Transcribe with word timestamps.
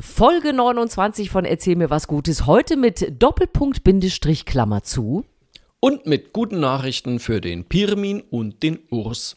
Folge 0.00 0.52
29 0.52 1.28
von 1.28 1.44
Erzähl 1.44 1.74
mir 1.74 1.90
was 1.90 2.06
Gutes. 2.06 2.46
Heute 2.46 2.76
mit 2.76 3.20
Doppelpunkt 3.20 3.82
Bindestrich 3.82 4.44
Klammer 4.44 4.84
zu. 4.84 5.24
Und 5.80 6.06
mit 6.06 6.32
guten 6.32 6.60
Nachrichten 6.60 7.18
für 7.18 7.40
den 7.40 7.64
Pirmin 7.64 8.20
und 8.20 8.62
den 8.62 8.78
Urs. 8.90 9.34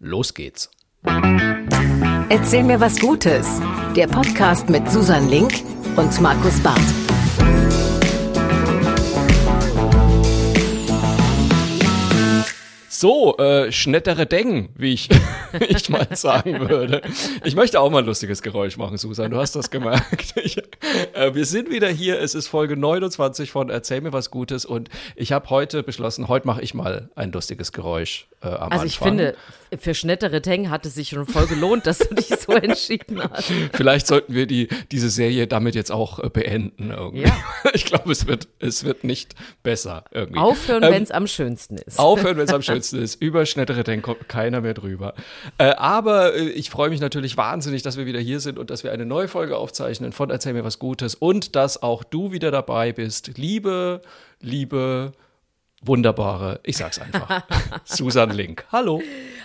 Los 0.00 0.34
geht's. 0.34 0.70
Erzähl 2.28 2.64
mir 2.64 2.80
was 2.80 2.98
Gutes. 2.98 3.60
Der 3.94 4.08
Podcast 4.08 4.68
mit 4.68 4.90
Susan 4.90 5.28
Link 5.28 5.52
und 5.96 6.20
Markus 6.20 6.60
Barth. 6.60 6.99
So, 13.00 13.34
äh, 13.38 13.72
schnettere 13.72 14.26
Deng, 14.26 14.68
wie 14.76 14.92
ich, 14.92 15.08
ich 15.70 15.88
mal 15.88 16.06
sagen 16.14 16.68
würde. 16.68 17.00
Ich 17.44 17.56
möchte 17.56 17.80
auch 17.80 17.88
mal 17.88 18.00
ein 18.00 18.04
lustiges 18.04 18.42
Geräusch 18.42 18.76
machen, 18.76 18.98
Susan. 18.98 19.30
Du 19.30 19.38
hast 19.38 19.56
das 19.56 19.70
gemerkt. 19.70 20.34
Ich, 20.42 20.58
äh, 21.14 21.34
wir 21.34 21.46
sind 21.46 21.70
wieder 21.70 21.88
hier. 21.88 22.20
Es 22.20 22.34
ist 22.34 22.48
Folge 22.48 22.76
29 22.76 23.50
von 23.50 23.70
Erzähl 23.70 24.02
mir 24.02 24.12
was 24.12 24.30
Gutes 24.30 24.66
und 24.66 24.90
ich 25.16 25.32
habe 25.32 25.48
heute 25.48 25.82
beschlossen, 25.82 26.28
heute 26.28 26.46
mache 26.46 26.60
ich 26.60 26.74
mal 26.74 27.08
ein 27.14 27.32
lustiges 27.32 27.72
Geräusch 27.72 28.28
äh, 28.42 28.48
am 28.48 28.52
Also 28.52 28.64
Anfang. 28.64 28.86
ich 28.86 28.98
finde, 28.98 29.36
für 29.78 29.94
Schnettere 29.94 30.42
Teng 30.42 30.70
hat 30.70 30.84
es 30.86 30.94
sich 30.94 31.10
schon 31.10 31.26
voll 31.26 31.46
gelohnt, 31.46 31.86
dass 31.86 31.98
du 31.98 32.14
dich 32.14 32.26
so 32.26 32.52
entschieden 32.52 33.22
hast. 33.22 33.52
Vielleicht 33.72 34.06
sollten 34.06 34.34
wir 34.34 34.46
die, 34.46 34.68
diese 34.90 35.10
Serie 35.10 35.46
damit 35.46 35.74
jetzt 35.74 35.92
auch 35.92 36.18
äh, 36.18 36.28
beenden 36.28 36.90
irgendwie. 36.90 37.22
Ja. 37.22 37.36
Ich 37.72 37.84
glaube, 37.84 38.10
es 38.10 38.26
wird, 38.26 38.48
es 38.58 38.84
wird 38.84 39.04
nicht 39.04 39.34
besser 39.62 40.04
irgendwie. 40.10 40.40
Aufhören, 40.40 40.82
Ähm, 40.82 40.92
wenn 40.92 41.02
es 41.02 41.10
am 41.10 41.26
schönsten 41.26 41.76
ist. 41.76 41.98
Aufhören, 41.98 42.36
wenn 42.36 42.44
es 42.44 42.52
am 42.52 42.62
schönsten 42.62 43.00
ist. 43.00 43.20
Über 43.22 43.46
schnettere 43.46 43.84
Denk 43.84 44.02
kommt 44.02 44.28
keiner 44.28 44.60
mehr 44.60 44.74
drüber. 44.74 45.14
Äh, 45.58 45.72
aber 45.72 46.34
äh, 46.34 46.48
ich 46.48 46.70
freue 46.70 46.90
mich 46.90 47.00
natürlich 47.00 47.36
wahnsinnig, 47.36 47.82
dass 47.82 47.96
wir 47.96 48.06
wieder 48.06 48.20
hier 48.20 48.40
sind 48.40 48.58
und 48.58 48.70
dass 48.70 48.82
wir 48.84 48.92
eine 48.92 49.06
neue 49.06 49.28
Folge 49.28 49.56
aufzeichnen 49.56 50.12
von 50.12 50.30
Erzähl 50.30 50.52
mir 50.52 50.64
was 50.64 50.78
Gutes 50.78 51.14
und 51.14 51.54
dass 51.56 51.82
auch 51.82 52.02
du 52.04 52.32
wieder 52.32 52.50
dabei 52.50 52.92
bist. 52.92 53.32
Liebe, 53.36 54.00
liebe, 54.40 55.12
wunderbare, 55.82 56.60
ich 56.64 56.76
sag's 56.76 56.98
einfach, 56.98 57.44
Susan 57.84 58.30
Link. 58.30 58.64
Hallo. 58.72 59.02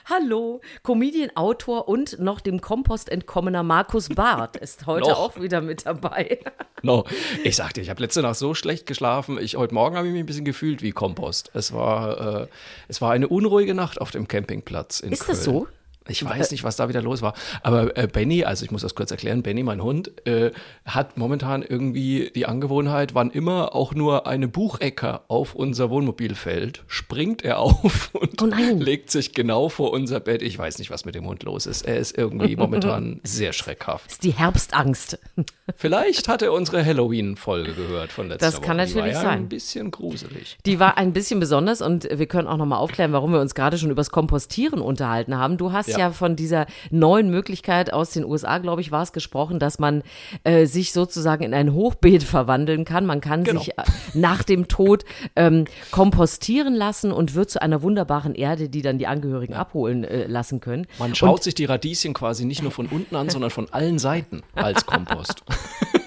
Hallo, 0.07 0.61
Comedian, 0.83 1.31
Autor 1.35 1.87
und 1.87 2.19
noch 2.19 2.39
dem 2.39 2.61
Kompost 2.61 3.09
entkommener 3.09 3.63
Markus 3.63 4.07
Barth 4.09 4.55
ist 4.55 4.85
heute 4.85 5.17
auch 5.17 5.39
wieder 5.39 5.61
mit 5.61 5.85
dabei. 5.85 6.39
No. 6.81 7.03
Ich 7.43 7.55
sagte, 7.55 7.81
ich 7.81 7.89
habe 7.89 7.99
letzte 7.99 8.21
Nacht 8.21 8.35
so 8.35 8.53
schlecht 8.53 8.85
geschlafen. 8.85 9.39
Ich, 9.39 9.55
heute 9.55 9.73
Morgen 9.73 9.95
habe 9.97 10.05
ich 10.05 10.13
mich 10.13 10.21
ein 10.21 10.27
bisschen 10.27 10.45
gefühlt 10.45 10.83
wie 10.83 10.91
Kompost. 10.91 11.49
Es 11.55 11.73
war, 11.73 12.43
äh, 12.43 12.47
es 12.87 13.01
war 13.01 13.11
eine 13.11 13.27
unruhige 13.27 13.73
Nacht 13.73 13.99
auf 13.99 14.11
dem 14.11 14.27
Campingplatz 14.27 14.99
in 14.99 15.11
Ist 15.11 15.21
Köln. 15.25 15.35
das 15.35 15.43
so? 15.43 15.67
Ich 16.07 16.23
weiß 16.23 16.51
nicht, 16.51 16.63
was 16.63 16.75
da 16.75 16.87
wieder 16.87 17.01
los 17.01 17.21
war. 17.21 17.33
Aber 17.63 17.97
äh, 17.97 18.07
Benny, 18.07 18.43
also 18.43 18.63
ich 18.63 18.71
muss 18.71 18.81
das 18.81 18.93
kurz 18.95 19.11
erklären, 19.11 19.41
Benny, 19.41 19.63
mein 19.63 19.81
Hund, 19.81 20.25
äh, 20.27 20.51
hat 20.85 21.17
momentan 21.17 21.63
irgendwie 21.63 22.31
die 22.35 22.45
Angewohnheit, 22.45 23.15
wann 23.15 23.31
immer 23.31 23.73
auch 23.73 23.93
nur 23.95 24.27
eine 24.27 24.47
Buchecke 24.47 25.21
auf 25.27 25.55
unser 25.55 25.89
Wohnmobil 25.89 26.35
fällt, 26.35 26.83
springt 26.87 27.43
er 27.43 27.59
auf 27.59 28.09
und 28.13 28.41
Oh 28.41 28.47
legt 28.77 29.09
sich 29.09 29.33
genau 29.33 29.69
vor 29.69 29.91
unser 29.91 30.19
Bett. 30.19 30.41
Ich 30.41 30.57
weiß 30.57 30.77
nicht, 30.77 30.91
was 30.91 31.05
mit 31.05 31.15
dem 31.15 31.25
Hund 31.25 31.43
los 31.43 31.65
ist. 31.65 31.87
Er 31.87 31.97
ist 31.97 32.17
irgendwie 32.17 32.55
momentan 32.55 33.19
sehr 33.23 33.53
schreckhaft. 33.53 34.11
ist 34.11 34.23
die 34.23 34.31
Herbstangst. 34.31 35.19
Vielleicht 35.75 36.27
hat 36.27 36.43
er 36.43 36.53
unsere 36.53 36.85
Halloween-Folge 36.85 37.73
gehört 37.73 38.11
von 38.11 38.27
letzter 38.29 38.45
Das 38.45 38.57
Woche. 38.57 38.65
kann 38.65 38.77
Die 38.77 38.83
war 38.93 39.01
natürlich 39.01 39.13
ja 39.15 39.21
sein. 39.21 39.39
Ein 39.39 39.49
bisschen 39.49 39.89
gruselig. 39.89 40.57
Die 40.65 40.79
war 40.79 40.97
ein 40.97 41.13
bisschen 41.13 41.39
besonders 41.39 41.81
und 41.81 42.07
wir 42.11 42.27
können 42.27 42.47
auch 42.47 42.57
nochmal 42.57 42.77
aufklären, 42.79 43.11
warum 43.13 43.31
wir 43.33 43.41
uns 43.41 43.55
gerade 43.55 43.77
schon 43.79 43.89
übers 43.89 44.11
Kompostieren 44.11 44.79
unterhalten 44.79 45.35
haben. 45.37 45.57
Du 45.57 45.71
hast 45.71 45.87
ja, 45.87 45.94
Ja. 45.97 46.11
von 46.11 46.35
dieser 46.35 46.65
neuen 46.91 47.29
Möglichkeit 47.29 47.91
aus 47.93 48.11
den 48.11 48.25
USA, 48.25 48.57
glaube 48.59 48.81
ich, 48.81 48.91
war 48.91 49.03
es 49.03 49.13
gesprochen, 49.13 49.59
dass 49.59 49.79
man 49.79 50.03
äh, 50.43 50.65
sich 50.65 50.91
sozusagen 50.93 51.43
in 51.43 51.53
ein 51.53 51.73
Hochbeet 51.73 52.23
verwandeln 52.35 52.85
kann. 52.85 53.05
Man 53.05 53.21
kann 53.21 53.43
Genau. 53.43 53.59
sich 53.59 53.77
äh, 53.77 53.83
nach 54.13 54.43
dem 54.43 54.67
Tod 54.67 55.05
ähm, 55.35 55.65
kompostieren 55.91 56.73
lassen 56.75 57.11
und 57.11 57.35
wird 57.35 57.49
zu 57.49 57.61
einer 57.61 57.81
wunderbaren 57.81 58.35
Erde, 58.35 58.69
die 58.69 58.81
dann 58.81 58.97
die 58.97 59.07
Angehörigen 59.07 59.53
abholen 59.53 60.03
äh, 60.03 60.27
lassen 60.27 60.59
können. 60.59 60.87
Man 60.99 61.15
schaut 61.15 61.43
sich 61.43 61.55
die 61.55 61.65
Radieschen 61.65 62.13
quasi 62.13 62.45
nicht 62.45 62.61
nur 62.61 62.71
von 62.71 62.87
unten 62.87 63.15
an, 63.15 63.29
sondern 63.29 63.49
von 63.51 63.67
allen 63.71 63.99
Seiten 63.99 64.41
als 64.55 64.85
Kompost. 64.85 65.43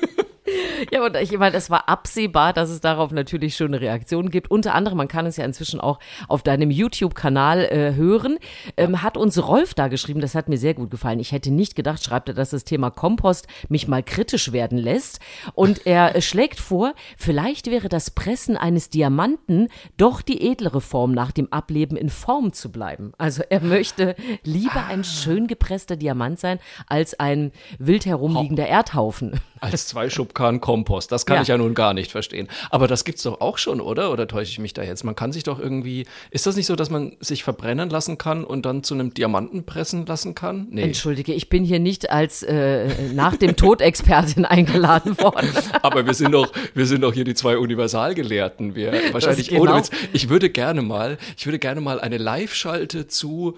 Ja, 0.93 1.05
und 1.05 1.17
ich 1.17 1.37
meine, 1.37 1.57
es 1.57 1.71
war 1.71 1.89
absehbar, 1.89 2.53
dass 2.53 2.71
es 2.71 2.81
darauf 2.81 3.11
natürlich 3.11 3.57
schon 3.57 3.69
eine 3.69 3.81
Reaktion 3.81 4.31
gibt. 4.31 4.51
Unter 4.51 4.75
anderem, 4.75 4.97
man 4.99 5.09
kann 5.09 5.27
es 5.27 5.37
ja 5.37 5.45
inzwischen 5.45 5.81
auch 5.81 5.99
auf 6.29 6.43
deinem 6.43 6.71
YouTube-Kanal 6.71 7.65
äh, 7.65 7.95
hören. 7.95 8.39
Ähm, 8.77 9.03
Hat 9.03 9.17
uns 9.17 9.47
Rolf 9.47 9.75
da 9.75 9.89
geschrieben, 9.89 10.21
das 10.21 10.35
hat 10.35 10.49
mir 10.49 10.59
sehr 10.59 10.75
gut 10.75 10.91
gefallen. 10.91 11.21
Ich 11.21 11.33
hätte 11.33 11.51
nicht 11.51 11.75
gedacht, 11.75 12.03
schreibt 12.03 12.29
er, 12.29 12.35
dass 12.35 12.51
das 12.51 12.65
Thema 12.65 12.91
Kompost 12.91 13.47
mich 13.69 13.89
mal 13.89 14.03
kritisch 14.03 14.53
werden 14.53 14.79
lässt. 14.79 15.21
Und 15.55 15.87
er 15.87 16.15
äh, 16.15 16.23
schlägt 16.23 16.61
vor, 16.61 16.95
vielleicht 17.17 17.67
wäre 17.71 17.89
das 17.89 18.11
Pressen 18.11 18.57
eines 18.57 18.91
Diamanten 18.91 19.69
doch 19.97 20.23
die 20.23 20.51
edlere 20.51 20.81
Form, 20.81 21.13
nach 21.13 21.33
dem 21.33 21.53
Ableben 21.53 21.97
in 21.97 22.09
Form 22.09 22.53
zu 22.53 22.71
bleiben. 22.71 23.13
Also 23.19 23.43
er 23.49 23.61
möchte 23.61 24.15
lieber 24.45 24.87
ein 24.87 25.05
schön 25.05 25.47
gepresster 25.47 25.97
Diamant 25.97 26.39
sein, 26.39 26.59
als 26.87 27.19
ein 27.19 27.53
wild 27.79 28.07
herumliegender 28.07 28.67
Erdhaufen. 28.67 29.41
Als 29.61 29.87
zwei 29.87 30.11
Schubkarren 30.11 30.61
Kompost. 30.61 31.11
Das 31.13 31.27
kann 31.27 31.37
Ja. 31.37 31.43
ich 31.43 31.49
ja 31.49 31.59
nun 31.59 31.75
gar 31.75 31.95
nicht 31.95 32.11
verstehen. 32.11 32.49
Aber 32.71 32.87
das 32.89 33.05
gibt's 33.05 33.23
doch 33.23 33.41
auch 33.41 33.59
schon, 33.59 33.81
oder? 33.81 34.11
Oder 34.13 34.27
täusche 34.29 34.51
ich 34.51 34.59
mich 34.59 34.75
da 34.75 34.83
jetzt? 34.83 35.05
Man 35.05 35.15
kann 35.17 35.33
sich 35.33 35.43
doch 35.43 35.59
irgendwie. 35.59 36.07
Ist 36.31 36.47
das 36.47 36.57
nicht 36.57 36.67
so, 36.67 36.77
dass 36.77 36.91
man 36.91 37.17
sich 37.21 37.45
verbrennen 37.45 37.91
lassen 37.91 38.19
kann 38.19 38.45
und 38.45 38.67
dann 38.67 38.83
zu 38.83 38.95
einem 38.95 39.15
Diamanten 39.15 39.65
pressen 39.65 40.07
lassen 40.07 40.35
kann? 40.35 40.67
Nee. 40.71 40.83
Entschuldige, 40.83 41.33
ich 41.33 41.49
bin 41.49 41.65
hier 41.65 41.79
nicht 41.79 42.11
als 42.11 42.43
äh, 42.43 42.89
nach 43.15 43.37
dem 43.37 43.57
Tod 43.57 43.81
Expertin 43.81 44.45
eingeladen 44.45 45.19
worden. 45.19 45.49
Aber 45.83 46.07
wir 46.07 46.15
sind 46.15 46.33
doch, 46.33 46.53
wir 46.75 46.87
sind 46.87 47.03
doch 47.03 47.13
hier 47.15 47.25
die 47.25 47.35
zwei 47.35 47.59
Universalgelehrten. 47.59 48.75
Wir 48.75 48.93
wahrscheinlich 49.13 49.49
genau. 49.49 49.63
ohne 49.63 49.77
Witz. 49.77 49.91
Ich 50.13 50.29
würde 50.29 50.51
gerne 50.51 50.83
mal, 50.83 51.19
ich 51.37 51.47
würde 51.47 51.59
gerne 51.59 51.81
mal 51.81 52.01
eine 52.01 52.19
Live-Schalte 52.19 53.07
zu 53.09 53.57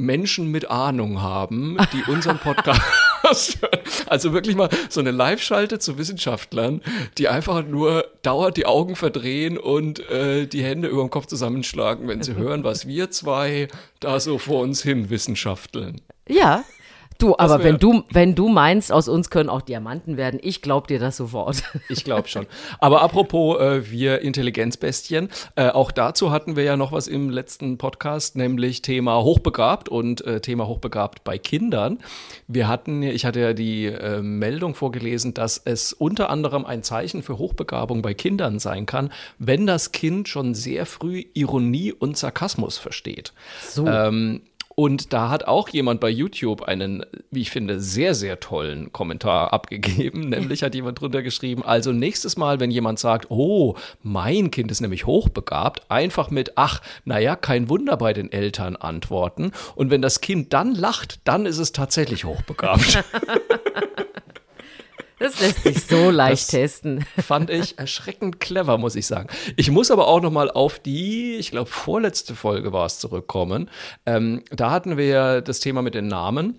Menschen 0.00 0.50
mit 0.50 0.70
Ahnung 0.70 1.22
haben, 1.22 1.76
die 1.92 2.10
unseren 2.10 2.38
Podcast 2.38 2.80
hören. 3.60 3.80
Also 4.06 4.32
wirklich 4.32 4.56
mal 4.56 4.68
so 4.88 5.00
eine 5.00 5.10
Live-Schalte 5.10 5.78
zu 5.78 5.98
Wissenschaftlern, 5.98 6.82
die 7.18 7.28
einfach 7.28 7.64
nur 7.64 8.06
dauernd 8.22 8.56
die 8.56 8.66
Augen 8.66 8.96
verdrehen 8.96 9.58
und 9.58 10.00
äh, 10.10 10.46
die 10.46 10.62
Hände 10.62 10.88
über 10.88 11.02
dem 11.02 11.10
Kopf 11.10 11.26
zusammenschlagen, 11.26 12.08
wenn 12.08 12.22
sie 12.22 12.34
hören, 12.36 12.64
was 12.64 12.86
wir 12.86 13.10
zwei 13.10 13.68
da 14.00 14.20
so 14.20 14.38
vor 14.38 14.62
uns 14.62 14.82
hin 14.82 15.10
wissenschafteln. 15.10 16.00
Ja. 16.28 16.64
Du, 17.20 17.36
aber 17.36 17.62
wenn 17.62 17.78
du, 17.78 18.02
wenn 18.10 18.34
du 18.34 18.48
meinst, 18.48 18.90
aus 18.90 19.06
uns 19.06 19.28
können 19.28 19.50
auch 19.50 19.60
Diamanten 19.60 20.16
werden, 20.16 20.40
ich 20.42 20.62
glaub 20.62 20.88
dir 20.88 20.98
das 20.98 21.16
sofort. 21.16 21.62
Ich 21.88 22.04
glaube 22.04 22.28
schon. 22.28 22.46
Aber 22.78 23.02
apropos 23.02 23.60
äh, 23.60 23.90
wir 23.90 24.20
Intelligenzbestien, 24.20 25.28
äh, 25.56 25.68
auch 25.68 25.90
dazu 25.90 26.30
hatten 26.30 26.56
wir 26.56 26.62
ja 26.62 26.76
noch 26.76 26.92
was 26.92 27.08
im 27.08 27.30
letzten 27.30 27.78
Podcast, 27.78 28.36
nämlich 28.36 28.80
Thema 28.80 29.22
hochbegabt 29.22 29.88
und 29.88 30.24
äh, 30.24 30.40
Thema 30.40 30.66
hochbegabt 30.66 31.24
bei 31.24 31.36
Kindern. 31.36 31.98
Wir 32.46 32.68
hatten, 32.68 33.02
ich 33.02 33.24
hatte 33.24 33.40
ja 33.40 33.52
die 33.52 33.86
äh, 33.86 34.22
Meldung 34.22 34.74
vorgelesen, 34.74 35.34
dass 35.34 35.58
es 35.58 35.92
unter 35.92 36.30
anderem 36.30 36.64
ein 36.64 36.82
Zeichen 36.82 37.22
für 37.22 37.38
Hochbegabung 37.38 38.02
bei 38.02 38.14
Kindern 38.14 38.58
sein 38.58 38.86
kann, 38.86 39.10
wenn 39.38 39.66
das 39.66 39.92
Kind 39.92 40.28
schon 40.28 40.54
sehr 40.54 40.86
früh 40.86 41.24
Ironie 41.34 41.92
und 41.92 42.16
Sarkasmus 42.16 42.78
versteht. 42.78 43.32
So. 43.68 43.86
Ähm, 43.86 44.42
und 44.80 45.12
da 45.12 45.28
hat 45.28 45.46
auch 45.46 45.68
jemand 45.68 46.00
bei 46.00 46.08
YouTube 46.08 46.62
einen, 46.62 47.04
wie 47.30 47.42
ich 47.42 47.50
finde, 47.50 47.82
sehr, 47.82 48.14
sehr 48.14 48.40
tollen 48.40 48.94
Kommentar 48.94 49.52
abgegeben. 49.52 50.20
Nämlich 50.30 50.62
hat 50.62 50.74
jemand 50.74 50.98
drunter 50.98 51.22
geschrieben, 51.22 51.62
also 51.62 51.92
nächstes 51.92 52.38
Mal, 52.38 52.60
wenn 52.60 52.70
jemand 52.70 52.98
sagt, 52.98 53.26
oh, 53.28 53.74
mein 54.02 54.50
Kind 54.50 54.70
ist 54.70 54.80
nämlich 54.80 55.04
hochbegabt, 55.04 55.82
einfach 55.90 56.30
mit, 56.30 56.52
ach, 56.56 56.80
naja, 57.04 57.36
kein 57.36 57.68
Wunder 57.68 57.98
bei 57.98 58.14
den 58.14 58.32
Eltern 58.32 58.74
antworten. 58.74 59.52
Und 59.74 59.90
wenn 59.90 60.00
das 60.00 60.22
Kind 60.22 60.54
dann 60.54 60.74
lacht, 60.74 61.20
dann 61.24 61.44
ist 61.44 61.58
es 61.58 61.72
tatsächlich 61.72 62.24
hochbegabt. 62.24 63.04
Das 65.20 65.38
lässt 65.40 65.62
sich 65.62 65.84
so 65.84 66.10
leicht 66.10 66.42
Das- 66.42 66.46
testen. 66.48 67.04
Fand 67.24 67.50
ich 67.50 67.78
erschreckend 67.78 68.40
clever, 68.40 68.78
muss 68.78 68.96
ich 68.96 69.06
sagen. 69.06 69.28
Ich 69.56 69.70
muss 69.70 69.90
aber 69.90 70.08
auch 70.08 70.20
noch 70.20 70.32
mal 70.32 70.50
auf 70.50 70.78
die, 70.80 71.36
ich 71.36 71.50
glaube, 71.52 71.70
vorletzte 71.70 72.34
Folge 72.34 72.72
war 72.72 72.86
es 72.86 72.98
zurückkommen. 72.98 73.70
Ähm, 74.06 74.42
da 74.50 74.70
hatten 74.70 74.96
wir 74.96 75.06
ja 75.06 75.40
das 75.40 75.60
Thema 75.60 75.82
mit 75.82 75.94
den 75.94 76.08
Namen. 76.08 76.58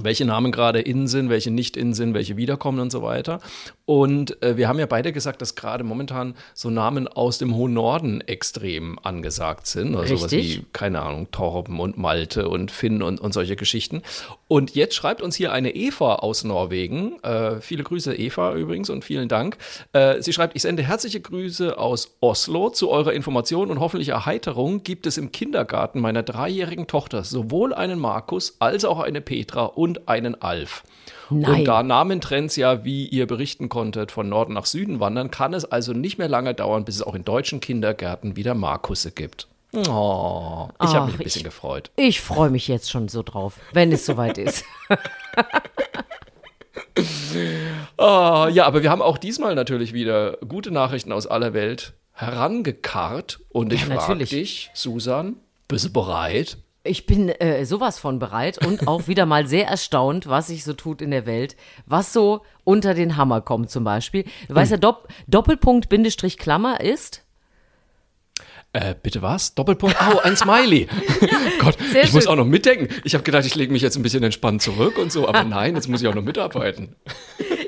welche 0.00 0.24
Namen 0.26 0.52
gerade 0.52 0.80
in 0.80 1.08
sind, 1.08 1.28
welche 1.28 1.50
nicht 1.50 1.76
in 1.76 1.92
sind, 1.92 2.14
welche 2.14 2.36
wiederkommen 2.36 2.78
und 2.78 2.92
so 2.92 3.02
weiter. 3.02 3.40
Und 3.88 4.42
äh, 4.42 4.58
wir 4.58 4.68
haben 4.68 4.78
ja 4.78 4.84
beide 4.84 5.14
gesagt, 5.14 5.40
dass 5.40 5.54
gerade 5.54 5.82
momentan 5.82 6.34
so 6.52 6.68
Namen 6.68 7.08
aus 7.08 7.38
dem 7.38 7.54
hohen 7.54 7.72
Norden 7.72 8.20
extrem 8.20 8.98
angesagt 9.02 9.66
sind. 9.66 9.96
Also 9.96 10.14
sowas 10.14 10.30
Richtig. 10.30 10.58
wie, 10.58 10.66
keine 10.74 11.00
Ahnung, 11.00 11.30
Torben 11.30 11.80
und 11.80 11.96
Malte 11.96 12.50
und 12.50 12.70
Finn 12.70 13.02
und, 13.02 13.18
und 13.18 13.32
solche 13.32 13.56
Geschichten. 13.56 14.02
Und 14.46 14.74
jetzt 14.74 14.94
schreibt 14.94 15.22
uns 15.22 15.36
hier 15.36 15.52
eine 15.52 15.74
Eva 15.74 16.16
aus 16.16 16.44
Norwegen. 16.44 17.18
Äh, 17.22 17.62
viele 17.62 17.82
Grüße, 17.82 18.14
Eva 18.14 18.54
übrigens, 18.56 18.90
und 18.90 19.06
vielen 19.06 19.30
Dank. 19.30 19.56
Äh, 19.94 20.20
sie 20.20 20.34
schreibt, 20.34 20.54
ich 20.54 20.60
sende 20.60 20.82
herzliche 20.82 21.22
Grüße 21.22 21.78
aus 21.78 22.18
Oslo. 22.20 22.68
Zu 22.68 22.90
eurer 22.90 23.14
Information 23.14 23.70
und 23.70 23.80
hoffentlich 23.80 24.10
Erheiterung 24.10 24.82
gibt 24.82 25.06
es 25.06 25.16
im 25.16 25.32
Kindergarten 25.32 26.00
meiner 26.00 26.22
dreijährigen 26.22 26.88
Tochter 26.88 27.24
sowohl 27.24 27.72
einen 27.72 27.98
Markus 27.98 28.56
als 28.58 28.84
auch 28.84 29.00
eine 29.00 29.22
Petra 29.22 29.64
und 29.64 30.10
einen 30.10 30.42
Alf. 30.42 30.82
Nein. 31.30 31.60
Und 31.60 31.64
da 31.66 31.82
Namentrends 31.82 32.56
ja, 32.56 32.84
wie 32.84 33.06
ihr 33.06 33.26
berichten 33.26 33.68
konntet, 33.68 34.10
von 34.12 34.28
Norden 34.28 34.54
nach 34.54 34.66
Süden 34.66 34.98
wandern, 35.00 35.30
kann 35.30 35.52
es 35.54 35.64
also 35.64 35.92
nicht 35.92 36.18
mehr 36.18 36.28
lange 36.28 36.54
dauern, 36.54 36.84
bis 36.84 36.96
es 36.96 37.02
auch 37.02 37.14
in 37.14 37.24
deutschen 37.24 37.60
Kindergärten 37.60 38.36
wieder 38.36 38.54
Markusse 38.54 39.10
gibt. 39.10 39.46
Oh, 39.76 40.68
ich 40.82 40.94
habe 40.94 41.06
mich 41.06 41.16
ein 41.16 41.24
bisschen 41.24 41.40
ich- 41.40 41.44
gefreut. 41.44 41.90
Ich 41.96 42.20
freue 42.22 42.48
mich 42.48 42.68
jetzt 42.68 42.90
schon 42.90 43.08
so 43.08 43.22
drauf, 43.22 43.60
wenn 43.74 43.92
es 43.92 44.06
soweit 44.06 44.38
ist. 44.38 44.64
Ah, 47.96 48.48
ja, 48.52 48.66
aber 48.66 48.82
wir 48.82 48.90
haben 48.90 49.02
auch 49.02 49.18
diesmal 49.18 49.54
natürlich 49.54 49.92
wieder 49.92 50.36
gute 50.48 50.70
Nachrichten 50.70 51.12
aus 51.12 51.26
aller 51.26 51.52
Welt 51.52 51.94
herangekarrt. 52.12 53.40
Und 53.50 53.72
ich 53.72 53.86
Ja, 53.86 53.98
frage 54.00 54.24
dich, 54.24 54.70
Susan, 54.74 55.36
bist 55.68 55.86
du 55.86 55.92
bereit? 55.92 56.58
Ich 56.84 57.06
bin 57.06 57.28
äh, 57.28 57.64
sowas 57.66 57.98
von 57.98 58.18
bereit 58.18 58.64
und 58.64 58.86
auch 58.88 59.08
wieder 59.08 59.26
mal 59.26 59.46
sehr 59.46 59.66
erstaunt, 59.66 60.26
was 60.28 60.46
sich 60.46 60.64
so 60.64 60.72
tut 60.72 61.02
in 61.02 61.10
der 61.10 61.26
Welt, 61.26 61.56
was 61.86 62.12
so 62.12 62.42
unter 62.64 62.94
den 62.94 63.16
Hammer 63.16 63.40
kommt 63.40 63.70
zum 63.70 63.84
Beispiel. 63.84 64.24
Du 64.48 64.54
weißt 64.54 64.70
ja, 64.70 64.76
Hm. 64.76 64.80
Dopp 64.82 65.08
Doppelpunkt 65.26 65.88
Bindestrich 65.88 66.38
Klammer 66.38 66.80
ist 66.80 67.24
Äh, 68.72 68.94
bitte 69.02 69.22
was? 69.22 69.54
Doppelpunkt? 69.54 70.00
Au, 70.00 70.18
ein 70.20 70.36
Smiley. 70.36 70.86
Gott, 71.60 71.76
Sehr 71.92 72.04
ich 72.04 72.12
muss 72.12 72.24
schön. 72.24 72.32
auch 72.32 72.36
noch 72.36 72.44
mitdenken. 72.46 72.88
Ich 73.04 73.14
habe 73.14 73.24
gedacht, 73.24 73.44
ich 73.44 73.54
lege 73.54 73.72
mich 73.72 73.82
jetzt 73.82 73.96
ein 73.96 74.02
bisschen 74.02 74.22
entspannt 74.22 74.62
zurück 74.62 74.98
und 74.98 75.10
so, 75.10 75.26
aber 75.28 75.42
nein, 75.44 75.74
jetzt 75.74 75.88
muss 75.88 76.00
ich 76.00 76.06
auch 76.08 76.14
noch 76.14 76.22
mitarbeiten. 76.22 76.94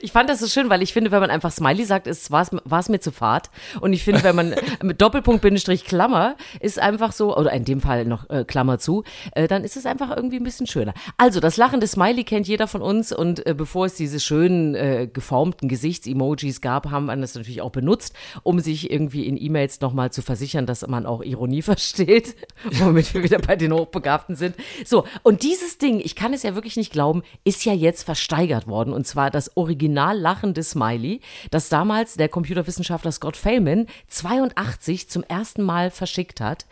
Ich 0.02 0.12
fand 0.12 0.30
das 0.30 0.40
so 0.40 0.46
schön, 0.46 0.70
weil 0.70 0.80
ich 0.80 0.94
finde, 0.94 1.10
wenn 1.10 1.20
man 1.20 1.30
einfach 1.30 1.52
Smiley 1.52 1.84
sagt, 1.84 2.06
ist 2.06 2.30
war 2.30 2.48
es 2.78 2.88
mir 2.88 3.00
zu 3.00 3.12
fad. 3.12 3.50
Und 3.80 3.92
ich 3.92 4.02
finde, 4.02 4.22
wenn 4.22 4.34
man 4.34 4.54
mit 4.82 5.02
Doppelpunkt 5.02 5.42
Bindestrich 5.42 5.84
Klammer 5.84 6.36
ist 6.60 6.78
einfach 6.78 7.12
so, 7.12 7.36
oder 7.36 7.52
in 7.52 7.64
dem 7.64 7.80
Fall 7.80 8.06
noch 8.06 8.28
äh, 8.30 8.44
Klammer 8.44 8.78
zu, 8.78 9.04
äh, 9.32 9.46
dann 9.46 9.62
ist 9.62 9.76
es 9.76 9.84
einfach 9.84 10.14
irgendwie 10.16 10.36
ein 10.36 10.42
bisschen 10.42 10.66
schöner. 10.66 10.94
Also 11.18 11.40
das 11.40 11.58
lachende 11.58 11.86
Smiley 11.86 12.24
kennt 12.24 12.48
jeder 12.48 12.66
von 12.66 12.80
uns 12.80 13.12
und 13.12 13.46
äh, 13.46 13.54
bevor 13.54 13.86
es 13.86 13.94
diese 13.94 14.20
schönen 14.20 14.74
äh, 14.74 15.06
geformten 15.12 15.68
Gesichts-Emojis 15.68 16.62
gab, 16.62 16.90
haben 16.90 17.06
wir 17.06 17.16
das 17.16 17.34
natürlich 17.34 17.60
auch 17.60 17.70
benutzt, 17.70 18.14
um 18.42 18.60
sich 18.60 18.90
irgendwie 18.90 19.26
in 19.26 19.36
E-Mails 19.36 19.80
nochmal 19.82 20.10
zu 20.10 20.22
versichern, 20.22 20.64
dass 20.64 20.86
man 20.86 21.04
auch 21.04 21.22
Ironie 21.22 21.62
versteht, 21.70 22.36
womit 22.64 23.12
wir 23.12 23.22
wieder 23.22 23.38
bei 23.38 23.56
den 23.56 23.72
Hochbegabten 23.72 24.34
sind. 24.34 24.56
So, 24.84 25.04
und 25.22 25.42
dieses 25.42 25.76
Ding, 25.76 26.00
ich 26.00 26.16
kann 26.16 26.32
es 26.32 26.42
ja 26.42 26.54
wirklich 26.54 26.76
nicht 26.76 26.92
glauben, 26.92 27.22
ist 27.44 27.66
ja 27.66 27.74
jetzt 27.74 28.04
versteigert 28.04 28.66
worden 28.66 28.94
und 28.94 29.06
zwar 29.06 29.30
das 29.30 29.56
original 29.56 29.89
lachende 29.94 30.62
Smiley, 30.62 31.20
das 31.50 31.68
damals 31.68 32.14
der 32.14 32.28
Computerwissenschaftler 32.28 33.12
Scott 33.12 33.36
Feynman 33.36 33.86
82 34.08 35.08
zum 35.08 35.22
ersten 35.24 35.62
Mal 35.62 35.90
verschickt 35.90 36.40
hat. 36.40 36.66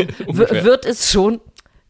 wird 0.63 0.85
es 0.87 1.11
schon 1.11 1.39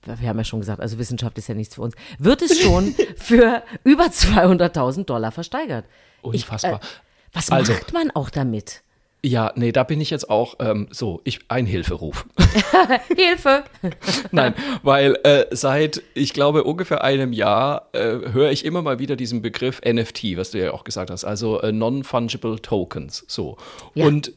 wir 0.05 0.29
haben 0.29 0.37
ja 0.37 0.43
schon 0.43 0.59
gesagt, 0.59 0.79
also 0.79 0.97
Wissenschaft 0.99 1.37
ist 1.37 1.47
ja 1.47 1.55
nichts 1.55 1.75
für 1.75 1.81
uns, 1.81 1.95
wird 2.19 2.41
es 2.41 2.59
schon 2.59 2.93
für 3.17 3.63
über 3.83 4.05
200.000 4.05 5.05
Dollar 5.05 5.31
versteigert. 5.31 5.85
Unfassbar. 6.21 6.79
Ich, 6.81 6.87
äh, 6.87 6.91
was 7.33 7.49
Also- 7.51 7.73
macht 7.73 7.93
man 7.93 8.11
auch 8.11 8.29
damit? 8.29 8.81
Ja, 9.23 9.51
nee, 9.55 9.71
da 9.71 9.83
bin 9.83 10.01
ich 10.01 10.11
jetzt 10.11 10.29
auch 10.29 10.53
ähm, 10.59 10.87
so, 10.91 11.19
ich 11.23 11.39
ein 11.47 11.65
Hilferuf. 11.65 12.27
Hilfe! 13.17 13.63
Nein, 14.31 14.53
weil 14.83 15.17
äh, 15.23 15.45
seit, 15.49 16.03
ich 16.13 16.31
glaube, 16.31 16.63
ungefähr 16.63 17.03
einem 17.03 17.33
Jahr 17.33 17.89
äh, 17.93 18.31
höre 18.31 18.51
ich 18.51 18.65
immer 18.65 18.83
mal 18.83 18.99
wieder 18.99 19.15
diesen 19.15 19.41
Begriff 19.41 19.81
NFT, 19.83 20.37
was 20.37 20.51
du 20.51 20.59
ja 20.59 20.71
auch 20.73 20.83
gesagt 20.83 21.09
hast, 21.09 21.25
also 21.25 21.59
äh, 21.61 21.71
Non-Fungible 21.71 22.61
Tokens. 22.61 23.25
So. 23.27 23.57
Ja. 23.95 24.05
Und 24.05 24.31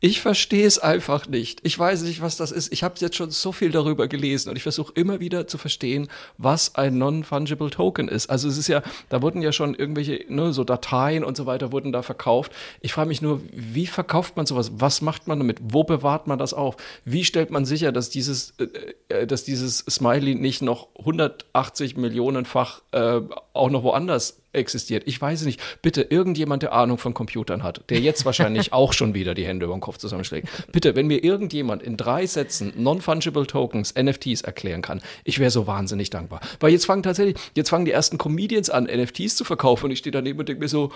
ich 0.00 0.22
verstehe 0.22 0.66
es 0.66 0.78
einfach 0.78 1.28
nicht. 1.28 1.60
Ich 1.62 1.78
weiß 1.78 2.02
nicht, 2.02 2.22
was 2.22 2.38
das 2.38 2.52
ist. 2.52 2.72
Ich 2.72 2.82
habe 2.82 2.94
jetzt 2.98 3.16
schon 3.16 3.30
so 3.30 3.52
viel 3.52 3.70
darüber 3.70 4.08
gelesen 4.08 4.48
und 4.48 4.56
ich 4.56 4.62
versuche 4.62 4.92
immer 4.94 5.20
wieder 5.20 5.46
zu 5.46 5.58
verstehen, 5.58 6.08
was 6.38 6.74
ein 6.74 6.96
Non-Fungible 6.96 7.68
Token 7.68 8.08
ist. 8.08 8.30
Also 8.30 8.48
es 8.48 8.56
ist 8.56 8.68
ja, 8.68 8.82
da 9.10 9.20
wurden 9.20 9.42
ja 9.42 9.52
schon 9.52 9.74
irgendwelche, 9.74 10.24
ne, 10.28 10.54
so 10.54 10.64
Dateien 10.64 11.22
und 11.22 11.36
so 11.36 11.44
weiter 11.44 11.70
wurden 11.70 11.92
da 11.92 12.00
verkauft. 12.02 12.52
Ich 12.80 12.94
frage 12.94 13.08
mich 13.08 13.20
nur, 13.20 13.42
wie 13.52 13.86
verkauft 13.86 14.36
man 14.36 14.46
sowas? 14.46 14.72
Was 14.76 15.02
macht 15.02 15.28
man 15.28 15.38
damit? 15.38 15.58
Wo 15.62 15.84
bewahrt 15.84 16.26
man 16.26 16.38
das 16.38 16.54
auf? 16.54 16.76
Wie 17.04 17.24
stellt 17.24 17.50
man 17.50 17.66
sicher, 17.66 17.92
dass 17.92 18.08
dieses, 18.08 18.54
äh, 18.58 18.68
äh, 19.08 19.26
dass 19.26 19.44
dieses 19.44 19.78
Smiley 19.80 20.34
nicht 20.34 20.62
noch 20.62 20.88
180 20.98 21.98
Millionenfach 21.98 22.80
äh, 22.92 23.20
auch 23.52 23.68
noch 23.68 23.82
woanders 23.82 24.39
existiert. 24.52 25.04
Ich 25.06 25.20
weiß 25.20 25.40
es 25.40 25.46
nicht. 25.46 25.60
Bitte 25.82 26.02
irgendjemand, 26.02 26.62
der 26.62 26.72
Ahnung 26.72 26.98
von 26.98 27.14
Computern 27.14 27.62
hat, 27.62 27.82
der 27.90 28.00
jetzt 28.00 28.24
wahrscheinlich 28.24 28.72
auch 28.72 28.92
schon 28.92 29.14
wieder 29.14 29.34
die 29.34 29.46
Hände 29.46 29.66
über 29.66 29.74
den 29.76 29.80
Kopf 29.80 29.98
zusammenschlägt. 29.98 30.48
Bitte, 30.72 30.96
wenn 30.96 31.06
mir 31.06 31.22
irgendjemand 31.22 31.82
in 31.82 31.96
drei 31.96 32.26
Sätzen 32.26 32.72
Non-Fungible 32.76 33.46
Tokens, 33.46 33.94
NFTs 34.00 34.42
erklären 34.42 34.82
kann, 34.82 35.00
ich 35.24 35.38
wäre 35.38 35.50
so 35.50 35.66
wahnsinnig 35.66 36.10
dankbar. 36.10 36.40
Weil 36.58 36.72
jetzt 36.72 36.86
fangen 36.86 37.02
tatsächlich, 37.02 37.36
jetzt 37.54 37.70
fangen 37.70 37.84
die 37.84 37.92
ersten 37.92 38.18
Comedians 38.18 38.70
an, 38.70 38.84
NFTs 38.84 39.36
zu 39.36 39.44
verkaufen 39.44 39.86
und 39.86 39.90
ich 39.92 39.98
stehe 40.00 40.12
daneben 40.12 40.38
und 40.40 40.48
denke 40.48 40.60
mir 40.62 40.68
so, 40.68 40.92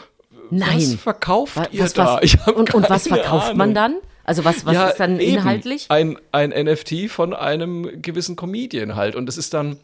Nein. 0.51 0.77
was 0.77 0.95
verkauft 0.97 1.57
Wa- 1.57 1.69
ihr 1.71 1.85
was, 1.85 1.93
da? 1.95 2.21
was, 2.23 2.37
und, 2.55 2.75
und 2.75 2.91
was 2.91 3.07
verkauft 3.09 3.55
man 3.55 3.71
Ahnung. 3.71 3.75
dann? 3.75 3.97
Also 4.25 4.45
was, 4.45 4.65
was 4.65 4.75
Ja, 4.75 4.89
ist 4.89 4.99
dann 5.01 5.21
eben. 5.21 5.37
inhaltlich? 5.37 5.87
Ein, 5.91 6.19
ein 6.33 6.51
NFT 6.51 7.09
von 7.11 7.35
einem 7.35 8.01
gewissen 8.03 8.37
Comedian 8.37 8.97
halt. 8.97 9.17
Und 9.17 9.27
das 9.27 9.37
ist 9.37 9.53
dann, 9.55 9.77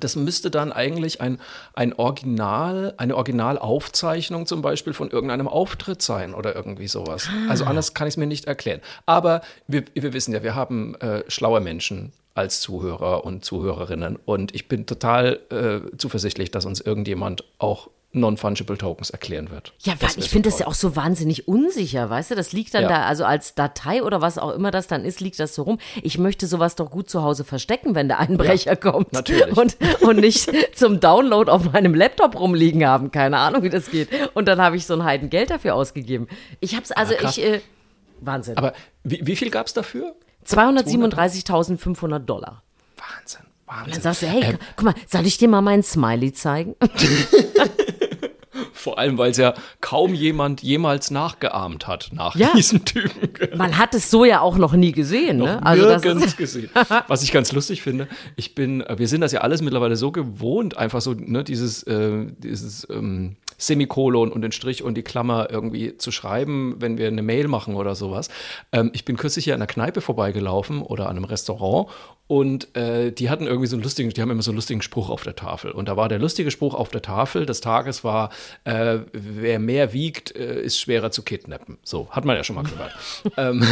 das 0.00 0.16
müsste 0.16 0.50
dann 0.50 0.72
eigentlich 0.72 1.20
ein, 1.20 1.38
ein 1.74 1.92
Original, 1.92 2.94
eine 2.96 3.16
Originalaufzeichnung 3.16 4.46
zum 4.46 4.62
Beispiel 4.62 4.92
von 4.92 5.10
irgendeinem 5.10 5.48
Auftritt 5.48 6.02
sein 6.02 6.34
oder 6.34 6.54
irgendwie 6.54 6.88
sowas. 6.88 7.28
Also 7.48 7.64
Ah. 7.64 7.68
anders 7.68 7.94
kann 7.94 8.06
ich 8.06 8.14
es 8.14 8.16
mir 8.16 8.26
nicht 8.26 8.46
erklären. 8.46 8.80
Aber 9.06 9.40
wir, 9.66 9.84
wir 9.94 10.12
wissen 10.12 10.32
ja, 10.34 10.42
wir 10.42 10.54
haben 10.54 10.94
äh, 10.96 11.22
schlaue 11.28 11.60
Menschen 11.60 12.12
als 12.34 12.60
Zuhörer 12.60 13.24
und 13.24 13.44
Zuhörerinnen. 13.44 14.18
Und 14.24 14.54
ich 14.54 14.68
bin 14.68 14.84
total 14.86 15.40
äh, 15.50 15.96
zuversichtlich, 15.96 16.50
dass 16.50 16.66
uns 16.66 16.80
irgendjemand 16.80 17.44
auch 17.58 17.88
Non-Fungible 18.20 18.76
Tokens 18.78 19.10
erklären 19.10 19.50
wird. 19.50 19.72
Ja, 19.80 19.94
weil 20.00 20.10
ich 20.16 20.28
finde 20.30 20.48
das 20.50 20.58
ja 20.58 20.66
auch 20.66 20.74
so 20.74 20.96
wahnsinnig 20.96 21.46
unsicher, 21.48 22.08
weißt 22.10 22.32
du? 22.32 22.34
Das 22.34 22.52
liegt 22.52 22.74
dann 22.74 22.82
Ja. 22.84 22.88
da, 22.88 23.02
also 23.04 23.24
als 23.24 23.54
Datei 23.54 24.02
oder 24.02 24.20
was 24.20 24.38
auch 24.38 24.52
immer 24.54 24.70
das 24.70 24.86
dann 24.88 25.04
ist, 25.04 25.20
liegt 25.20 25.38
das 25.38 25.54
so 25.54 25.62
rum. 25.62 25.78
Ich 26.02 26.18
möchte 26.18 26.46
sowas 26.46 26.74
doch 26.76 26.90
gut 26.90 27.08
zu 27.10 27.22
Hause 27.22 27.44
verstecken, 27.44 27.94
wenn 27.94 28.08
der 28.08 28.18
Einbrecher 28.18 28.70
Ja, 28.70 28.76
kommt. 28.76 29.12
natürlich. 29.12 29.56
Und, 29.56 29.76
und 30.02 30.16
nicht 30.18 30.50
zum 30.76 31.00
Download 31.00 31.50
auf 31.50 31.72
meinem 31.72 31.94
Laptop 31.94 32.38
rumliegen 32.38 32.86
haben. 32.86 33.10
Keine 33.10 33.38
Ahnung, 33.38 33.62
wie 33.62 33.70
das 33.70 33.90
geht. 33.90 34.08
Und 34.34 34.46
dann 34.48 34.60
habe 34.60 34.76
ich 34.76 34.86
so 34.86 34.94
ein 34.94 35.04
Heidengeld 35.04 35.50
dafür 35.50 35.74
ausgegeben. 35.74 36.26
Ich 36.60 36.74
habe 36.74 36.82
es, 36.84 36.92
also 36.92 37.14
Ah, 37.14 37.18
krass. 37.18 37.38
ich, 37.38 37.44
äh, 37.44 37.60
Wahnsinn. 38.20 38.56
Aber 38.56 38.72
wie, 39.04 39.20
wie 39.26 39.36
viel 39.36 39.50
gab 39.50 39.66
es 39.66 39.74
dafür? 39.74 40.14
237.500 40.46 42.18
Dollar. 42.20 42.62
Wahnsinn, 42.96 43.40
Dann 43.66 43.76
Wahnsinn. 43.86 44.02
sagst 44.02 44.22
du, 44.22 44.26
hey, 44.26 44.42
Ähm, 44.44 44.58
guck 44.76 44.84
mal, 44.86 44.94
soll 45.06 45.26
ich 45.26 45.38
dir 45.38 45.48
mal 45.48 45.60
meinen 45.60 45.82
Smiley 45.82 46.32
zeigen? 46.32 46.76
Vor 48.86 49.00
allem, 49.00 49.18
weil 49.18 49.32
es 49.32 49.36
ja 49.36 49.52
kaum 49.80 50.14
jemand 50.14 50.62
jemals 50.62 51.10
nachgeahmt 51.10 51.88
hat 51.88 52.10
nach 52.12 52.36
Ja. 52.36 52.52
diesem 52.54 52.84
Typen. 52.84 53.28
Man 53.58 53.78
hat 53.78 53.94
es 53.96 54.12
so 54.12 54.24
ja 54.24 54.40
auch 54.42 54.56
noch 54.58 54.74
nie 54.74 54.92
gesehen, 54.92 55.38
ne? 55.38 55.56
Noch 55.56 55.62
Also 55.62 55.82
das 55.88 56.04
nirgends 56.04 56.36
gesehen. 56.36 56.70
Was 57.08 57.24
ich 57.24 57.32
ganz 57.32 57.50
lustig 57.50 57.82
finde, 57.82 58.06
ich 58.36 58.54
bin, 58.54 58.80
äh, 58.82 58.96
wir 58.96 59.08
sind 59.08 59.22
das 59.22 59.32
ja 59.32 59.40
alles 59.40 59.60
mittlerweile 59.60 59.96
so 59.96 60.12
gewohnt, 60.12 60.76
einfach 60.78 61.00
so, 61.00 61.14
ne, 61.14 61.42
dieses, 61.42 61.82
äh, 61.82 62.26
dieses, 62.38 62.86
ähm, 62.88 63.34
Semikolon 63.58 64.32
und 64.32 64.42
den 64.42 64.52
Strich 64.52 64.82
und 64.82 64.94
die 64.94 65.02
Klammer 65.02 65.48
irgendwie 65.50 65.96
zu 65.96 66.10
schreiben, 66.10 66.76
wenn 66.78 66.98
wir 66.98 67.08
eine 67.08 67.22
Mail 67.22 67.48
machen 67.48 67.74
oder 67.74 67.94
sowas. 67.94 68.28
Ähm, 68.72 68.90
ich 68.92 69.04
bin 69.04 69.16
kürzlich 69.16 69.44
hier 69.44 69.54
an 69.54 69.60
einer 69.60 69.66
Kneipe 69.66 70.00
vorbeigelaufen 70.00 70.82
oder 70.82 71.08
an 71.08 71.16
einem 71.16 71.24
Restaurant 71.24 71.88
und 72.28 72.74
äh, 72.76 73.12
die 73.12 73.30
hatten 73.30 73.46
irgendwie 73.46 73.68
so 73.68 73.76
einen 73.76 73.84
lustigen, 73.84 74.10
die 74.10 74.20
haben 74.20 74.30
immer 74.30 74.42
so 74.42 74.50
einen 74.50 74.56
lustigen 74.56 74.82
Spruch 74.82 75.10
auf 75.10 75.22
der 75.22 75.36
Tafel. 75.36 75.70
Und 75.70 75.88
da 75.88 75.96
war 75.96 76.08
der 76.08 76.18
lustige 76.18 76.50
Spruch 76.50 76.74
auf 76.74 76.88
der 76.88 77.02
Tafel 77.02 77.46
des 77.46 77.60
Tages 77.60 78.02
war, 78.02 78.30
äh, 78.64 78.98
wer 79.12 79.60
mehr 79.60 79.92
wiegt, 79.92 80.34
äh, 80.34 80.60
ist 80.60 80.80
schwerer 80.80 81.12
zu 81.12 81.22
kidnappen. 81.22 81.78
So, 81.84 82.08
hat 82.10 82.24
man 82.24 82.36
ja 82.36 82.42
schon 82.42 82.56
mal 82.56 82.64
gehört. 82.64 82.92
ähm, 83.36 83.64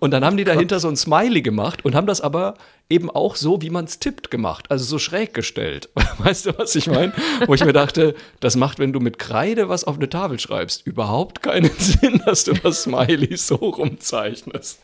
und 0.00 0.10
dann 0.10 0.24
haben 0.24 0.36
die 0.36 0.44
dahinter 0.44 0.80
so 0.80 0.88
ein 0.88 0.96
Smiley 0.96 1.42
gemacht 1.42 1.84
und 1.84 1.94
haben 1.94 2.08
das 2.08 2.20
aber 2.20 2.54
eben 2.88 3.10
auch 3.10 3.36
so, 3.36 3.62
wie 3.62 3.70
man 3.70 3.86
es 3.86 3.98
tippt, 3.98 4.30
gemacht. 4.30 4.70
Also 4.70 4.84
so 4.84 4.98
schräg 4.98 5.34
gestellt. 5.34 5.88
Weißt 6.18 6.46
du, 6.46 6.58
was 6.58 6.74
ich 6.74 6.86
meine? 6.86 7.12
Wo 7.46 7.54
ich 7.54 7.64
mir 7.64 7.72
dachte, 7.72 8.14
das 8.40 8.56
macht, 8.56 8.78
wenn 8.78 8.92
du 8.92 9.00
mit 9.00 9.18
Kreide 9.18 9.68
was 9.68 9.84
auf 9.84 9.96
eine 9.96 10.08
Tafel 10.08 10.38
schreibst, 10.38 10.86
überhaupt 10.86 11.42
keinen 11.42 11.70
Sinn, 11.78 12.22
dass 12.26 12.44
du 12.44 12.52
das 12.52 12.82
Smiley 12.82 13.36
so 13.36 13.56
rumzeichnest. 13.56 14.78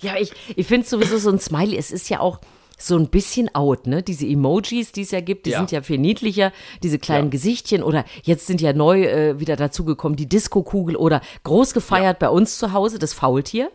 Ja, 0.00 0.16
ich, 0.16 0.32
ich 0.54 0.66
finde 0.66 0.86
sowieso 0.86 1.18
so 1.18 1.30
ein 1.30 1.40
Smiley, 1.40 1.76
es 1.76 1.90
ist 1.90 2.08
ja 2.08 2.20
auch 2.20 2.38
so 2.80 2.96
ein 2.96 3.08
bisschen 3.08 3.52
out, 3.54 3.86
ne? 3.88 4.02
Diese 4.04 4.24
Emojis, 4.26 4.92
die 4.92 5.02
es 5.02 5.10
ja 5.10 5.20
gibt, 5.20 5.46
die 5.46 5.50
Ja. 5.50 5.58
sind 5.58 5.72
ja 5.72 5.82
viel 5.82 5.98
niedlicher, 5.98 6.52
diese 6.82 6.98
kleinen 7.00 7.24
Ja. 7.26 7.30
Gesichtchen 7.30 7.82
oder 7.82 8.04
jetzt 8.22 8.46
sind 8.46 8.60
ja 8.60 8.72
neu 8.72 9.02
äh, 9.04 9.40
wieder 9.40 9.56
dazugekommen 9.56 10.16
die 10.16 10.28
Disco-Kugel 10.28 10.94
oder 10.96 11.20
groß 11.44 11.74
gefeiert 11.74 12.18
bei 12.20 12.28
uns 12.28 12.56
zu 12.58 12.72
Hause 12.72 12.98
das 13.00 13.12
Faultier. 13.14 13.70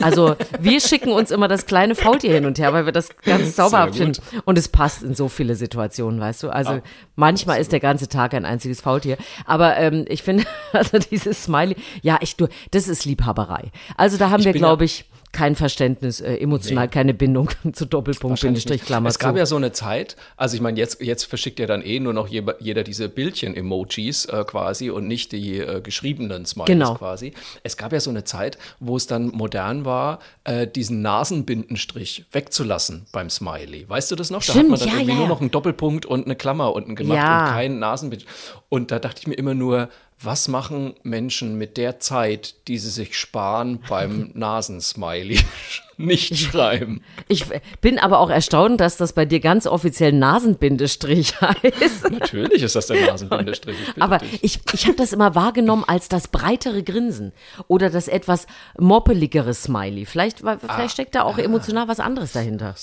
Also 0.00 0.36
wir 0.60 0.80
schicken 0.80 1.10
uns 1.12 1.30
immer 1.30 1.48
das 1.48 1.66
kleine 1.66 1.94
Faultier 1.94 2.32
hin 2.34 2.46
und 2.46 2.58
her, 2.58 2.72
weil 2.72 2.84
wir 2.86 2.92
das 2.92 3.08
ganz 3.24 3.54
zauberhaft 3.56 3.96
finden. 3.96 4.20
Und 4.44 4.58
es 4.58 4.68
passt 4.68 5.02
in 5.02 5.14
so 5.14 5.28
viele 5.28 5.56
Situationen, 5.56 6.20
weißt 6.20 6.42
du? 6.42 6.50
Also 6.50 6.80
manchmal 7.16 7.60
ist 7.60 7.72
der 7.72 7.80
ganze 7.80 8.08
Tag 8.08 8.34
ein 8.34 8.44
einziges 8.44 8.80
Faultier. 8.80 9.16
Aber 9.46 9.76
ähm, 9.76 10.04
ich 10.08 10.22
finde, 10.22 10.44
also 10.72 10.98
dieses 10.98 11.44
Smiley, 11.44 11.76
ja, 12.02 12.18
ich, 12.20 12.36
du, 12.36 12.46
das 12.70 12.88
ist 12.88 13.04
Liebhaberei. 13.04 13.70
Also 13.96 14.16
da 14.16 14.30
haben 14.30 14.44
wir, 14.44 14.52
bin 14.52 14.60
ja- 14.62 14.66
glaube 14.68 14.84
ich, 14.84 15.04
kein 15.34 15.54
Verständnis, 15.56 16.20
äh, 16.22 16.36
emotional 16.36 16.88
keine 16.88 17.12
Bindung 17.12 17.50
zu 17.74 17.84
Doppelpunkt, 17.84 18.40
Bindestrich. 18.40 18.82
Klammer 18.82 19.10
Es 19.10 19.18
gab 19.18 19.32
zu. 19.34 19.38
ja 19.38 19.44
so 19.44 19.56
eine 19.56 19.72
Zeit, 19.72 20.16
also 20.38 20.54
ich 20.56 20.62
meine, 20.62 20.78
jetzt, 20.78 21.02
jetzt 21.02 21.24
verschickt 21.24 21.58
ja 21.58 21.66
dann 21.66 21.82
eh 21.82 22.00
nur 22.00 22.14
noch 22.14 22.28
jeder, 22.28 22.56
jeder 22.62 22.82
diese 22.84 23.10
Bildchen-Emojis 23.10 24.24
äh, 24.26 24.44
quasi 24.46 24.88
und 24.90 25.06
nicht 25.06 25.32
die 25.32 25.58
äh, 25.58 25.80
geschriebenen 25.82 26.46
Smileys 26.46 26.68
Genau. 26.68 26.94
quasi. 26.94 27.34
Es 27.62 27.76
gab 27.76 27.92
ja 27.92 28.00
so 28.00 28.08
eine 28.10 28.24
Zeit, 28.24 28.56
wo 28.80 28.96
es 28.96 29.06
dann 29.06 29.28
modern 29.28 29.84
war, 29.84 30.20
äh, 30.44 30.66
diesen 30.66 31.02
Nasenbindenstrich 31.02 32.24
wegzulassen 32.32 33.06
beim 33.12 33.30
Smiley. 33.30 33.88
Weißt 33.88 34.10
du 34.10 34.16
das 34.16 34.30
noch? 34.30 34.40
da 34.42 34.48
hat 34.48 34.54
Stimmt, 34.60 34.70
man 34.70 34.78
dann 34.80 34.88
ja, 34.88 34.94
irgendwie 34.94 35.12
ja, 35.12 35.18
nur 35.18 35.28
noch 35.28 35.40
einen 35.40 35.50
Doppelpunkt 35.50 36.06
und 36.06 36.24
eine 36.24 36.36
Klammer 36.36 36.72
unten 36.74 36.94
gemacht 36.94 37.16
Ja. 37.18 37.44
und 37.48 37.52
keinen 37.52 37.78
Nasenbind. 37.78 38.24
Und 38.68 38.90
da 38.90 38.98
dachte 38.98 39.20
ich 39.20 39.26
mir 39.26 39.34
immer 39.34 39.54
nur, 39.54 39.88
was 40.20 40.48
machen 40.48 40.94
Menschen 41.02 41.56
mit 41.58 41.76
der 41.76 42.00
Zeit, 42.00 42.54
die 42.68 42.78
sie 42.78 42.90
sich 42.90 43.18
sparen 43.18 43.80
beim 43.88 44.30
Nasensmiley? 44.34 45.38
Nicht 45.96 46.36
schreiben. 46.36 47.02
Ich 47.28 47.44
bin 47.80 48.00
aber 48.00 48.18
auch 48.18 48.28
erstaunt, 48.30 48.80
dass 48.80 48.96
das 48.96 49.12
bei 49.12 49.26
dir 49.26 49.38
ganz 49.38 49.64
offiziell 49.68 50.10
Nasenbindestrich 50.12 51.40
heißt. 51.40 52.10
Natürlich 52.10 52.64
ist 52.64 52.74
das 52.74 52.88
der 52.88 53.06
Nasenbindestrich. 53.06 53.76
ich 53.94 54.02
Aber 54.02 54.18
dich. 54.18 54.42
ich, 54.42 54.60
ich 54.72 54.86
habe 54.86 54.96
das 54.96 55.12
immer 55.12 55.36
wahrgenommen 55.36 55.84
als 55.86 56.08
das 56.08 56.26
breitere 56.26 56.82
Grinsen 56.82 57.32
oder 57.68 57.90
das 57.90 58.08
etwas 58.08 58.48
moppeligere 58.76 59.54
Smiley. 59.54 60.04
Vielleicht, 60.04 60.44
Ah. 60.44 60.58
vielleicht 60.58 60.94
steckt 60.94 61.14
da 61.14 61.22
auch 61.22 61.38
emotional 61.38 61.86
was 61.86 62.00
anderes 62.00 62.32
dahinter. 62.32 62.74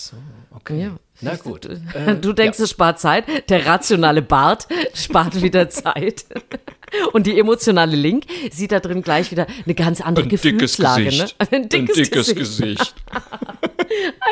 Okay. 0.56 0.82
Ja. 0.84 0.92
Na 1.20 1.36
gut. 1.36 1.68
Du 2.22 2.32
denkst, 2.32 2.60
es 2.60 2.70
spart 2.70 3.00
Zeit. 3.02 3.26
Der 3.50 3.66
rationale 3.66 4.22
Bart 4.22 4.68
spart 4.94 5.42
wieder 5.42 5.70
Zeit. 5.70 6.26
Und 7.14 7.28
die 7.28 7.40
emotionale 7.40 7.96
Link 7.96 8.26
sieht 8.52 8.72
da 8.72 8.80
drin 8.80 9.02
gleich 9.02 9.32
wieder 9.32 9.48
eine 9.66 9.76
ganz 9.76 10.02
andere 10.02 10.26
Ein 10.26 10.30
dickes 10.30 10.42
Gefühlslage. 10.44 11.06
Gesicht. 11.06 11.40
Ne? 11.40 11.48
Ein 11.58 11.70
dickes, 11.70 12.12
Gesicht. 12.12 12.36
Gesicht. 12.38 12.96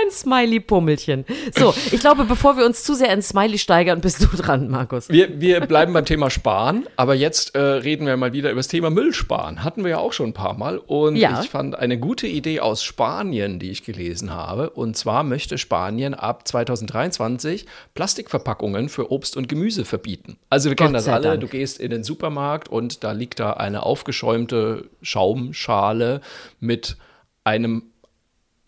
Ein 0.01 0.12
Smiley-Pummelchen. 0.12 1.25
So, 1.58 1.74
ich 1.91 2.00
glaube, 2.00 2.25
bevor 2.25 2.58
wir 2.58 2.65
uns 2.65 2.84
zu 2.84 2.94
sehr 2.94 3.12
ins 3.13 3.29
Smiley 3.29 3.58
steigern, 3.58 4.01
bist 4.01 4.22
du 4.22 4.27
dran, 4.38 4.70
Markus. 4.70 5.10
Wir, 5.10 5.39
wir 5.41 5.62
bleiben 5.62 5.94
beim 5.94 6.06
Thema 6.06 6.29
Sparen, 6.29 6.86
aber 6.96 7.15
jetzt 7.15 7.56
äh, 7.56 7.60
reden 7.60 8.06
wir 8.06 8.15
mal 8.18 8.34
wieder 8.34 8.51
über 8.51 8.60
das 8.60 8.68
Thema 8.68 8.89
Müllsparen. 8.89 9.63
Hatten 9.63 9.84
wir 9.84 9.91
ja 9.91 9.98
auch 9.98 10.13
schon 10.13 10.27
ein 10.29 10.34
paar 10.34 10.53
Mal. 10.58 10.77
Und 10.77 11.15
Ja. 11.15 11.41
ich 11.41 11.50
fand 11.50 11.75
eine 11.77 11.98
gute 12.00 12.27
Idee 12.27 12.60
aus 12.60 12.84
Spanien, 12.84 13.60
die 13.60 13.72
ich 13.72 13.84
gelesen 13.84 14.34
habe. 14.34 14.70
Und 14.70 14.96
zwar 14.96 15.24
möchte 15.24 15.58
Spanien 15.58 16.13
ab 16.13 16.48
2023 16.48 17.65
Plastikverpackungen 17.94 18.89
für 18.89 19.12
Obst 19.12 19.36
und 19.38 19.48
Gemüse 19.50 19.86
verbieten. 19.86 20.38
Also 20.50 20.70
wir 20.70 20.75
kennen 20.75 20.89
Gott 20.94 20.98
das 20.98 21.06
sei 21.06 21.13
alle. 21.13 21.24
Dank. 21.29 21.41
Du 21.41 21.48
gehst 21.48 21.79
in 21.79 21.89
den 21.91 22.03
Supermarkt 22.03 22.70
und 22.70 23.03
da 23.03 23.12
liegt 23.12 23.39
da 23.39 23.53
eine 23.53 23.84
aufgeschäumte 23.84 24.86
Schaumschale 25.01 26.22
mit 26.60 26.98
einem 27.44 27.84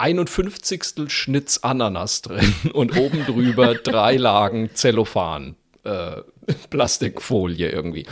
51. 0.01 1.11
Schnitz 1.11 1.59
Ananas 1.61 2.23
drin 2.23 2.53
und 2.73 2.97
oben 2.97 3.23
drüber 3.25 3.75
drei 3.75 4.17
Lagen 4.17 4.71
Zellophan, 4.73 5.55
äh, 5.83 6.21
Plastikfolie 6.69 7.69
irgendwie. 7.69 8.07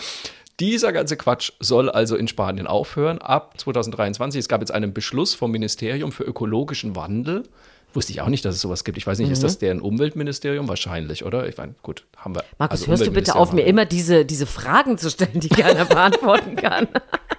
Dieser 0.60 0.92
ganze 0.92 1.18
Quatsch 1.18 1.54
soll 1.60 1.90
also 1.90 2.16
in 2.16 2.28
Spanien 2.28 2.68
aufhören 2.68 3.18
ab 3.20 3.60
2023. 3.60 4.40
Es 4.40 4.48
gab 4.48 4.62
jetzt 4.62 4.72
einen 4.72 4.94
Beschluss 4.94 5.34
vom 5.34 5.52
Ministerium 5.52 6.12
für 6.12 6.24
ökologischen 6.24 6.96
Wandel. 6.96 7.44
Wusste 7.94 8.12
ich 8.12 8.22
auch 8.22 8.28
nicht, 8.28 8.46
dass 8.46 8.56
es 8.56 8.62
sowas 8.62 8.84
gibt. 8.84 9.00
Ich 9.00 9.08
weiß 9.08 9.18
nicht, 9.18 9.32
ist 9.32 9.42
das 9.42 9.58
deren 9.58 9.82
Umweltministerium? 9.82 10.68
Wahrscheinlich, 10.68 11.26
oder? 11.26 11.48
Ich 11.48 11.58
meine, 11.58 11.74
gut, 11.82 12.06
haben 12.18 12.36
wir. 12.36 12.44
Markus, 12.60 12.82
also 12.82 12.92
hörst 12.92 13.08
du 13.08 13.12
bitte 13.12 13.36
auf, 13.36 13.52
mir 13.52 13.64
immer 13.64 13.86
diese, 13.86 14.26
diese 14.26 14.46
Fragen 14.46 15.00
zu 15.00 15.10
stellen, 15.10 15.40
die 15.40 15.50
keiner 15.50 15.86
beantworten 15.86 16.56
kann? 16.56 16.88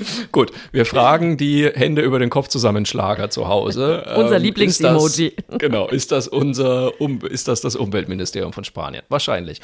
Gut, 0.32 0.52
wir 0.72 0.86
fragen 0.86 1.36
die 1.36 1.66
Hände 1.66 2.02
über 2.02 2.18
den 2.18 2.30
Kopf 2.30 2.48
zusammenschlager 2.48 3.30
zu 3.30 3.48
Hause. 3.48 4.04
Unser 4.16 4.36
Ähm, 4.36 4.42
Lieblingsemoji. 4.42 5.34
Genau, 5.58 5.88
ist 5.88 6.12
das 6.12 6.28
unser, 6.28 7.00
um, 7.00 7.20
ist 7.20 7.48
das 7.48 7.60
das 7.60 7.76
Umweltministerium 7.76 8.52
von 8.52 8.64
Spanien? 8.64 9.02
Wahrscheinlich. 9.08 9.60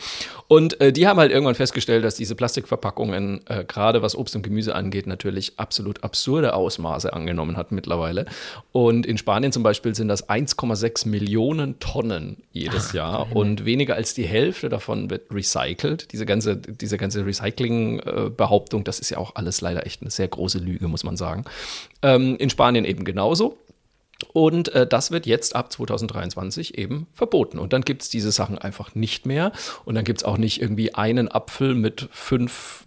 Und 0.49 0.81
äh, 0.81 0.93
die 0.93 1.07
haben 1.07 1.19
halt 1.19 1.33
irgendwann 1.33 1.55
festgestellt, 1.55 2.05
dass 2.05 2.15
diese 2.15 2.35
Plastikverpackungen, 2.35 3.41
äh, 3.47 3.65
gerade 3.65 4.03
was 4.03 4.17
Obst 4.17 4.37
und 4.37 4.43
Gemüse 4.43 4.75
angeht, 4.75 5.07
natürlich 5.07 5.55
absolut 5.59 6.05
absurde 6.05 6.55
Ausmaße 6.55 7.13
angenommen 7.13 7.57
hat 7.57 7.73
mittlerweile. 7.73 8.27
Und 8.73 9.07
in 9.07 9.19
Spanien 9.19 9.53
zum 9.53 9.63
Beispiel 9.63 9.95
sind 9.95 10.09
das 10.09 10.29
1,6 10.29 11.09
Millionen 11.09 11.79
Tonnen 11.79 12.43
jedes 12.53 12.93
Jahr 12.93 13.35
und 13.35 13.65
weniger 13.65 13.95
als 13.95 14.15
die 14.15 14.27
Hälfte 14.27 14.69
davon 14.69 15.11
wird 15.11 15.33
recycelt. 15.33 16.13
Diese 16.13 16.27
ganze, 16.27 16.57
diese 16.57 16.97
ganze 16.97 17.25
Recycling-Behauptung, 17.25 18.85
das 18.85 18.99
ist 18.99 19.11
ja 19.11 19.19
auch 19.19 19.35
alles 19.35 19.61
leider 19.61 19.87
echt 19.87 20.03
eine 20.03 20.11
sehr 20.11 20.26
große 20.29 20.59
Lüge, 20.59 20.89
muss 20.89 21.05
man 21.05 21.17
sagen. 21.17 21.45
Ähm, 22.03 22.37
in 22.37 22.51
Spanien 22.51 22.85
eben 22.85 23.05
genauso. 23.05 23.59
Und 24.33 24.69
äh, 24.75 24.87
das 24.87 25.11
wird 25.11 25.27
jetzt 25.27 25.55
ab 25.55 25.71
2023 25.73 26.79
eben 26.79 27.07
verboten. 27.13 27.59
Und 27.59 27.73
dann 27.73 27.83
gibt 27.83 28.03
es 28.03 28.09
diese 28.09 28.33
Sachen 28.33 28.59
einfach 28.59 28.95
nicht 28.95 29.27
mehr. 29.27 29.53
Und 29.85 29.95
dann 29.95 30.05
gibt 30.05 30.21
es 30.21 30.25
auch 30.25 30.39
nicht 30.39 30.61
irgendwie 30.61 30.95
einen 30.95 31.29
Apfel 31.29 31.75
mit 31.75 32.09
fünf 32.13 32.86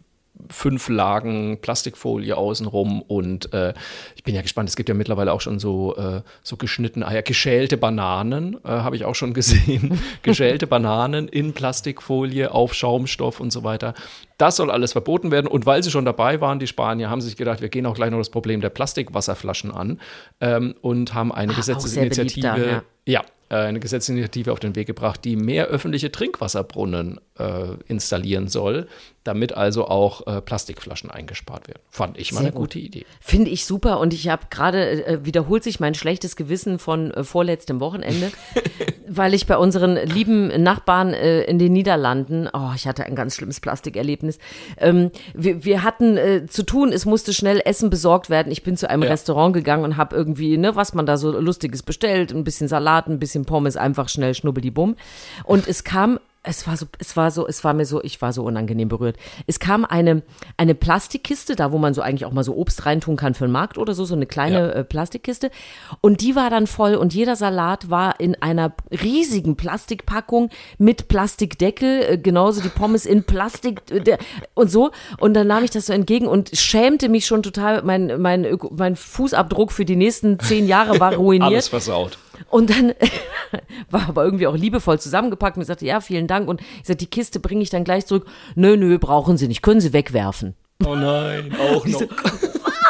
fünf 0.50 0.90
Lagen 0.90 1.60
Plastikfolie 1.62 2.36
außenrum 2.36 3.02
und 3.02 3.54
äh, 3.54 3.74
ich 4.16 4.24
bin 4.24 4.36
ja 4.36 4.42
gespannt, 4.42 4.70
es 4.70 4.76
gibt 4.76 4.90
ja 4.90 4.96
mittlerweile 4.96 5.34
auch 5.34 5.42
schon 5.42 5.60
so, 5.60 5.96
äh, 5.98 6.22
so 6.44 6.58
geschnittene 6.58 7.08
Eier, 7.08 7.22
geschälte 7.22 7.78
Bananen, 7.78 8.56
äh, 8.64 8.70
habe 8.70 8.96
ich 8.96 9.06
auch 9.06 9.16
schon 9.16 9.34
gesehen, 9.40 10.00
geschälte 10.24 10.68
Bananen 10.68 11.28
in 11.28 11.54
Plastikfolie 11.54 12.52
auf 12.52 12.74
Schaumstoff 12.74 13.40
und 13.40 13.52
so 13.52 13.64
weiter. 13.64 13.94
Das 14.38 14.56
soll 14.56 14.72
alles 14.72 14.94
verboten 14.94 15.32
werden 15.32 15.48
und 15.48 15.66
weil 15.66 15.84
sie 15.84 15.92
schon 15.92 16.06
dabei 16.06 16.40
waren, 16.40 16.60
die 16.60 16.68
Spanier, 16.68 17.10
haben 17.10 17.22
sie 17.22 17.28
sich 17.28 17.38
gedacht, 17.38 17.62
wir 17.62 17.70
gehen 17.70 17.86
auch 17.86 17.96
gleich 17.96 18.12
noch 18.12 18.20
das 18.20 18.30
Problem 18.30 18.62
der 18.62 18.70
Plastikwasserflaschen 18.70 19.72
an 19.72 20.00
ähm, 20.40 20.76
und 20.82 21.14
haben 21.14 21.32
eine 21.32 21.54
Ah, 21.54 21.62
sehr 21.62 21.76
beliebt 21.76 22.00
Gesetzesinitiative, 22.10 22.66
da, 22.66 22.72
ja. 22.72 22.84
ja, 23.06 23.22
eine 23.56 23.80
Gesetzesinitiative 23.80 24.52
auf 24.52 24.60
den 24.60 24.76
Weg 24.76 24.88
gebracht, 24.88 25.24
die 25.26 25.36
mehr 25.36 25.68
öffentliche 25.68 26.12
Trinkwasserbrunnen 26.12 27.20
äh, 27.38 27.74
installieren 27.88 28.48
soll, 28.48 28.88
damit 29.24 29.54
also 29.56 29.88
auch 29.88 30.28
äh, 30.28 30.42
Plastikflaschen 30.42 31.10
eingespart 31.12 31.68
werden. 31.68 31.82
Fand 31.90 32.18
ich 32.18 32.32
mal 32.32 32.40
Sehr 32.40 32.48
eine 32.48 32.56
gut. 32.56 32.70
gute 32.70 32.80
Idee. 32.80 33.06
Finde 33.20 33.52
ich 33.52 33.66
super 33.66 34.00
und 34.00 34.14
ich 34.14 34.28
habe 34.30 34.44
gerade, 34.50 35.06
äh, 35.06 35.26
wiederholt 35.26 35.64
sich 35.64 35.80
mein 35.80 35.94
schlechtes 35.96 36.36
Gewissen 36.36 36.80
von 36.80 37.12
äh, 37.12 37.24
vorletztem 37.24 37.80
Wochenende, 37.80 38.32
weil 39.08 39.34
ich 39.34 39.48
bei 39.48 39.58
unseren 39.58 39.96
lieben 39.96 40.48
Nachbarn 40.62 41.14
äh, 41.14 41.42
in 41.44 41.60
den 41.60 41.74
Niederlanden, 41.74 42.48
oh, 42.54 42.72
ich 42.76 42.88
hatte 42.88 43.06
ein 43.06 43.16
ganz 43.16 43.36
schlimmes 43.36 43.60
Plastikerlebnis. 43.60 44.38
Ähm, 44.78 45.12
wir, 45.34 45.64
wir 45.66 45.84
hatten 45.84 46.18
äh, 46.18 46.46
zu 46.48 46.64
tun, 46.64 46.92
es 46.92 47.06
musste 47.06 47.34
schnell 47.34 47.62
Essen 47.66 47.90
besorgt 47.90 48.30
werden. 48.30 48.52
Ich 48.52 48.64
bin 48.64 48.78
zu 48.78 48.90
einem 48.90 49.04
Ja. 49.04 49.10
Restaurant 49.10 49.54
gegangen 49.54 49.84
und 49.84 49.98
habe 49.98 50.16
irgendwie, 50.16 50.58
ne, 50.58 50.76
was 50.76 50.94
man 50.94 51.06
da 51.06 51.18
so 51.18 51.32
Lustiges 51.40 51.84
bestellt, 51.84 52.32
ein 52.32 52.44
bisschen 52.44 52.68
Salat, 52.68 53.08
ein 53.08 53.20
bisschen 53.20 53.39
Pommes, 53.46 53.78
einfach 53.78 54.10
schnell 54.10 54.34
schnubbeldibumm. 54.34 54.96
Und 55.44 55.68
es 55.68 55.84
kam 55.84 56.20
es 56.42 56.66
war 56.68 56.78
so, 56.78 56.86
es 57.00 57.18
war 57.18 57.32
so, 57.32 57.46
es 57.48 57.66
war 57.66 57.74
mir 57.74 57.86
so, 57.86 58.02
ich 58.02 58.22
war 58.22 58.32
so 58.32 58.44
unangenehm 58.44 58.88
berührt. 58.88 59.18
Es 59.46 59.60
kam 59.60 59.84
eine, 59.84 60.24
eine 60.56 60.74
Plastikkiste, 60.74 61.58
da 61.58 61.74
wo 61.74 61.78
man 61.78 61.94
so 61.94 62.02
eigentlich 62.02 62.24
auch 62.26 62.32
mal 62.32 62.46
so 62.46 62.56
Obst 62.56 62.86
reintun 62.86 63.18
kann 63.18 63.34
für 63.34 63.46
den 63.46 63.52
Markt 63.52 63.78
oder 63.78 63.94
so, 63.94 64.06
so 64.06 64.16
eine 64.16 64.26
kleine 64.26 64.60
Ja. 64.60 64.70
äh, 64.70 64.84
Plastikkiste. 64.86 65.52
Und 66.00 66.22
die 66.22 66.38
war 66.38 66.50
dann 66.50 66.66
voll 66.66 66.96
und 66.96 67.14
jeder 67.14 67.36
Salat 67.36 67.90
war 67.90 68.22
in 68.22 68.42
einer 68.42 68.74
riesigen 68.90 69.58
Plastikpackung 69.58 70.50
mit 70.78 71.10
Plastikdeckel, 71.10 72.04
äh, 72.14 72.18
genauso 72.18 72.62
die 72.62 72.70
Pommes 72.70 73.06
in 73.06 73.26
Plastik 73.26 73.82
äh, 73.92 74.18
und 74.54 74.72
so. 74.72 74.92
Und 75.20 75.34
dann 75.34 75.48
nahm 75.48 75.66
ich 75.66 75.72
das 75.72 75.88
so 75.88 75.94
entgegen 75.94 76.26
und 76.26 76.52
schämte 76.54 77.10
mich 77.10 77.26
schon 77.26 77.44
total, 77.44 77.84
mein, 77.84 78.20
mein, 78.22 78.58
mein 78.72 78.96
Fußabdruck 78.96 79.74
für 79.74 79.84
die 79.84 79.98
nächsten 79.98 80.40
zehn 80.40 80.68
Jahre 80.68 81.02
war 81.02 81.14
ruiniert. 81.16 81.52
Alles 81.52 81.68
versaut. 81.68 82.18
Und 82.50 82.70
dann 82.70 82.94
war 83.90 84.10
aber 84.10 84.24
irgendwie 84.24 84.48
auch 84.48 84.56
liebevoll 84.56 85.00
zusammengepackt 85.00 85.58
und 85.58 85.62
ich 85.62 85.68
sagte, 85.68 85.86
ja, 85.86 86.02
vielen 86.02 86.28
Dank. 86.28 86.48
Und 86.48 86.62
ich 86.62 86.88
sagte, 86.88 86.98
die 86.98 87.10
Kiste 87.10 87.40
bringe 87.40 87.62
ich 87.62 87.70
dann 87.70 87.84
gleich 87.84 88.06
zurück. 88.06 88.28
Nö, 88.56 88.78
nö, 88.78 88.98
brauchen 89.00 89.38
Sie 89.38 89.48
nicht, 89.48 89.62
können 89.62 89.82
Sie 89.82 89.94
wegwerfen. 89.94 90.56
Oh 90.86 90.96
nein, 90.96 91.56
auch 91.60 91.86
noch. 91.86 92.02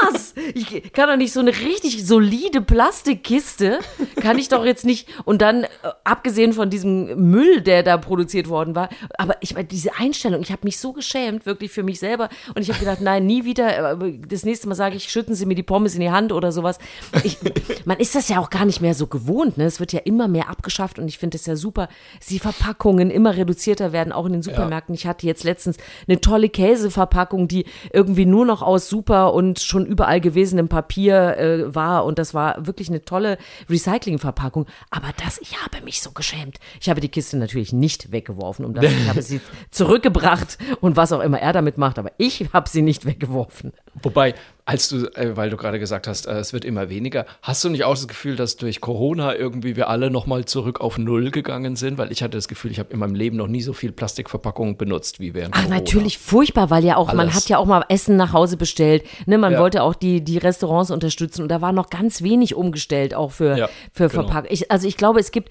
Was? 0.01 0.33
Ich 0.53 0.93
kann 0.93 1.09
doch 1.09 1.17
nicht 1.17 1.33
so 1.33 1.39
eine 1.39 1.51
richtig 1.51 2.05
solide 2.05 2.61
Plastikkiste, 2.61 3.79
kann 4.15 4.37
ich 4.37 4.49
doch 4.49 4.65
jetzt 4.65 4.85
nicht. 4.85 5.07
Und 5.25 5.41
dann, 5.41 5.63
äh, 5.63 5.67
abgesehen 6.03 6.53
von 6.53 6.69
diesem 6.69 7.29
Müll, 7.29 7.61
der 7.61 7.83
da 7.83 7.97
produziert 7.97 8.49
worden 8.49 8.75
war, 8.75 8.89
aber 9.17 9.35
ich 9.41 9.53
meine, 9.53 9.67
diese 9.67 9.95
Einstellung, 9.95 10.41
ich 10.41 10.51
habe 10.51 10.61
mich 10.63 10.79
so 10.79 10.93
geschämt, 10.93 11.45
wirklich 11.45 11.71
für 11.71 11.83
mich 11.83 11.99
selber. 11.99 12.29
Und 12.55 12.61
ich 12.61 12.69
habe 12.69 12.79
gedacht, 12.79 13.01
nein, 13.01 13.25
nie 13.25 13.45
wieder. 13.45 13.95
Das 14.27 14.43
nächste 14.43 14.67
Mal 14.67 14.75
sage 14.75 14.95
ich, 14.95 15.09
schütten 15.09 15.35
Sie 15.35 15.45
mir 15.45 15.55
die 15.55 15.63
Pommes 15.63 15.95
in 15.95 16.01
die 16.01 16.11
Hand 16.11 16.31
oder 16.31 16.51
sowas. 16.51 16.79
Ich, 17.23 17.37
man 17.85 17.97
ist 17.97 18.15
das 18.15 18.29
ja 18.29 18.39
auch 18.39 18.49
gar 18.49 18.65
nicht 18.65 18.81
mehr 18.81 18.93
so 18.93 19.07
gewohnt. 19.07 19.57
Ne? 19.57 19.65
Es 19.65 19.79
wird 19.79 19.93
ja 19.93 19.99
immer 19.99 20.27
mehr 20.27 20.49
abgeschafft 20.49 20.99
und 20.99 21.07
ich 21.07 21.17
finde 21.17 21.37
es 21.37 21.45
ja 21.45 21.55
super, 21.55 21.89
dass 22.17 22.27
die 22.27 22.39
Verpackungen 22.39 23.11
immer 23.11 23.35
reduzierter 23.35 23.91
werden, 23.91 24.13
auch 24.13 24.25
in 24.25 24.33
den 24.33 24.41
Supermärkten. 24.41 24.95
Ich 24.95 25.07
hatte 25.07 25.25
jetzt 25.25 25.43
letztens 25.43 25.77
eine 26.07 26.21
tolle 26.21 26.49
Käseverpackung, 26.49 27.47
die 27.47 27.65
irgendwie 27.93 28.25
nur 28.25 28.45
noch 28.45 28.61
aus 28.61 28.89
super 28.89 29.33
und 29.33 29.59
schon 29.59 29.85
überall 29.89 30.21
gewesenem 30.21 30.69
Papier 30.69 31.37
äh, 31.37 31.75
war 31.75 32.05
und 32.05 32.19
das 32.19 32.33
war 32.33 32.65
wirklich 32.65 32.89
eine 32.89 33.03
tolle 33.03 33.37
Recyclingverpackung. 33.69 34.65
Aber 34.89 35.09
das, 35.23 35.39
ich 35.39 35.61
habe 35.61 35.83
mich 35.83 36.01
so 36.01 36.11
geschämt. 36.11 36.59
Ich 36.79 36.89
habe 36.89 37.01
die 37.01 37.09
Kiste 37.09 37.37
natürlich 37.37 37.73
nicht 37.73 38.11
weggeworfen, 38.11 38.65
um 38.65 38.73
das, 38.73 38.85
ich 38.85 39.09
habe 39.09 39.21
sie 39.21 39.41
zurückgebracht 39.71 40.57
und 40.81 40.95
was 40.95 41.11
auch 41.11 41.21
immer 41.21 41.39
er 41.39 41.53
damit 41.53 41.77
macht, 41.77 41.99
aber 41.99 42.11
ich 42.17 42.47
habe 42.53 42.69
sie 42.69 42.81
nicht 42.81 43.05
weggeworfen. 43.05 43.73
Wobei, 44.01 44.35
als 44.69 44.87
du, 44.89 45.07
äh, 45.15 45.35
weil 45.35 45.49
du 45.49 45.57
gerade 45.57 45.79
gesagt 45.79 46.07
hast, 46.07 46.27
äh, 46.27 46.33
es 46.37 46.53
wird 46.53 46.63
immer 46.63 46.89
weniger, 46.89 47.25
hast 47.41 47.63
du 47.63 47.69
nicht 47.69 47.85
auch 47.85 47.95
das 47.95 48.07
Gefühl, 48.07 48.35
dass 48.35 48.55
durch 48.55 48.81
Corona 48.81 49.35
irgendwie 49.35 49.75
wir 49.75 49.89
alle 49.89 50.11
nochmal 50.11 50.45
zurück 50.45 50.79
auf 50.79 50.99
Null 50.99 51.31
gegangen 51.31 51.75
sind? 51.75 51.97
Weil 51.97 52.11
ich 52.11 52.21
hatte 52.21 52.37
das 52.37 52.47
Gefühl, 52.47 52.69
ich 52.69 52.77
habe 52.77 52.93
in 52.93 52.99
meinem 52.99 53.15
Leben 53.15 53.35
noch 53.35 53.47
nie 53.47 53.61
so 53.61 53.73
viel 53.73 53.91
Plastikverpackungen 53.91 54.77
benutzt 54.77 55.19
wie 55.19 55.33
während 55.33 55.55
Ach, 55.55 55.61
Corona. 55.63 55.77
natürlich 55.77 56.19
furchtbar, 56.19 56.69
weil 56.69 56.85
ja 56.85 56.97
auch, 56.97 57.07
man 57.13 57.21
Alles. 57.21 57.35
hat 57.35 57.49
ja 57.49 57.57
auch 57.57 57.65
mal 57.65 57.83
Essen 57.89 58.15
nach 58.15 58.31
Hause 58.31 58.57
bestellt. 58.57 59.03
Ne, 59.25 59.39
man 59.39 59.53
Ja. 59.53 59.59
wollte 59.59 59.81
auch 59.81 59.95
die, 59.95 60.23
die 60.23 60.37
Restaurants 60.37 60.91
unterstützen 60.91 61.41
und 61.41 61.49
da 61.49 61.61
war 61.61 61.71
noch 61.71 61.89
ganz 61.89 62.21
wenig 62.21 62.53
umgestellt, 62.53 63.15
auch 63.15 63.31
für, 63.31 63.57
Ja, 63.57 63.69
für 63.91 64.07
genau. 64.07 64.23
Verpackung. 64.23 64.51
Ich, 64.51 64.69
also 64.71 64.87
ich 64.87 64.97
glaube, 64.97 65.19
es 65.19 65.31
gibt 65.31 65.49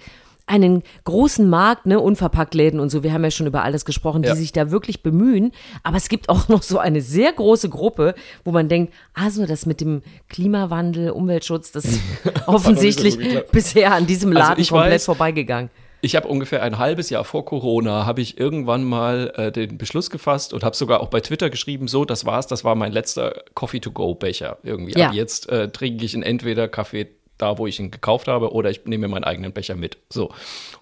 einen 0.48 0.82
großen 1.04 1.48
Markt, 1.48 1.86
ne, 1.86 2.00
Unverpacktläden 2.00 2.80
und 2.80 2.90
so, 2.90 3.02
wir 3.02 3.12
haben 3.12 3.22
ja 3.24 3.30
schon 3.30 3.46
über 3.46 3.62
alles 3.64 3.84
gesprochen, 3.84 4.22
die 4.22 4.28
Ja. 4.28 4.34
sich 4.34 4.52
da 4.52 4.70
wirklich 4.70 5.02
bemühen. 5.02 5.52
Aber 5.82 5.96
es 5.96 6.08
gibt 6.08 6.28
auch 6.28 6.48
noch 6.48 6.62
so 6.62 6.78
eine 6.78 7.00
sehr 7.00 7.32
große 7.32 7.68
Gruppe, 7.68 8.14
wo 8.44 8.50
man 8.52 8.68
denkt, 8.68 8.92
also 9.14 9.46
das 9.46 9.66
mit 9.66 9.80
dem 9.80 10.02
Klimawandel, 10.28 11.10
Umweltschutz, 11.10 11.72
das 11.72 11.84
ist 11.84 12.00
offensichtlich 12.46 13.14
so 13.14 13.40
bisher 13.52 13.92
an 13.94 14.06
diesem 14.06 14.30
Also 14.36 14.48
Laden 14.50 14.60
ich 14.62 14.70
komplett 14.70 15.00
weiß- 15.00 15.04
vorbeigegangen. 15.04 15.70
Ich 16.00 16.14
habe 16.14 16.28
ungefähr 16.28 16.62
ein 16.62 16.78
halbes 16.78 17.10
Jahr 17.10 17.24
vor 17.24 17.44
Corona, 17.44 18.06
habe 18.06 18.20
ich 18.20 18.38
irgendwann 18.38 18.84
mal 18.84 19.32
äh, 19.34 19.50
den 19.50 19.78
Beschluss 19.78 20.10
gefasst 20.10 20.54
und 20.54 20.62
habe 20.62 20.76
sogar 20.76 21.00
auch 21.00 21.08
bei 21.08 21.18
Twitter 21.20 21.50
geschrieben, 21.50 21.88
so, 21.88 22.04
das 22.04 22.24
war's, 22.24 22.46
das 22.46 22.62
war 22.62 22.76
mein 22.76 22.92
letzter 22.92 23.42
Coffee-to-go-Becher 23.54 24.58
irgendwie. 24.62 24.92
Ja. 24.96 25.08
Ab 25.08 25.14
jetzt 25.14 25.48
äh, 25.48 25.70
trinke 25.70 26.04
ich 26.04 26.14
ihn 26.14 26.22
entweder 26.22 26.68
Kaffee 26.68 27.08
da, 27.38 27.56
wo 27.58 27.66
ich 27.66 27.78
ihn 27.80 27.90
gekauft 27.90 28.28
habe, 28.28 28.52
oder 28.52 28.70
ich 28.70 28.84
nehme 28.84 29.06
mir 29.08 29.14
meinen 29.14 29.24
eigenen 29.24 29.52
Becher 29.52 29.74
mit. 29.76 29.96
So. 30.10 30.30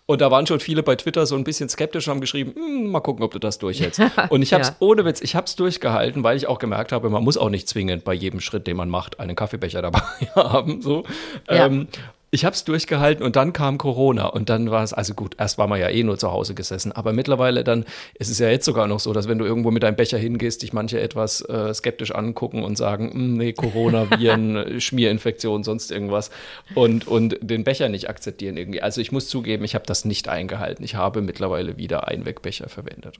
Und 0.06 0.20
da 0.20 0.30
waren 0.30 0.46
schon 0.46 0.60
viele 0.60 0.82
bei 0.82 0.96
Twitter 0.96 1.26
so 1.26 1.34
ein 1.36 1.44
bisschen 1.44 1.68
skeptisch 1.68 2.06
und 2.06 2.12
haben 2.14 2.20
geschrieben, 2.20 2.52
"Hm, 2.54 2.90
mal 2.90 3.00
gucken, 3.00 3.24
ob 3.24 3.32
du 3.32 3.38
das 3.38 3.58
durchhältst. 3.58 4.00
Und 4.30 4.42
ich 4.42 4.52
habe 4.52 4.62
es 4.62 4.68
Ja. 4.68 4.76
ohne 4.80 5.04
Witz, 5.04 5.20
ich 5.20 5.34
habe 5.34 5.46
es 5.46 5.56
durchgehalten, 5.56 6.22
weil 6.22 6.36
ich 6.36 6.46
auch 6.46 6.58
gemerkt 6.58 6.92
habe, 6.92 7.10
man 7.10 7.24
muss 7.24 7.36
auch 7.36 7.50
nicht 7.50 7.68
zwingend 7.68 8.04
bei 8.04 8.14
jedem 8.14 8.40
Schritt, 8.40 8.66
den 8.66 8.76
man 8.76 8.88
macht, 8.88 9.18
einen 9.20 9.34
Kaffeebecher 9.36 9.82
dabei 9.82 10.00
haben. 10.34 10.80
So. 10.82 11.04
Ja. 11.50 11.66
Ähm, 11.66 11.88
ich 12.36 12.44
habe 12.44 12.52
es 12.52 12.64
durchgehalten 12.64 13.24
und 13.24 13.34
dann 13.34 13.54
kam 13.54 13.78
Corona 13.78 14.26
und 14.26 14.50
dann 14.50 14.70
war 14.70 14.84
es, 14.84 14.92
also 14.92 15.14
gut, 15.14 15.36
erst 15.38 15.56
war 15.56 15.66
man 15.68 15.80
ja 15.80 15.88
eh 15.88 16.02
nur 16.02 16.18
zu 16.18 16.30
Hause 16.30 16.54
gesessen, 16.54 16.92
aber 16.92 17.14
mittlerweile 17.14 17.64
dann 17.64 17.86
ist 18.18 18.28
es 18.28 18.38
ja 18.38 18.50
jetzt 18.50 18.66
sogar 18.66 18.86
noch 18.88 19.00
so, 19.00 19.14
dass 19.14 19.26
wenn 19.26 19.38
du 19.38 19.46
irgendwo 19.46 19.70
mit 19.70 19.82
deinem 19.82 19.96
Becher 19.96 20.18
hingehst, 20.18 20.60
dich 20.60 20.74
manche 20.74 21.00
etwas 21.00 21.40
äh, 21.40 21.72
skeptisch 21.72 22.10
angucken 22.10 22.62
und 22.62 22.76
sagen, 22.76 23.10
"Hm, 23.10 23.34
nee, 23.38 23.54
Corona, 23.54 24.10
Viren, 24.20 24.78
Schmierinfektion, 24.82 25.64
sonst 25.64 25.90
irgendwas 25.90 26.30
und, 26.74 27.08
und 27.08 27.38
den 27.40 27.64
Becher 27.64 27.88
nicht 27.88 28.10
akzeptieren 28.10 28.58
irgendwie. 28.58 28.82
Also 28.82 29.00
ich 29.00 29.12
muss 29.12 29.28
zugeben, 29.28 29.64
ich 29.64 29.74
habe 29.74 29.86
das 29.86 30.04
nicht 30.04 30.28
eingehalten. 30.28 30.84
Ich 30.84 30.94
habe 30.94 31.22
mittlerweile 31.22 31.78
wieder 31.78 32.06
Einwegbecher 32.06 32.68
verwendet. 32.68 33.18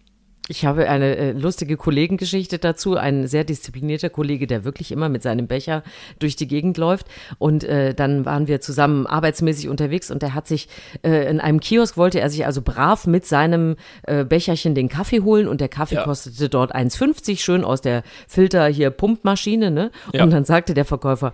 Ich 0.49 0.65
habe 0.65 0.89
eine 0.89 1.17
äh, 1.17 1.33
lustige 1.33 1.77
Kollegengeschichte 1.77 2.59
dazu. 2.59 2.97
Ein 2.97 3.27
sehr 3.27 3.43
disziplinierter 3.45 4.11
Kollege, 4.11 4.47
der 4.47 4.65
wirklich 4.65 4.93
immer 4.93 5.09
mit 5.09 5.23
seinem 5.23 5.49
Becher 5.49 5.83
durch 6.19 6.37
die 6.37 6.47
Gegend 6.47 6.79
läuft. 6.79 7.07
Und 7.39 7.65
äh, 7.65 7.95
dann 7.95 8.25
waren 8.25 8.47
wir 8.47 8.61
zusammen 8.61 9.07
arbeitsmäßig 9.07 9.69
unterwegs 9.69 10.11
und 10.11 10.23
er 10.23 10.35
hat 10.35 10.47
sich 10.47 10.69
äh, 11.03 11.29
in 11.29 11.41
einem 11.41 11.61
Kiosk 11.61 11.97
wollte 11.97 12.21
er 12.21 12.31
sich 12.31 12.47
also 12.47 12.63
brav 12.63 13.07
mit 13.07 13.27
seinem 13.27 13.77
äh, 14.05 14.25
Becherchen 14.25 14.75
den 14.75 14.89
Kaffee 14.89 15.21
holen 15.21 15.49
und 15.49 15.61
der 15.61 15.69
Kaffee 15.69 15.97
Ja. 15.97 16.05
kostete 16.05 16.49
dort 16.49 16.75
1,50 16.75 17.39
schön 17.41 17.65
aus 17.65 17.81
der 17.81 18.03
Filter 18.29 18.67
hier 18.69 18.91
Pumpmaschine, 18.91 19.71
ne? 19.71 19.91
Ja. 20.13 20.23
Und 20.23 20.31
dann 20.31 20.45
sagte 20.45 20.75
der 20.75 20.85
Verkäufer 20.85 21.33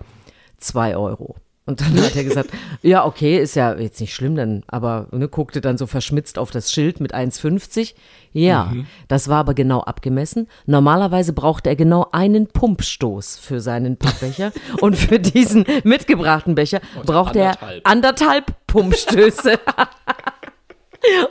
zwei 0.57 0.97
Euro. 0.97 1.35
Und 1.65 1.79
dann 1.79 1.97
hat 2.01 2.15
er 2.15 2.25
gesagt, 2.25 2.49
ja, 2.81 3.05
okay, 3.05 3.37
ist 3.37 3.55
ja 3.55 3.73
jetzt 3.77 4.01
nicht 4.01 4.13
schlimm, 4.13 4.35
dann, 4.35 4.63
aber 4.67 5.07
ne, 5.11 5.29
guckte 5.29 5.61
dann 5.61 5.77
so 5.77 5.87
verschmitzt 5.87 6.37
auf 6.37 6.51
das 6.51 6.71
Schild 6.73 6.99
mit 6.99 7.15
1,50. 7.15 7.93
Ja, 8.33 8.65
Mhm. 8.65 8.87
das 9.07 9.27
war 9.29 9.37
aber 9.39 9.53
genau 9.53 9.81
abgemessen. 9.81 10.47
Normalerweise 10.65 11.33
braucht 11.33 11.65
er 11.67 11.75
genau 11.75 12.07
einen 12.11 12.47
Pumpstoß 12.47 13.37
für 13.37 13.61
seinen 13.61 13.95
Pappbecher 13.97 14.51
und 14.81 14.97
für 14.97 15.19
diesen 15.19 15.65
mitgebrachten 15.83 16.55
Becher 16.55 16.81
braucht 17.05 17.35
er 17.35 17.51
anderthalb. 17.61 17.87
anderthalb 17.89 18.67
Pumpstöße. 18.67 19.59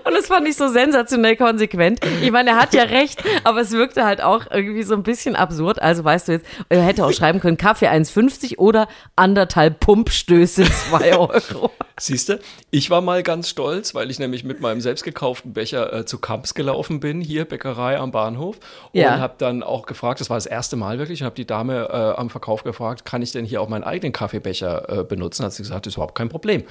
Und 0.04 0.14
das 0.14 0.26
fand 0.26 0.46
ich 0.46 0.56
so 0.56 0.68
sensationell 0.68 1.36
konsequent. 1.36 2.00
Ich 2.22 2.30
meine, 2.30 2.50
er 2.50 2.56
hat 2.56 2.74
ja 2.74 2.82
recht, 2.82 3.22
aber 3.44 3.60
es 3.60 3.72
wirkte 3.72 4.04
halt 4.04 4.22
auch 4.22 4.46
irgendwie 4.50 4.82
so 4.82 4.94
ein 4.94 5.02
bisschen 5.02 5.34
absurd. 5.34 5.80
Also 5.80 6.04
weißt 6.04 6.28
du 6.28 6.32
jetzt, 6.32 6.46
er 6.68 6.82
hätte 6.82 7.04
auch 7.04 7.12
schreiben 7.12 7.40
können, 7.40 7.56
Kaffee 7.56 7.88
1,50 7.88 8.58
oder 8.58 8.88
anderthalb 9.16 9.80
Pumpstöße 9.80 10.64
2 10.64 11.16
Euro. 11.18 11.70
Siehst 11.98 12.28
du, 12.28 12.40
ich 12.70 12.90
war 12.90 13.00
mal 13.00 13.22
ganz 13.22 13.48
stolz, 13.48 13.94
weil 13.94 14.10
ich 14.10 14.18
nämlich 14.18 14.44
mit 14.44 14.60
meinem 14.60 14.80
selbst 14.80 15.04
gekauften 15.04 15.52
Becher 15.52 15.92
äh, 15.92 16.04
zu 16.04 16.18
Kamps 16.18 16.54
gelaufen 16.54 17.00
bin, 17.00 17.20
hier 17.20 17.44
Bäckerei 17.44 17.98
am 17.98 18.10
Bahnhof. 18.10 18.56
Ja. 18.92 19.14
Und 19.14 19.20
habe 19.20 19.34
dann 19.38 19.62
auch 19.62 19.86
gefragt, 19.86 20.20
das 20.20 20.28
war 20.28 20.36
das 20.36 20.46
erste 20.46 20.76
Mal 20.76 20.98
wirklich, 20.98 21.20
und 21.20 21.26
habe 21.26 21.36
die 21.36 21.46
Dame 21.46 21.88
äh, 21.90 22.20
am 22.20 22.30
Verkauf 22.30 22.64
gefragt, 22.64 23.04
kann 23.04 23.22
ich 23.22 23.32
denn 23.32 23.44
hier 23.44 23.60
auch 23.60 23.68
meinen 23.68 23.84
eigenen 23.84 24.12
Kaffeebecher 24.12 25.00
äh, 25.00 25.04
benutzen? 25.04 25.44
Hat 25.44 25.52
sie 25.52 25.62
gesagt, 25.62 25.86
das 25.86 25.92
ist 25.92 25.96
überhaupt 25.96 26.14
kein 26.14 26.28
Problem. 26.28 26.64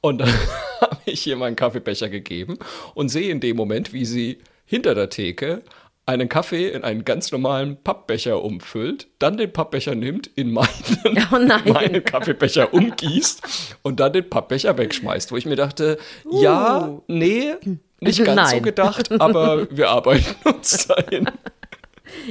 Und 0.00 0.18
dann 0.18 0.28
habe 0.80 0.96
ich 1.06 1.26
ihr 1.26 1.36
meinen 1.36 1.56
Kaffeebecher 1.56 2.08
gegeben 2.08 2.58
und 2.94 3.08
sehe 3.08 3.30
in 3.30 3.40
dem 3.40 3.56
Moment, 3.56 3.92
wie 3.92 4.04
sie 4.04 4.38
hinter 4.64 4.94
der 4.94 5.10
Theke 5.10 5.62
einen 6.06 6.28
Kaffee 6.28 6.68
in 6.68 6.82
einen 6.82 7.04
ganz 7.04 7.30
normalen 7.30 7.76
Pappbecher 7.82 8.42
umfüllt, 8.42 9.08
dann 9.18 9.36
den 9.36 9.52
Pappbecher 9.52 9.94
nimmt, 9.94 10.26
in 10.26 10.52
meinen, 10.52 10.68
Oh 11.32 11.72
meinen 11.72 12.04
Kaffeebecher 12.04 12.74
umgießt 12.74 13.76
und 13.82 14.00
dann 14.00 14.12
den 14.12 14.28
Pappbecher 14.28 14.76
wegschmeißt, 14.76 15.30
wo 15.30 15.36
ich 15.36 15.46
mir 15.46 15.56
dachte, 15.56 15.98
ja, 16.30 17.00
nee, 17.06 17.54
nicht 18.00 18.18
ganz 18.24 18.50
so 18.50 18.56
Nein. 18.56 18.62
gedacht, 18.62 19.20
aber 19.20 19.70
wir 19.70 19.90
arbeiten 19.90 20.34
uns 20.48 20.88
dahin. 20.88 21.30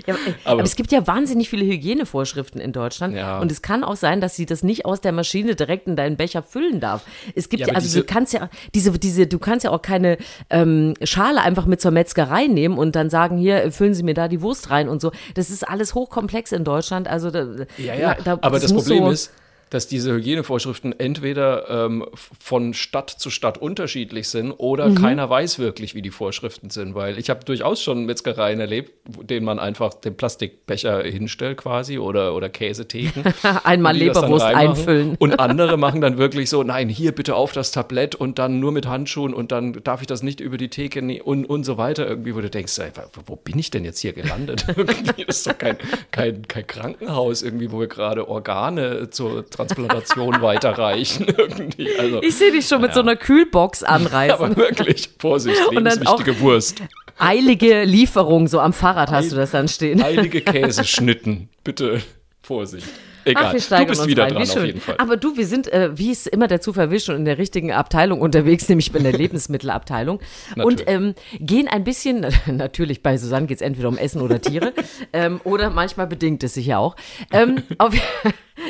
Ja, 0.05 0.13
aber, 0.15 0.19
aber 0.43 0.51
Aber- 0.53 0.63
es 0.63 0.75
gibt 0.75 0.91
ja 0.91 1.05
wahnsinnig 1.07 1.49
viele 1.49 1.65
Hygienevorschriften 1.65 2.59
in 2.61 2.71
Deutschland. 2.71 3.15
Ja. 3.15 3.39
Und 3.39 3.51
es 3.51 3.61
kann 3.61 3.83
auch 3.83 3.95
sein, 3.95 4.21
dass 4.21 4.35
sie 4.35 4.45
das 4.45 4.63
nicht 4.63 4.85
aus 4.85 5.01
der 5.01 5.11
Maschine 5.11 5.55
direkt 5.55 5.87
in 5.87 5.95
deinen 5.95 6.17
Becher 6.17 6.43
füllen 6.43 6.79
darf. 6.79 7.03
Es 7.35 7.49
gibt 7.49 7.61
Ja, 7.61 7.67
ja, 7.67 7.73
also 7.75 7.85
diese- 7.87 7.99
du 8.01 8.05
kannst 8.05 8.33
ja 8.33 8.49
diese, 8.73 8.91
diese, 8.97 9.27
du 9.27 9.39
kannst 9.39 9.63
ja 9.65 9.71
auch 9.71 9.81
keine 9.81 10.17
ähm, 10.49 10.93
Schale 11.03 11.41
einfach 11.41 11.65
mit 11.65 11.81
zur 11.81 11.91
Metzgerei 11.91 12.47
nehmen 12.47 12.77
und 12.77 12.95
dann 12.95 13.09
sagen, 13.09 13.37
hier, 13.37 13.71
füllen 13.71 13.93
Sie 13.93 14.03
mir 14.03 14.13
da 14.13 14.27
die 14.27 14.41
Wurst 14.41 14.69
rein 14.69 14.89
und 14.89 15.01
so. 15.01 15.11
Das 15.33 15.49
ist 15.49 15.67
alles 15.67 15.95
hochkomplex 15.95 16.51
in 16.51 16.63
Deutschland. 16.63 17.07
Also 17.07 17.31
da, 17.31 17.45
Ja, 17.77 17.93
ja, 17.95 18.15
da, 18.23 18.37
aber 18.41 18.59
das 18.59 18.71
muss 18.73 18.83
Problem 18.85 19.05
so, 19.05 19.11
ist, 19.11 19.31
dass 19.69 19.87
diese 19.87 20.13
Hygienevorschriften 20.13 20.99
entweder 20.99 21.69
ähm, 21.69 22.05
von 22.13 22.73
Stadt 22.73 23.09
zu 23.09 23.29
Stadt 23.29 23.57
unterschiedlich 23.57 24.27
sind 24.29 24.51
oder 24.51 24.89
mhm. 24.89 24.95
keiner 24.95 25.29
weiß 25.29 25.59
wirklich, 25.59 25.95
wie 25.95 26.01
die 26.01 26.09
Vorschriften 26.11 26.69
sind. 26.69 26.95
Weil 26.95 27.17
ich 27.19 27.29
habe 27.29 27.43
durchaus 27.45 27.81
schon 27.81 28.05
Metzgereien 28.05 28.59
erlebt, 28.59 28.91
denen 29.23 29.45
man 29.45 29.59
einfach 29.59 29.93
den 29.93 30.15
Plastikbecher 30.15 31.03
hinstellt 31.03 31.57
quasi 31.57 31.99
oder, 31.99 32.35
oder 32.35 32.49
Käsetheken. 32.49 33.23
Einmal 33.63 33.95
Leberwurst 33.95 34.45
einfüllen. 34.45 35.15
Und 35.19 35.39
andere 35.39 35.77
machen 35.77 36.01
dann 36.01 36.17
wirklich 36.17 36.49
so, 36.49 36.63
nein, 36.63 36.89
hier 36.89 37.11
bitte 37.11 37.35
auf 37.35 37.51
das 37.51 37.71
Tablett 37.71 38.15
und 38.15 38.39
dann 38.39 38.59
nur 38.59 38.71
mit 38.71 38.87
Handschuhen 38.87 39.33
und 39.33 39.51
dann 39.51 39.73
darf 39.83 40.01
ich 40.01 40.07
das 40.07 40.23
nicht 40.23 40.39
über 40.39 40.57
die 40.57 40.69
Theke 40.69 40.99
und, 41.23 41.45
und 41.45 41.63
so 41.63 41.77
weiter. 41.77 42.07
Irgendwie, 42.07 42.35
wo 42.35 42.41
du 42.41 42.49
denkst, 42.49 42.77
ey, 42.79 42.91
wo 43.25 43.35
bin 43.35 43.59
ich 43.59 43.69
denn 43.69 43.85
jetzt 43.85 43.99
hier 43.99 44.13
gelandet? 44.13 44.65
das 44.75 45.37
ist 45.37 45.47
doch 45.47 45.57
kein, 45.57 45.77
kein, 46.11 46.47
kein 46.47 46.67
Krankenhaus 46.67 47.41
irgendwie, 47.43 47.71
wo 47.71 47.79
wir 47.79 47.87
gerade 47.87 48.27
Organe 48.27 49.09
zur 49.09 49.45
Transplantation 49.59 50.41
weiterreichen. 50.41 51.27
Irgendwie. 51.37 51.89
Also, 51.97 52.21
ich 52.23 52.35
sehe 52.35 52.51
dich 52.51 52.65
schon 52.65 52.81
mit 52.81 52.91
ja. 52.91 52.95
so 52.95 53.01
einer 53.01 53.15
Kühlbox 53.17 53.83
anreisen. 53.83 54.33
aber 54.33 54.55
wirklich, 54.55 55.09
Vorsicht, 55.19 55.59
lebenswichtige 55.71 56.39
Wurst. 56.39 56.81
Eilige 57.17 57.83
Lieferung, 57.83 58.47
so 58.47 58.61
am 58.61 58.71
Fahrrad 58.71 59.11
hast 59.11 59.25
Eil, 59.25 59.29
du 59.31 59.35
das 59.35 59.51
dann 59.51 59.67
stehen. 59.67 60.01
Eilige 60.01 60.41
Käseschnitten, 60.41 61.49
bitte 61.65 62.01
Vorsicht. 62.41 62.87
Egal, 63.25 63.43
Ach, 63.47 63.51
du 63.51 63.85
bist 63.85 64.07
wieder 64.07 64.23
rein. 64.23 64.33
dran 64.33 64.41
auf 64.43 64.65
jeden 64.65 64.79
Fall. 64.79 64.95
Aber 64.97 65.17
du, 65.17 65.35
wir 65.35 65.45
sind, 65.45 65.71
äh, 65.71 65.95
wie 65.97 66.09
es 66.09 66.25
immer 66.25 66.47
der 66.47 66.61
Zufall 66.61 66.89
will, 66.89 67.01
schon 67.01 67.17
in 67.17 67.25
der 67.25 67.37
richtigen 67.37 67.73
Abteilung 67.73 68.21
unterwegs, 68.21 68.69
nämlich 68.69 68.95
in 68.95 69.03
der 69.03 69.11
Lebensmittelabteilung. 69.11 70.21
und 70.55 70.83
ähm, 70.87 71.13
gehen 71.39 71.67
ein 71.67 71.83
bisschen, 71.83 72.25
natürlich 72.47 73.03
bei 73.03 73.17
Susanne 73.17 73.45
geht 73.45 73.57
es 73.57 73.61
entweder 73.61 73.89
um 73.89 73.97
Essen 73.97 74.21
oder 74.21 74.41
Tiere, 74.41 74.73
ähm, 75.11 75.41
oder 75.43 75.69
manchmal 75.69 76.07
bedingt 76.07 76.43
es 76.43 76.53
sich 76.53 76.67
ja 76.67 76.77
auch. 76.79 76.95
Ähm, 77.31 77.61
auf, 77.77 77.93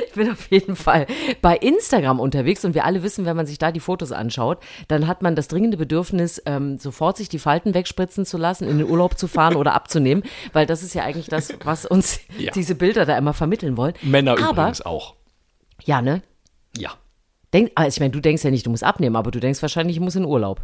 ich 0.08 0.14
bin 0.14 0.32
auf 0.32 0.50
jeden 0.52 0.76
Fall 0.76 1.08
bei 1.42 1.56
Instagram 1.58 2.20
unterwegs 2.20 2.66
und 2.66 2.74
wir 2.74 2.86
alle 2.86 3.04
wissen, 3.04 3.26
wenn 3.26 3.36
man 3.36 3.46
sich 3.46 3.58
da 3.58 3.72
die 3.72 3.80
Fotos 3.80 4.12
anschaut, 4.12 4.60
dann 4.88 5.08
hat 5.08 5.22
man 5.22 5.36
das 5.36 5.48
dringende 5.48 5.78
Bedürfnis, 5.78 6.42
ähm, 6.46 6.78
sofort 6.78 7.18
sich 7.18 7.30
die 7.30 7.40
Falten 7.40 7.74
wegspritzen 7.74 8.26
zu 8.26 8.38
lassen, 8.38 8.68
in 8.68 8.78
den 8.78 8.90
Urlaub 8.90 9.18
zu 9.18 9.28
fahren 9.28 9.56
oder 9.56 9.74
abzunehmen, 9.74 10.24
weil 10.54 10.66
das 10.66 10.84
ist 10.84 10.94
ja 10.94 11.04
eigentlich 11.04 11.28
das, 11.28 11.54
was 11.64 11.86
uns 11.86 12.20
ja. 12.38 12.52
diese 12.52 12.76
Bilder 12.76 13.06
da 13.06 13.18
immer 13.18 13.34
vermitteln 13.34 13.78
wollen. 13.78 13.94
Männer 14.02 14.34
aber, 14.34 14.52
übrigens 14.52 14.82
auch. 14.82 15.16
Ja, 15.84 16.02
ne? 16.02 16.22
Ja. 16.78 16.92
Denk, 17.54 17.72
also 17.76 17.96
ich 17.96 18.00
meine, 18.00 18.12
du 18.12 18.20
denkst 18.20 18.44
ja 18.44 18.52
nicht, 18.52 18.66
du 18.66 18.70
musst 18.70 18.84
abnehmen, 18.84 19.16
aber 19.16 19.32
du 19.32 19.40
denkst 19.40 19.62
wahrscheinlich, 19.62 19.98
ich 19.98 20.02
muss 20.02 20.16
in 20.16 20.26
Urlaub. 20.26 20.62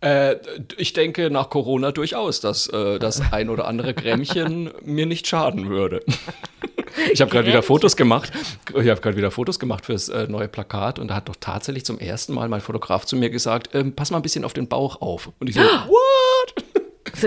Äh, 0.00 0.36
ich 0.76 0.92
denke 0.92 1.30
nach 1.30 1.50
Corona 1.50 1.92
durchaus, 1.92 2.40
dass 2.40 2.66
äh, 2.68 2.98
das 2.98 3.32
ein 3.32 3.48
oder 3.48 3.66
andere 3.66 3.94
Grämmchen 3.94 4.70
mir 4.82 5.06
nicht 5.06 5.26
schaden 5.26 5.68
würde. 5.68 6.02
Ich 7.12 7.20
habe 7.20 7.30
gerade 7.30 7.46
wieder 7.48 7.62
Fotos 7.62 7.96
gemacht. 7.96 8.32
Ich 8.68 8.88
habe 8.88 9.00
gerade 9.00 9.16
wieder 9.16 9.30
Fotos 9.30 9.58
gemacht 9.58 9.86
fürs 9.86 10.08
äh, 10.08 10.26
neue 10.28 10.48
Plakat 10.48 10.98
und 10.98 11.08
da 11.08 11.16
hat 11.16 11.28
doch 11.28 11.36
tatsächlich 11.38 11.84
zum 11.84 11.98
ersten 11.98 12.34
Mal 12.34 12.48
mein 12.48 12.60
Fotograf 12.60 13.04
zu 13.04 13.16
mir 13.16 13.30
gesagt: 13.30 13.70
ähm, 13.74 13.94
Pass 13.94 14.10
mal 14.10 14.18
ein 14.18 14.22
bisschen 14.22 14.44
auf 14.44 14.52
den 14.52 14.68
Bauch 14.68 15.00
auf. 15.00 15.30
Und 15.38 15.48
ich 15.48 15.54
so: 15.54 15.60
What? 15.86 16.03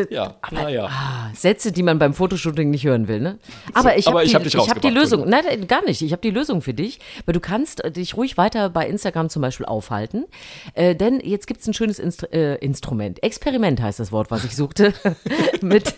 Ja, 0.09 0.35
naja. 0.51 0.85
Ah, 0.85 1.31
Sätze, 1.33 1.71
die 1.71 1.83
man 1.83 1.99
beim 1.99 2.13
Fotoshooting 2.13 2.69
nicht 2.69 2.85
hören 2.85 3.07
will, 3.07 3.19
ne? 3.19 3.39
Aber 3.73 3.97
ich 3.97 4.07
habe 4.07 4.23
die, 4.23 4.33
hab 4.33 4.45
ich 4.45 4.55
hab 4.55 4.81
die 4.81 4.89
Lösung. 4.89 5.27
Nein, 5.27 5.67
gar 5.67 5.83
nicht. 5.83 6.01
Ich 6.01 6.11
habe 6.11 6.21
die 6.21 6.31
Lösung 6.31 6.61
für 6.61 6.73
dich, 6.73 6.99
weil 7.25 7.33
du 7.33 7.39
kannst 7.39 7.83
dich 7.95 8.15
ruhig 8.15 8.37
weiter 8.37 8.69
bei 8.69 8.87
Instagram 8.87 9.29
zum 9.29 9.41
Beispiel 9.41 9.65
aufhalten. 9.65 10.25
Äh, 10.73 10.95
denn 10.95 11.19
jetzt 11.19 11.47
gibt 11.47 11.61
es 11.61 11.67
ein 11.67 11.73
schönes 11.73 11.99
Instru 11.99 12.27
äh, 12.31 12.55
Instrument. 12.55 13.23
Experiment 13.23 13.81
heißt 13.81 13.99
das 13.99 14.11
Wort, 14.11 14.31
was 14.31 14.43
ich 14.43 14.55
suchte. 14.55 14.93
Mit 15.61 15.95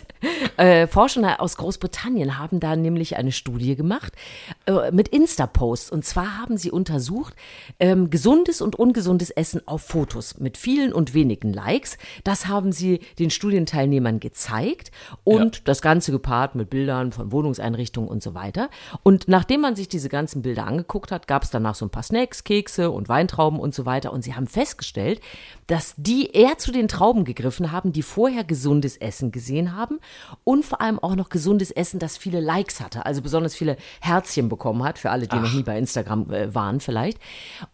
äh, 0.56 0.86
Forscher 0.86 1.40
aus 1.40 1.56
Großbritannien 1.56 2.38
haben 2.38 2.60
da 2.60 2.76
nämlich 2.76 3.16
eine 3.16 3.32
Studie 3.32 3.76
gemacht 3.76 4.12
äh, 4.66 4.90
mit 4.90 5.08
Insta-Posts. 5.08 5.90
Und 5.90 6.04
zwar 6.04 6.38
haben 6.38 6.56
sie 6.56 6.70
untersucht 6.70 7.34
ähm, 7.78 8.10
gesundes 8.10 8.60
und 8.60 8.76
ungesundes 8.76 9.30
Essen 9.30 9.66
auf 9.66 9.82
Fotos 9.82 10.38
mit 10.38 10.56
vielen 10.56 10.92
und 10.92 11.14
wenigen 11.14 11.52
Likes. 11.52 11.98
Das 12.24 12.46
haben 12.46 12.72
sie 12.72 13.00
den 13.18 13.30
Studienteilnehmern 13.30 13.89
Teilnehmern 13.90 14.20
gezeigt 14.20 14.90
und 15.24 15.56
ja. 15.56 15.62
das 15.64 15.82
Ganze 15.82 16.12
gepaart 16.12 16.54
mit 16.54 16.70
Bildern 16.70 17.12
von 17.12 17.32
Wohnungseinrichtungen 17.32 18.08
und 18.08 18.22
so 18.22 18.34
weiter. 18.34 18.70
Und 19.02 19.28
nachdem 19.28 19.60
man 19.60 19.76
sich 19.76 19.88
diese 19.88 20.08
ganzen 20.08 20.42
Bilder 20.42 20.66
angeguckt 20.66 21.10
hat, 21.10 21.26
gab 21.26 21.42
es 21.42 21.50
danach 21.50 21.74
so 21.74 21.84
ein 21.84 21.90
paar 21.90 22.02
Snacks, 22.02 22.44
Kekse 22.44 22.90
und 22.90 23.08
Weintrauben 23.08 23.58
und 23.58 23.74
so 23.74 23.84
weiter. 23.84 24.12
Und 24.12 24.22
sie 24.22 24.34
haben 24.34 24.46
festgestellt, 24.46 25.20
dass 25.66 25.94
die 25.96 26.30
eher 26.30 26.58
zu 26.58 26.72
den 26.72 26.88
Trauben 26.88 27.24
gegriffen 27.24 27.72
haben, 27.72 27.92
die 27.92 28.02
vorher 28.02 28.44
gesundes 28.44 28.96
Essen 28.96 29.32
gesehen 29.32 29.76
haben 29.76 29.98
und 30.44 30.64
vor 30.64 30.80
allem 30.80 30.98
auch 30.98 31.16
noch 31.16 31.28
gesundes 31.28 31.70
Essen, 31.70 31.98
das 31.98 32.16
viele 32.16 32.40
Likes 32.40 32.80
hatte, 32.80 33.06
also 33.06 33.22
besonders 33.22 33.54
viele 33.54 33.76
Herzchen 34.00 34.48
bekommen 34.48 34.82
hat, 34.84 34.98
für 34.98 35.10
alle, 35.10 35.26
die 35.26 35.36
Ach. 35.36 35.42
noch 35.42 35.52
nie 35.52 35.62
bei 35.62 35.78
Instagram 35.78 36.30
äh, 36.30 36.54
waren 36.54 36.80
vielleicht. 36.80 37.18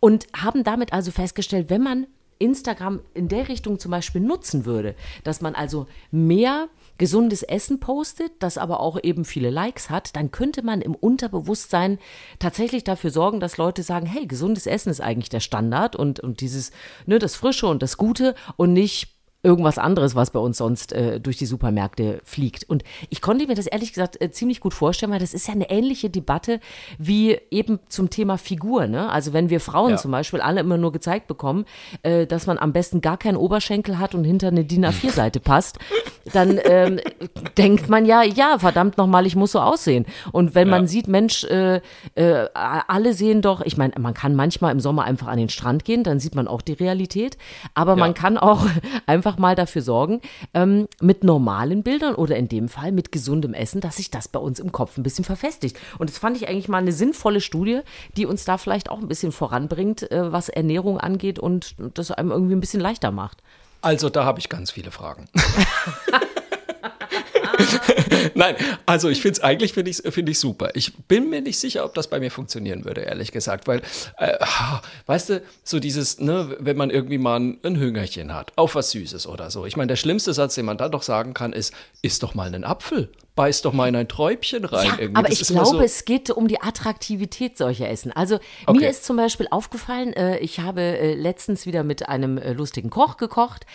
Und 0.00 0.26
haben 0.34 0.64
damit 0.64 0.92
also 0.92 1.10
festgestellt, 1.10 1.70
wenn 1.70 1.82
man 1.82 2.06
Instagram 2.38 3.00
in 3.14 3.28
der 3.28 3.48
Richtung 3.48 3.78
zum 3.78 3.90
Beispiel 3.90 4.20
nutzen 4.20 4.64
würde, 4.64 4.94
dass 5.24 5.40
man 5.40 5.54
also 5.54 5.86
mehr 6.10 6.68
gesundes 6.98 7.42
Essen 7.42 7.80
postet, 7.80 8.32
das 8.38 8.58
aber 8.58 8.80
auch 8.80 8.98
eben 9.02 9.24
viele 9.24 9.50
Likes 9.50 9.90
hat, 9.90 10.16
dann 10.16 10.30
könnte 10.30 10.62
man 10.62 10.80
im 10.80 10.94
Unterbewusstsein 10.94 11.98
tatsächlich 12.38 12.84
dafür 12.84 13.10
sorgen, 13.10 13.40
dass 13.40 13.56
Leute 13.56 13.82
sagen, 13.82 14.06
hey, 14.06 14.26
gesundes 14.26 14.66
Essen 14.66 14.90
ist 14.90 15.00
eigentlich 15.00 15.28
der 15.28 15.40
Standard 15.40 15.96
und, 15.96 16.20
und 16.20 16.40
dieses, 16.40 16.70
ne, 17.06 17.18
das 17.18 17.36
Frische 17.36 17.66
und 17.66 17.82
das 17.82 17.96
Gute 17.96 18.34
und 18.56 18.72
nicht 18.72 19.15
irgendwas 19.42 19.78
anderes, 19.78 20.14
was 20.16 20.30
bei 20.30 20.40
uns 20.40 20.58
sonst 20.58 20.92
äh, 20.92 21.20
durch 21.20 21.36
die 21.36 21.46
Supermärkte 21.46 22.20
fliegt. 22.24 22.68
Und 22.68 22.82
ich 23.10 23.20
konnte 23.20 23.46
mir 23.46 23.54
das 23.54 23.66
ehrlich 23.66 23.92
gesagt 23.92 24.20
äh, 24.20 24.30
ziemlich 24.30 24.60
gut 24.60 24.74
vorstellen, 24.74 25.12
weil 25.12 25.20
das 25.20 25.34
ist 25.34 25.46
ja 25.46 25.54
eine 25.54 25.70
ähnliche 25.70 26.10
Debatte 26.10 26.60
wie 26.98 27.38
eben 27.50 27.78
zum 27.88 28.10
Thema 28.10 28.38
Figur. 28.38 28.86
Ne? 28.86 29.08
Also 29.08 29.32
wenn 29.32 29.48
wir 29.48 29.60
Frauen 29.60 29.90
ja. 29.92 29.96
zum 29.96 30.10
Beispiel 30.10 30.40
alle 30.40 30.60
immer 30.60 30.78
nur 30.78 30.92
gezeigt 30.92 31.28
bekommen, 31.28 31.64
äh, 32.02 32.26
dass 32.26 32.46
man 32.46 32.58
am 32.58 32.72
besten 32.72 33.00
gar 33.00 33.18
keinen 33.18 33.36
Oberschenkel 33.36 33.98
hat 33.98 34.14
und 34.14 34.24
hinter 34.24 34.48
eine 34.48 34.64
DIN 34.64 34.84
A4-Seite 34.84 35.38
passt, 35.40 35.78
dann 36.32 36.58
ähm, 36.64 37.00
denkt 37.58 37.88
man 37.88 38.04
ja, 38.04 38.22
ja, 38.22 38.58
verdammt 38.58 38.98
nochmal, 38.98 39.26
ich 39.26 39.36
muss 39.36 39.52
so 39.52 39.60
aussehen. 39.60 40.06
Und 40.32 40.54
wenn 40.54 40.68
ja. 40.68 40.74
man 40.76 40.86
sieht, 40.86 41.08
Mensch, 41.08 41.44
äh, 41.44 41.80
äh, 42.14 42.48
alle 42.54 43.12
sehen 43.12 43.42
doch, 43.42 43.60
ich 43.60 43.76
meine, 43.76 43.94
man 43.98 44.14
kann 44.14 44.34
manchmal 44.34 44.72
im 44.72 44.80
Sommer 44.80 45.04
einfach 45.04 45.28
an 45.28 45.38
den 45.38 45.48
Strand 45.48 45.84
gehen, 45.84 46.02
dann 46.02 46.20
sieht 46.20 46.34
man 46.34 46.48
auch 46.48 46.62
die 46.62 46.72
Realität, 46.72 47.38
aber 47.74 47.92
ja. 47.92 47.96
man 47.96 48.14
kann 48.14 48.38
auch 48.38 48.66
einfach 49.06 49.25
einfach 49.26 49.38
mal 49.38 49.56
dafür 49.56 49.82
sorgen, 49.82 50.20
ähm, 50.54 50.86
mit 51.00 51.24
normalen 51.24 51.82
Bildern 51.82 52.14
oder 52.14 52.36
in 52.36 52.48
dem 52.48 52.68
Fall 52.68 52.92
mit 52.92 53.10
gesundem 53.10 53.54
Essen, 53.54 53.80
dass 53.80 53.96
sich 53.96 54.10
das 54.10 54.28
bei 54.28 54.38
uns 54.38 54.60
im 54.60 54.70
Kopf 54.70 54.96
ein 54.96 55.02
bisschen 55.02 55.24
verfestigt. 55.24 55.76
Und 55.98 56.08
das 56.08 56.18
fand 56.18 56.36
ich 56.36 56.48
eigentlich 56.48 56.68
mal 56.68 56.78
eine 56.78 56.92
sinnvolle 56.92 57.40
Studie, 57.40 57.80
die 58.16 58.26
uns 58.26 58.44
da 58.44 58.56
vielleicht 58.56 58.88
auch 58.88 58.98
ein 58.98 59.08
bisschen 59.08 59.32
voranbringt, 59.32 60.08
äh, 60.12 60.32
was 60.32 60.48
Ernährung 60.48 61.00
angeht 61.00 61.40
und 61.40 61.74
das 61.94 62.12
einem 62.12 62.30
irgendwie 62.30 62.54
ein 62.54 62.60
bisschen 62.60 62.80
leichter 62.80 63.10
macht. 63.10 63.42
Also 63.82 64.10
da 64.10 64.24
habe 64.24 64.38
ich 64.38 64.48
ganz 64.48 64.70
viele 64.70 64.92
Fragen. 64.92 65.28
Nein, 68.36 68.54
also 68.84 69.08
ich 69.08 69.22
finde 69.22 69.38
es 69.38 69.40
eigentlich 69.42 69.72
finde 69.72 69.90
ich, 69.90 69.96
find 69.96 70.28
ich 70.28 70.38
super. 70.38 70.70
Ich 70.74 70.94
bin 70.94 71.30
mir 71.30 71.40
nicht 71.40 71.58
sicher, 71.58 71.84
ob 71.84 71.94
das 71.94 72.08
bei 72.08 72.20
mir 72.20 72.30
funktionieren 72.30 72.84
würde, 72.84 73.00
ehrlich 73.00 73.32
gesagt, 73.32 73.66
weil, 73.66 73.80
äh, 74.18 74.36
weißt 75.06 75.30
du, 75.30 75.42
so 75.64 75.80
dieses, 75.80 76.20
ne, 76.20 76.54
wenn 76.60 76.76
man 76.76 76.90
irgendwie 76.90 77.18
mal 77.18 77.40
ein, 77.40 77.58
ein 77.62 77.78
Hüngerchen 77.78 78.34
hat, 78.34 78.52
auf 78.56 78.74
was 78.74 78.90
Süßes 78.90 79.26
oder 79.26 79.50
so. 79.50 79.64
Ich 79.64 79.76
meine, 79.76 79.88
der 79.88 79.96
schlimmste 79.96 80.34
Satz, 80.34 80.54
den 80.54 80.66
man 80.66 80.76
dann 80.76 80.92
doch 80.92 81.02
sagen 81.02 81.32
kann, 81.32 81.52
ist, 81.52 81.72
isst 82.02 82.22
doch 82.22 82.34
mal 82.34 82.46
einen 82.46 82.64
Apfel 82.64 83.10
beiß 83.36 83.62
doch 83.62 83.72
mal 83.72 83.88
in 83.88 83.94
ein 83.94 84.08
Träubchen 84.08 84.64
rein. 84.64 84.86
Ja, 84.98 85.08
aber 85.14 85.28
das 85.28 85.42
ich 85.42 85.48
glaube, 85.48 85.66
so 85.66 85.80
es 85.80 86.04
geht 86.04 86.30
um 86.30 86.48
die 86.48 86.60
Attraktivität 86.60 87.56
solcher 87.56 87.88
Essen. 87.88 88.10
Also 88.10 88.38
okay. 88.66 88.80
mir 88.80 88.88
ist 88.88 89.04
zum 89.04 89.18
Beispiel 89.18 89.46
aufgefallen, 89.50 90.14
äh, 90.14 90.38
ich 90.38 90.58
habe 90.58 90.80
äh, 90.80 91.14
letztens 91.14 91.66
wieder 91.66 91.84
mit 91.84 92.08
einem 92.08 92.38
äh, 92.38 92.54
lustigen 92.54 92.90
Koch 92.90 93.18
gekocht 93.18 93.66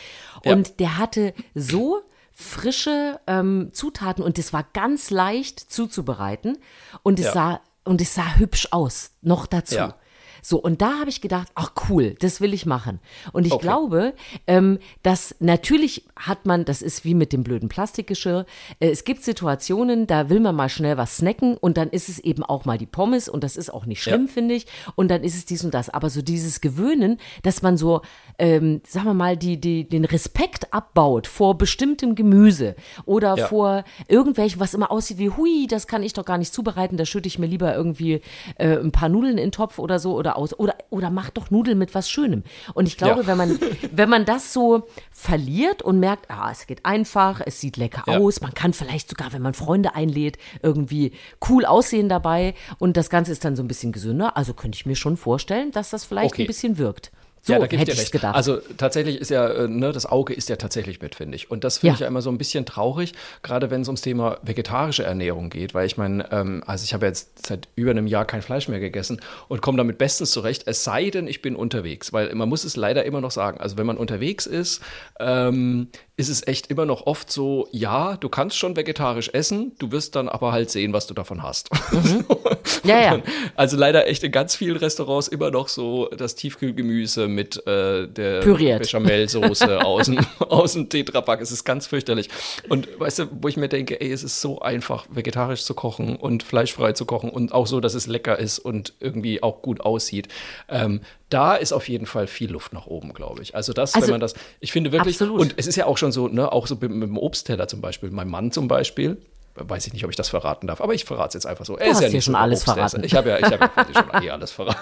und 0.43 0.67
ja. 0.67 0.73
der 0.79 0.97
hatte 0.97 1.33
so 1.53 2.01
frische 2.33 3.19
ähm, 3.27 3.69
Zutaten 3.73 4.23
und 4.23 4.39
es 4.39 4.53
war 4.53 4.65
ganz 4.73 5.09
leicht 5.09 5.59
zuzubereiten 5.59 6.57
und 7.03 7.19
es 7.19 7.25
ja. 7.25 7.33
sah 7.33 7.61
und 7.83 8.01
es 8.01 8.13
sah 8.13 8.35
hübsch 8.35 8.67
aus, 8.71 9.11
noch 9.21 9.47
dazu. 9.47 9.75
Ja. 9.75 9.95
So, 10.41 10.57
und 10.57 10.81
da 10.81 10.99
habe 10.99 11.09
ich 11.09 11.21
gedacht, 11.21 11.49
ach 11.55 11.71
cool, 11.89 12.15
das 12.19 12.41
will 12.41 12.53
ich 12.53 12.65
machen. 12.65 12.99
Und 13.31 13.45
ich 13.45 13.53
okay. 13.53 13.63
glaube, 13.63 14.13
ähm, 14.47 14.79
dass 15.03 15.35
natürlich 15.39 16.05
hat 16.15 16.45
man, 16.45 16.65
das 16.65 16.81
ist 16.81 17.05
wie 17.05 17.13
mit 17.13 17.33
dem 17.33 17.43
blöden 17.43 17.69
Plastikgeschirr, 17.69 18.45
äh, 18.79 18.89
es 18.89 19.03
gibt 19.03 19.23
Situationen, 19.23 20.07
da 20.07 20.29
will 20.29 20.39
man 20.39 20.55
mal 20.55 20.69
schnell 20.69 20.97
was 20.97 21.17
snacken 21.17 21.57
und 21.57 21.77
dann 21.77 21.89
ist 21.89 22.09
es 22.09 22.19
eben 22.19 22.43
auch 22.43 22.65
mal 22.65 22.77
die 22.77 22.85
Pommes 22.85 23.29
und 23.29 23.43
das 23.43 23.57
ist 23.57 23.73
auch 23.73 23.85
nicht 23.85 24.01
schlimm, 24.01 24.25
ja. 24.27 24.31
finde 24.31 24.55
ich. 24.55 24.67
Und 24.95 25.09
dann 25.09 25.23
ist 25.23 25.35
es 25.35 25.45
dies 25.45 25.63
und 25.63 25.73
das. 25.73 25.89
Aber 25.89 26.09
so 26.09 26.21
dieses 26.21 26.61
Gewöhnen, 26.61 27.19
dass 27.43 27.61
man 27.61 27.77
so, 27.77 28.01
ähm, 28.39 28.81
sagen 28.87 29.05
wir 29.05 29.13
mal, 29.13 29.37
die, 29.37 29.59
die, 29.59 29.87
den 29.87 30.05
Respekt 30.05 30.73
abbaut 30.73 31.27
vor 31.27 31.57
bestimmtem 31.57 32.15
Gemüse 32.15 32.75
oder 33.05 33.37
ja. 33.37 33.47
vor 33.47 33.83
irgendwelchen, 34.07 34.59
was 34.59 34.73
immer 34.73 34.91
aussieht 34.91 35.17
wie, 35.17 35.29
hui, 35.29 35.67
das 35.67 35.87
kann 35.87 36.03
ich 36.03 36.13
doch 36.13 36.25
gar 36.25 36.37
nicht 36.37 36.53
zubereiten, 36.53 36.97
da 36.97 37.05
schütte 37.05 37.27
ich 37.27 37.39
mir 37.39 37.47
lieber 37.47 37.75
irgendwie 37.75 38.21
äh, 38.55 38.77
ein 38.77 38.91
paar 38.91 39.09
Nudeln 39.09 39.37
in 39.37 39.45
den 39.45 39.51
Topf 39.51 39.79
oder 39.79 39.99
so 39.99 40.15
oder 40.15 40.30
oder 40.31 40.37
aus 40.37 40.57
oder 40.59 40.75
oder 40.89 41.09
macht 41.09 41.37
doch 41.37 41.49
Nudeln 41.51 41.77
mit 41.77 41.93
was 41.95 42.09
Schönem. 42.09 42.43
Und 42.73 42.87
ich 42.87 42.97
glaube, 42.97 43.21
Ja. 43.21 43.27
wenn 43.27 43.37
man 43.37 43.59
wenn 43.91 44.09
man 44.09 44.25
das 44.25 44.53
so 44.53 44.87
verliert 45.11 45.81
und 45.81 45.99
merkt, 45.99 46.29
ah, 46.29 46.49
es 46.51 46.67
geht 46.67 46.85
einfach, 46.85 47.41
es 47.45 47.59
sieht 47.59 47.77
lecker 47.77 48.03
Ja. 48.07 48.19
aus, 48.19 48.41
man 48.41 48.53
kann 48.53 48.73
vielleicht 48.73 49.09
sogar, 49.09 49.33
wenn 49.33 49.41
man 49.41 49.53
Freunde 49.53 49.95
einlädt, 49.95 50.37
irgendwie 50.61 51.13
cool 51.49 51.65
aussehen 51.65 52.09
dabei 52.09 52.53
und 52.79 52.97
das 52.97 53.09
Ganze 53.09 53.31
ist 53.31 53.43
dann 53.45 53.55
so 53.55 53.63
ein 53.63 53.67
bisschen 53.67 53.91
gesünder. 53.91 54.37
Also 54.37 54.53
könnte 54.53 54.75
ich 54.75 54.85
mir 54.85 54.95
schon 54.95 55.17
vorstellen, 55.17 55.71
dass 55.71 55.89
das 55.89 56.05
vielleicht 56.05 56.33
Okay. 56.33 56.43
ein 56.43 56.47
bisschen 56.47 56.77
wirkt. 56.77 57.11
So 57.43 57.53
ja, 57.53 57.59
da 57.59 57.65
hätte 57.65 57.91
ich 57.91 57.99
recht. 57.99 58.11
gedacht. 58.11 58.35
Also 58.35 58.57
tatsächlich 58.77 59.17
ist 59.19 59.31
ja, 59.31 59.47
äh, 59.49 59.67
ne, 59.67 59.91
das 59.91 60.05
Auge 60.05 60.33
ist 60.33 60.47
ja 60.49 60.57
tatsächlich 60.57 61.01
mit, 61.01 61.15
finde 61.15 61.35
ich. 61.35 61.49
Und 61.49 61.63
das 61.63 61.79
finde 61.79 61.87
Ja. 61.89 61.93
ich 61.95 61.99
ja 62.01 62.07
immer 62.07 62.21
so 62.21 62.29
ein 62.29 62.37
bisschen 62.37 62.65
traurig, 62.67 63.13
gerade 63.41 63.71
wenn 63.71 63.81
es 63.81 63.87
ums 63.87 64.01
Thema 64.01 64.37
vegetarische 64.43 65.03
Ernährung 65.03 65.49
geht, 65.49 65.73
weil 65.73 65.87
ich 65.87 65.97
meine, 65.97 66.31
ähm, 66.31 66.63
also 66.67 66.83
ich 66.83 66.93
habe 66.93 67.07
jetzt 67.07 67.47
seit 67.47 67.67
über 67.75 67.89
einem 67.91 68.05
Jahr 68.05 68.25
kein 68.25 68.43
Fleisch 68.43 68.67
mehr 68.67 68.79
gegessen 68.79 69.19
und 69.47 69.61
komme 69.61 69.77
damit 69.79 69.97
bestens 69.97 70.29
zurecht, 70.31 70.63
es 70.67 70.83
sei 70.83 71.09
denn, 71.09 71.27
ich 71.27 71.41
bin 71.41 71.55
unterwegs, 71.55 72.13
weil 72.13 72.33
man 72.35 72.47
muss 72.47 72.63
es 72.63 72.75
leider 72.75 73.05
immer 73.05 73.21
noch 73.21 73.31
sagen, 73.31 73.59
also 73.59 73.75
wenn 73.77 73.87
man 73.87 73.97
unterwegs 73.97 74.45
ist, 74.45 74.81
ähm, 75.19 75.87
ist 76.17 76.29
es 76.29 76.45
echt 76.45 76.67
immer 76.67 76.85
noch 76.85 77.07
oft 77.07 77.31
so, 77.31 77.67
ja, 77.71 78.17
du 78.17 78.29
kannst 78.29 78.55
schon 78.57 78.75
vegetarisch 78.75 79.29
essen, 79.33 79.71
du 79.79 79.91
wirst 79.91 80.15
dann 80.15 80.29
aber 80.29 80.51
halt 80.51 80.69
sehen, 80.69 80.93
was 80.93 81.07
du 81.07 81.15
davon 81.15 81.41
hast. 81.41 81.69
Mhm. 81.91 82.25
Ja, 82.83 82.99
ja. 82.99 83.19
Also 83.55 83.77
leider 83.77 84.07
echt 84.07 84.23
in 84.23 84.31
ganz 84.31 84.55
vielen 84.55 84.77
Restaurants 84.77 85.27
immer 85.27 85.51
noch 85.51 85.67
so 85.67 86.07
das 86.17 86.33
Tiefkühlgemüse 86.35 87.27
mit 87.33 87.65
äh, 87.67 88.07
der 88.07 88.41
Püriert. 88.41 88.81
Bechamelsoße 88.81 89.81
aus 89.85 90.05
dem, 90.05 90.19
aus 90.39 90.73
dem 90.73 90.89
Tetrapack. 90.89 91.41
Es 91.41 91.51
ist 91.51 91.63
ganz 91.63 91.87
fürchterlich. 91.87 92.29
Und 92.69 92.87
weißt 92.99 93.19
du, 93.19 93.27
wo 93.41 93.47
ich 93.47 93.57
mir 93.57 93.69
denke, 93.69 93.99
ey, 93.99 94.11
es 94.11 94.23
ist 94.23 94.41
so 94.41 94.61
einfach, 94.61 95.05
vegetarisch 95.09 95.63
zu 95.63 95.73
kochen 95.73 96.15
und 96.15 96.43
fleischfrei 96.43 96.93
zu 96.93 97.05
kochen 97.05 97.29
und 97.29 97.53
auch 97.53 97.67
so, 97.67 97.79
dass 97.79 97.93
es 97.93 98.07
lecker 98.07 98.37
ist 98.37 98.59
und 98.59 98.93
irgendwie 98.99 99.41
auch 99.43 99.61
gut 99.61 99.81
aussieht. 99.81 100.27
Ähm, 100.69 101.01
da 101.29 101.55
ist 101.55 101.71
auf 101.71 101.87
jeden 101.87 102.05
Fall 102.05 102.27
viel 102.27 102.51
Luft 102.51 102.73
nach 102.73 102.87
oben, 102.87 103.13
glaube 103.13 103.41
ich. 103.41 103.55
Also 103.55 103.73
das, 103.73 103.95
Also, 103.95 104.07
wenn 104.07 104.15
man 104.15 104.21
das, 104.21 104.33
ich 104.59 104.71
finde 104.71 104.91
wirklich, 104.91 105.15
absolut. 105.15 105.39
und 105.39 105.53
es 105.57 105.67
ist 105.67 105.75
ja 105.75 105.85
auch 105.85 105.97
schon 105.97 106.11
so, 106.11 106.27
ne, 106.27 106.51
auch 106.51 106.67
so 106.67 106.75
mit, 106.75 106.91
mit 106.91 107.07
dem 107.07 107.17
Obstteller 107.17 107.67
zum 107.67 107.81
Beispiel. 107.81 108.11
Mein 108.11 108.27
Mann 108.27 108.51
zum 108.51 108.67
Beispiel, 108.67 109.17
weiß 109.55 109.87
ich 109.87 109.93
nicht, 109.93 110.03
ob 110.03 110.09
ich 110.09 110.15
das 110.15 110.29
verraten 110.29 110.67
darf, 110.67 110.81
aber 110.81 110.93
ich 110.93 111.05
verrate 111.05 111.29
es 111.29 111.33
jetzt 111.35 111.45
einfach 111.45 111.65
so. 111.65 111.77
Er 111.77 111.87
ist 111.87 111.95
hast 111.95 112.01
ja 112.03 112.09
nicht 112.09 112.23
schon 112.23 112.33
so 112.33 112.37
der 112.37 112.41
alles 112.41 112.59
Obstesser. 112.61 112.75
verraten. 112.89 113.03
Ich 113.03 113.15
habe 113.15 113.29
ja, 113.29 113.37
ich 113.39 113.45
habe 113.45 113.69
ja 113.75 113.85
schon 114.11 114.23
eh 114.23 114.29
alles 114.29 114.51
verraten. 114.51 114.79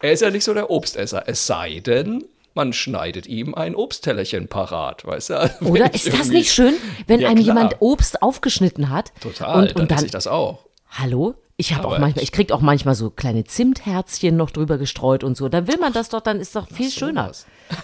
Er 0.00 0.12
ist 0.12 0.20
ja 0.20 0.30
nicht 0.30 0.44
so 0.44 0.54
der 0.54 0.70
Obstesser, 0.70 1.24
es 1.26 1.46
sei 1.46 1.80
denn, 1.80 2.24
man 2.54 2.72
schneidet 2.72 3.26
ihm 3.26 3.54
ein 3.54 3.74
Obsttellerchen 3.74 4.48
parat, 4.48 5.04
weißt 5.04 5.30
du? 5.30 5.38
Also 5.40 5.64
Oder 5.66 5.92
ist 5.92 6.12
das 6.12 6.28
nicht 6.28 6.52
schön, 6.52 6.74
wenn 7.06 7.20
Ja, 7.20 7.28
einem 7.28 7.42
klar. 7.42 7.56
jemand 7.56 7.76
Obst 7.80 8.22
aufgeschnitten 8.22 8.90
hat? 8.90 9.12
Total, 9.20 9.60
Und, 9.62 9.70
dann 9.72 9.82
und 9.82 9.90
dann, 9.90 9.96
esse 9.98 10.06
ich 10.06 10.12
das 10.12 10.26
auch. 10.26 10.60
hallo? 10.90 11.34
Ich 11.56 11.72
habe 11.72 11.86
auch 11.86 11.98
manchmal, 12.00 12.24
ich- 12.24 12.32
krieg 12.32 12.50
auch 12.50 12.60
manchmal 12.60 12.96
so 12.96 13.10
kleine 13.10 13.44
Zimtherzchen 13.44 14.36
noch 14.36 14.50
drüber 14.50 14.76
gestreut 14.76 15.22
und 15.22 15.36
so. 15.36 15.48
Dann 15.48 15.68
will 15.68 15.78
man 15.78 15.92
das 15.92 16.08
doch, 16.08 16.20
dann 16.20 16.40
ist 16.40 16.56
doch 16.56 16.66
viel 16.68 16.90
schöner. 16.90 17.30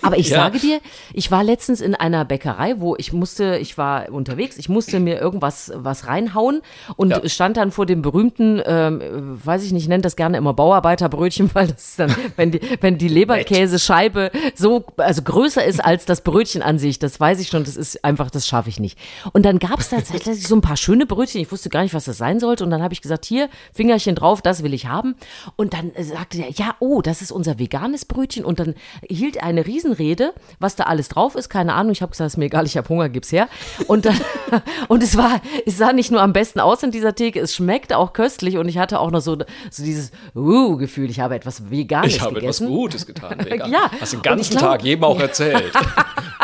Aber 0.02 0.18
ich 0.18 0.28
Ja. 0.30 0.38
sage 0.38 0.58
dir, 0.58 0.80
ich 1.14 1.30
war 1.30 1.44
letztens 1.44 1.80
in 1.80 1.94
einer 1.94 2.24
Bäckerei, 2.24 2.80
wo 2.80 2.96
ich 2.96 3.12
musste, 3.12 3.58
ich 3.58 3.78
war 3.78 4.10
unterwegs, 4.10 4.56
ich 4.58 4.68
musste 4.68 4.98
mir 4.98 5.20
irgendwas 5.20 5.70
was 5.76 6.08
reinhauen 6.08 6.62
und 6.96 7.10
Ja. 7.10 7.28
stand 7.28 7.58
dann 7.58 7.70
vor 7.70 7.86
dem 7.86 8.02
berühmten, 8.02 8.60
ähm, 8.66 9.00
äh, 9.00 9.46
weiß 9.46 9.62
ich 9.62 9.70
nicht, 9.72 9.84
ich 9.84 9.88
nenne 9.88 10.02
das 10.02 10.16
gerne 10.16 10.36
immer 10.36 10.52
Bauarbeiterbrötchen, 10.52 11.50
weil 11.54 11.68
das 11.68 11.90
ist 11.90 11.98
dann, 12.00 12.12
wenn 12.36 12.50
die, 12.50 12.60
wenn 12.80 12.98
die 12.98 13.08
Leberkäsescheibe 13.08 14.32
so, 14.56 14.84
also 14.96 15.22
größer 15.22 15.64
ist 15.64 15.82
als 15.84 16.04
das 16.06 16.22
Brötchen 16.22 16.62
an 16.62 16.80
sich, 16.80 16.98
das 16.98 17.20
weiß 17.20 17.38
ich 17.40 17.48
schon, 17.48 17.62
das 17.62 17.76
ist 17.76 18.04
einfach, 18.04 18.30
das 18.32 18.48
schaffe 18.48 18.68
ich 18.68 18.80
nicht. 18.80 18.98
Und 19.32 19.44
dann 19.44 19.60
gab 19.60 19.78
es 19.78 19.90
tatsächlich 19.90 20.46
so 20.46 20.56
ein 20.56 20.60
paar 20.60 20.76
schöne 20.76 21.06
Brötchen, 21.06 21.40
ich 21.40 21.52
wusste 21.52 21.68
gar 21.68 21.82
nicht, 21.82 21.94
was 21.94 22.04
das 22.06 22.18
sein 22.18 22.40
sollte 22.40 22.64
und 22.64 22.70
dann 22.70 22.82
habe 22.82 22.94
ich 22.94 23.00
gesagt, 23.00 23.24
hier, 23.24 23.48
Fingerchen 23.72 24.14
drauf, 24.14 24.42
das 24.42 24.62
will 24.62 24.74
ich 24.74 24.86
haben. 24.86 25.14
Und 25.56 25.74
dann 25.74 25.94
äh, 25.94 26.02
sagte 26.04 26.38
der, 26.38 26.50
ja, 26.50 26.74
oh, 26.78 27.02
das 27.02 27.22
ist 27.22 27.32
unser 27.32 27.58
veganes 27.58 28.04
Brötchen 28.04 28.44
und 28.44 28.60
dann 28.60 28.74
hielt 29.08 29.36
er 29.36 29.44
eine 29.44 29.66
Riesenrede, 29.66 30.32
was 30.58 30.76
da 30.76 30.84
alles 30.84 31.08
drauf 31.08 31.34
ist, 31.34 31.48
keine 31.48 31.74
Ahnung, 31.74 31.92
ich 31.92 32.02
habe 32.02 32.10
gesagt, 32.10 32.28
ist 32.28 32.36
mir 32.36 32.46
egal, 32.46 32.66
ich 32.66 32.76
habe 32.76 32.88
Hunger, 32.88 33.08
gib's 33.08 33.32
her. 33.32 33.48
Und 33.86 34.04
dann, 34.06 34.18
und 34.88 35.02
es 35.02 35.16
war, 35.16 35.40
es 35.66 35.76
sah 35.78 35.92
nicht 35.92 36.10
nur 36.10 36.22
am 36.22 36.32
besten 36.32 36.60
aus 36.60 36.82
in 36.82 36.90
dieser 36.90 37.14
Theke, 37.14 37.40
es 37.40 37.54
schmeckte 37.54 37.96
auch 37.98 38.12
köstlich 38.12 38.56
und 38.58 38.68
ich 38.68 38.78
hatte 38.78 39.00
auch 39.00 39.10
noch 39.10 39.20
so, 39.20 39.36
so 39.70 39.82
dieses 39.84 40.12
Uh-Gefühl, 40.34 41.10
ich 41.10 41.20
habe 41.20 41.34
etwas 41.34 41.70
Veganes 41.70 42.14
Ich 42.14 42.20
habe 42.20 42.30
etwas 42.38 42.58
gegessen. 42.58 42.68
Gutes 42.68 43.06
getan, 43.06 43.38
vegan. 43.44 43.70
Ja, 43.70 43.90
Hast 44.00 44.12
den 44.12 44.22
ganzen 44.22 44.56
glaub- 44.56 44.62
Tag 44.72 44.84
jedem 44.84 45.04
auch 45.04 45.18
erzählt. 45.20 45.72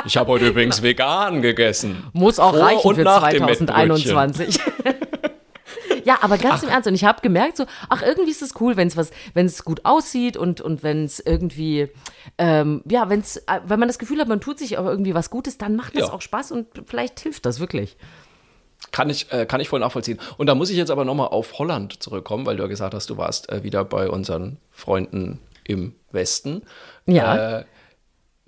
ich 0.05 0.16
habe 0.16 0.31
heute 0.33 0.48
übrigens 0.48 0.83
vegan 0.83 1.42
gegessen. 1.42 2.05
Muss 2.12 2.38
auch 2.38 2.52
Vor 2.55 2.62
reichen 2.62 2.94
für 2.94 3.02
nach 3.02 3.29
dem 3.31 3.44
Mettbrötchen. 3.44 3.66
2021. 3.68 4.61
ja, 6.07 6.19
aber 6.21 6.38
ganz 6.38 6.62
im 6.62 6.69
Ernst. 6.69 6.87
Und 6.87 6.95
ich 6.95 7.05
habe 7.05 7.21
gemerkt, 7.21 7.57
so, 7.57 7.66
ach, 7.88 8.01
irgendwie 8.01 8.31
ist 8.31 8.40
es 8.40 8.55
cool, 8.61 8.77
wenn 8.77 8.87
es 8.87 8.97
was, 8.97 9.11
wenn 9.35 9.45
es 9.45 9.64
gut 9.64 9.85
aussieht 9.85 10.37
und, 10.37 10.61
und 10.61 10.85
wenn 10.85 11.05
es 11.05 11.19
irgendwie, 11.19 11.88
ähm, 12.38 12.83
ja, 12.88 13.09
wenn 13.09 13.21
es, 13.21 13.42
wenn 13.66 13.81
man 13.81 13.88
das 13.88 13.99
Gefühl 13.99 14.21
hat, 14.21 14.29
man 14.29 14.40
tut 14.40 14.59
sich 14.61 14.79
auch 14.79 14.87
irgendwie 14.87 15.14
was 15.14 15.31
Gutes, 15.31 15.59
dann 15.59 15.75
macht 15.75 15.97
das 15.97 16.09
Ja. 16.09 16.12
auch 16.12 16.21
Spaß 16.21 16.53
und 16.53 16.69
vielleicht 16.87 17.19
hilft 17.19 17.45
das 17.45 17.59
wirklich. 17.59 17.97
Kann 18.92 19.11
ich, 19.11 19.33
äh, 19.33 19.47
kann 19.47 19.61
ich 19.61 19.69
voll 19.69 19.81
nachvollziehen. 19.81 20.21
Und 20.37 20.47
da 20.47 20.55
muss 20.55 20.71
ich 20.71 20.77
jetzt 20.77 20.90
aber 20.90 21.05
nochmal 21.05 21.29
auf 21.29 21.59
Holland 21.59 22.01
zurückkommen, 22.01 22.47
weil 22.47 22.57
du 22.57 22.62
ja 22.62 22.69
gesagt 22.69 22.95
hast, 22.95 23.11
du 23.11 23.16
warst 23.16 23.51
äh, 23.51 23.64
wieder 23.64 23.85
bei 23.85 24.09
unseren 24.09 24.59
Freunden 24.71 25.40
im 25.64 25.97
Westen. 26.12 26.62
Ja. 27.07 27.59
Äh, 27.59 27.64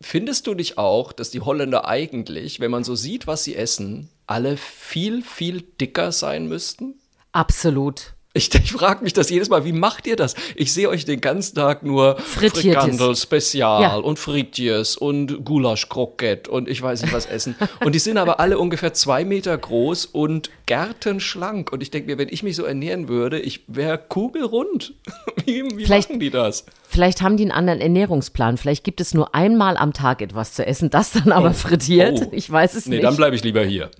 findest 0.00 0.46
du 0.46 0.54
nicht 0.54 0.78
auch, 0.78 1.12
dass 1.12 1.30
die 1.30 1.40
Holländer 1.40 1.88
eigentlich, 1.88 2.60
wenn 2.60 2.70
man 2.70 2.84
so 2.84 2.94
sieht, 2.94 3.26
was 3.26 3.42
sie 3.42 3.56
essen, 3.56 4.10
alle 4.28 4.56
viel, 4.56 5.22
viel 5.22 5.62
dicker 5.62 6.12
sein 6.12 6.46
müssten? 6.46 6.94
Absolut. 7.38 8.14
Ich, 8.34 8.52
ich 8.62 8.72
frage 8.72 9.02
mich 9.02 9.12
das 9.14 9.30
jedes 9.30 9.48
Mal, 9.48 9.64
wie 9.64 9.72
macht 9.72 10.06
ihr 10.06 10.14
das? 10.16 10.34
Ich 10.54 10.72
sehe 10.72 10.88
euch 10.88 11.04
den 11.04 11.20
ganzen 11.20 11.54
Tag 11.54 11.82
nur. 11.82 12.18
Frikandel 12.18 13.16
Spezial 13.16 13.80
Ja. 13.82 13.96
und 13.96 14.18
Fritjes 14.18 14.96
und 14.96 15.44
Gulasch 15.44 15.88
Kroket 15.88 16.46
und 16.48 16.68
ich 16.68 16.82
weiß 16.82 17.02
nicht 17.02 17.12
was 17.14 17.26
essen. 17.26 17.56
Und 17.84 17.94
die 17.94 17.98
sind 18.00 18.18
aber 18.18 18.38
alle 18.40 18.58
ungefähr 18.58 18.92
zwei 18.92 19.24
Meter 19.24 19.56
groß 19.56 20.04
und 20.06 20.50
gärtenschlank. 20.66 21.72
Und 21.72 21.82
ich 21.82 21.90
denke 21.90 22.10
mir, 22.10 22.18
wenn 22.18 22.28
ich 22.28 22.42
mich 22.42 22.54
so 22.56 22.64
ernähren 22.64 23.08
würde, 23.08 23.38
ich 23.40 23.62
wäre 23.66 23.98
kugelrund. 23.98 24.94
Wie, 25.46 25.62
wie 25.76 25.84
Vielleicht- 25.86 26.10
machen 26.10 26.20
die 26.20 26.30
das? 26.30 26.66
Vielleicht 26.86 27.22
haben 27.22 27.36
die 27.36 27.44
einen 27.44 27.52
anderen 27.52 27.80
Ernährungsplan. 27.80 28.56
Vielleicht 28.58 28.82
gibt 28.84 29.00
es 29.00 29.14
nur 29.14 29.34
einmal 29.34 29.76
am 29.76 29.92
Tag 29.92 30.20
etwas 30.22 30.52
zu 30.54 30.66
essen, 30.66 30.90
das 30.90 31.12
dann 31.12 31.32
aber 31.32 31.52
frittiert. 31.54 32.20
Oh. 32.22 32.28
Ich 32.32 32.50
weiß 32.50 32.74
es 32.74 32.86
Nee, 32.86 32.96
nicht. 32.96 33.04
dann 33.04 33.16
bleibe 33.16 33.36
ich 33.36 33.44
lieber 33.44 33.62
hier. 33.64 33.90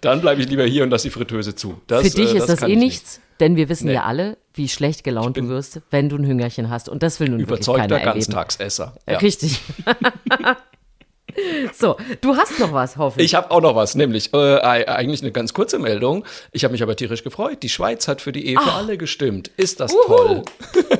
Dann 0.00 0.20
bleibe 0.20 0.40
ich 0.42 0.48
lieber 0.48 0.64
hier 0.64 0.82
und 0.84 0.90
lasse 0.90 1.08
die 1.08 1.10
Fritteuse 1.10 1.54
zu. 1.54 1.80
Das, 1.86 2.02
Für 2.02 2.10
dich 2.16 2.34
äh, 2.34 2.38
ist 2.38 2.48
das 2.48 2.62
eh 2.62 2.66
ich 2.66 2.68
nicht. 2.70 2.78
nichts, 2.78 3.20
denn 3.40 3.56
wir 3.56 3.68
wissen 3.68 3.86
Nee. 3.86 3.94
ja 3.94 4.04
alle, 4.04 4.36
wie 4.54 4.68
schlecht 4.68 5.04
gelaunt 5.04 5.36
du 5.36 5.48
wirst, 5.48 5.80
wenn 5.90 6.08
du 6.08 6.16
ein 6.16 6.24
Hüngerchen 6.26 6.68
hast. 6.70 6.88
Und 6.88 7.02
das 7.02 7.20
will 7.20 7.28
nun 7.28 7.38
wirklich 7.40 7.58
Überzeugter 7.58 7.82
keiner 7.82 8.00
erleben. 8.00 8.14
Ganztagsesser. 8.32 8.94
Ja. 9.08 9.18
Richtig. 9.18 9.60
so, 11.72 11.96
du 12.20 12.36
hast 12.36 12.58
noch 12.58 12.72
was, 12.72 12.96
hoffe 12.96 13.20
ich. 13.20 13.26
Ich 13.26 13.34
habe 13.34 13.50
auch 13.50 13.60
noch 13.60 13.74
was, 13.74 13.94
nämlich 13.94 14.32
äh, 14.34 14.58
eigentlich 14.58 15.22
eine 15.22 15.32
ganz 15.32 15.54
kurze 15.54 15.78
Meldung. 15.78 16.24
Ich 16.52 16.64
habe 16.64 16.72
mich 16.72 16.82
aber 16.82 16.96
tierisch 16.96 17.24
gefreut. 17.24 17.62
Die 17.62 17.68
Schweiz 17.68 18.08
hat 18.08 18.20
für 18.20 18.32
die 18.32 18.46
Ehe 18.46 18.60
für 18.60 18.72
alle 18.72 18.96
gestimmt. 18.96 19.50
Ist 19.56 19.80
das 19.80 19.94
toll? 20.06 20.42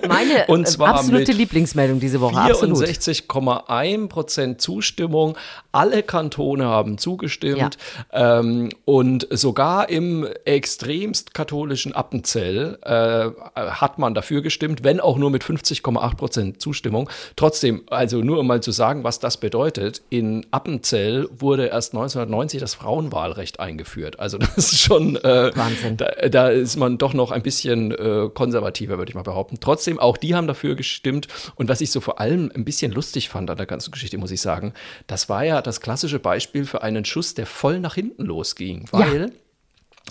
Meine 0.08 0.44
Und 0.48 0.62
äh, 0.62 0.70
zwar 0.70 0.96
absolute 0.96 1.32
Lieblingsmeldung 1.32 2.00
diese 2.00 2.20
Woche. 2.20 2.36
Absolut. 2.36 2.78
64,1 2.78 4.08
Prozent 4.08 4.60
Zustimmung. 4.60 5.36
Alle 5.72 6.02
Kantone 6.02 6.66
haben 6.66 6.98
zugestimmt. 6.98 7.78
Ähm, 8.12 8.70
und 8.84 9.26
sogar 9.30 9.88
im 9.88 10.26
extremst 10.44 11.34
katholischen 11.34 11.94
Appenzell 11.94 12.78
äh, 12.82 13.30
hat 13.54 13.98
man 13.98 14.14
dafür 14.14 14.42
gestimmt, 14.42 14.84
wenn 14.84 15.00
auch 15.00 15.18
nur 15.18 15.30
mit 15.30 15.44
50,8 15.44 16.16
Prozent 16.16 16.60
Zustimmung. 16.60 17.08
Trotzdem, 17.36 17.82
also 17.90 18.18
nur 18.18 18.38
um 18.38 18.46
mal 18.46 18.62
zu 18.62 18.72
sagen, 18.72 19.04
was 19.04 19.18
das 19.18 19.36
bedeutet, 19.36 20.02
in 20.10 20.21
Appenzell 20.50 21.28
wurde 21.30 21.66
erst 21.66 21.92
1990 21.94 22.60
das 22.60 22.74
Frauenwahlrecht 22.74 23.60
eingeführt. 23.60 24.20
Also 24.20 24.38
das 24.38 24.56
ist 24.56 24.78
schon 24.78 25.16
äh, 25.16 25.50
Wahnsinn. 25.54 25.96
Da, 25.96 26.28
da 26.28 26.48
ist 26.48 26.76
man 26.76 26.98
doch 26.98 27.14
noch 27.14 27.30
ein 27.30 27.42
bisschen 27.42 27.92
äh, 27.92 28.28
konservativer, 28.32 28.98
würde 28.98 29.10
ich 29.10 29.14
mal 29.14 29.22
behaupten. 29.22 29.58
Trotzdem, 29.60 29.98
auch 29.98 30.16
die 30.16 30.34
haben 30.34 30.46
dafür 30.46 30.74
gestimmt. 30.74 31.28
Und 31.54 31.68
was 31.68 31.80
ich 31.80 31.90
so 31.90 32.00
vor 32.00 32.20
allem 32.20 32.50
ein 32.54 32.64
bisschen 32.64 32.92
lustig 32.92 33.28
fand 33.28 33.50
an 33.50 33.56
der 33.56 33.66
ganzen 33.66 33.90
Geschichte, 33.90 34.18
muss 34.18 34.30
ich 34.30 34.40
sagen, 34.40 34.72
das 35.06 35.28
war 35.28 35.44
ja 35.44 35.62
das 35.62 35.80
klassische 35.80 36.18
Beispiel 36.18 36.64
für 36.64 36.82
einen 36.82 37.04
Schuss, 37.04 37.34
der 37.34 37.46
voll 37.46 37.80
nach 37.80 37.94
hinten 37.94 38.24
losging. 38.24 38.86
Weil 38.90 39.32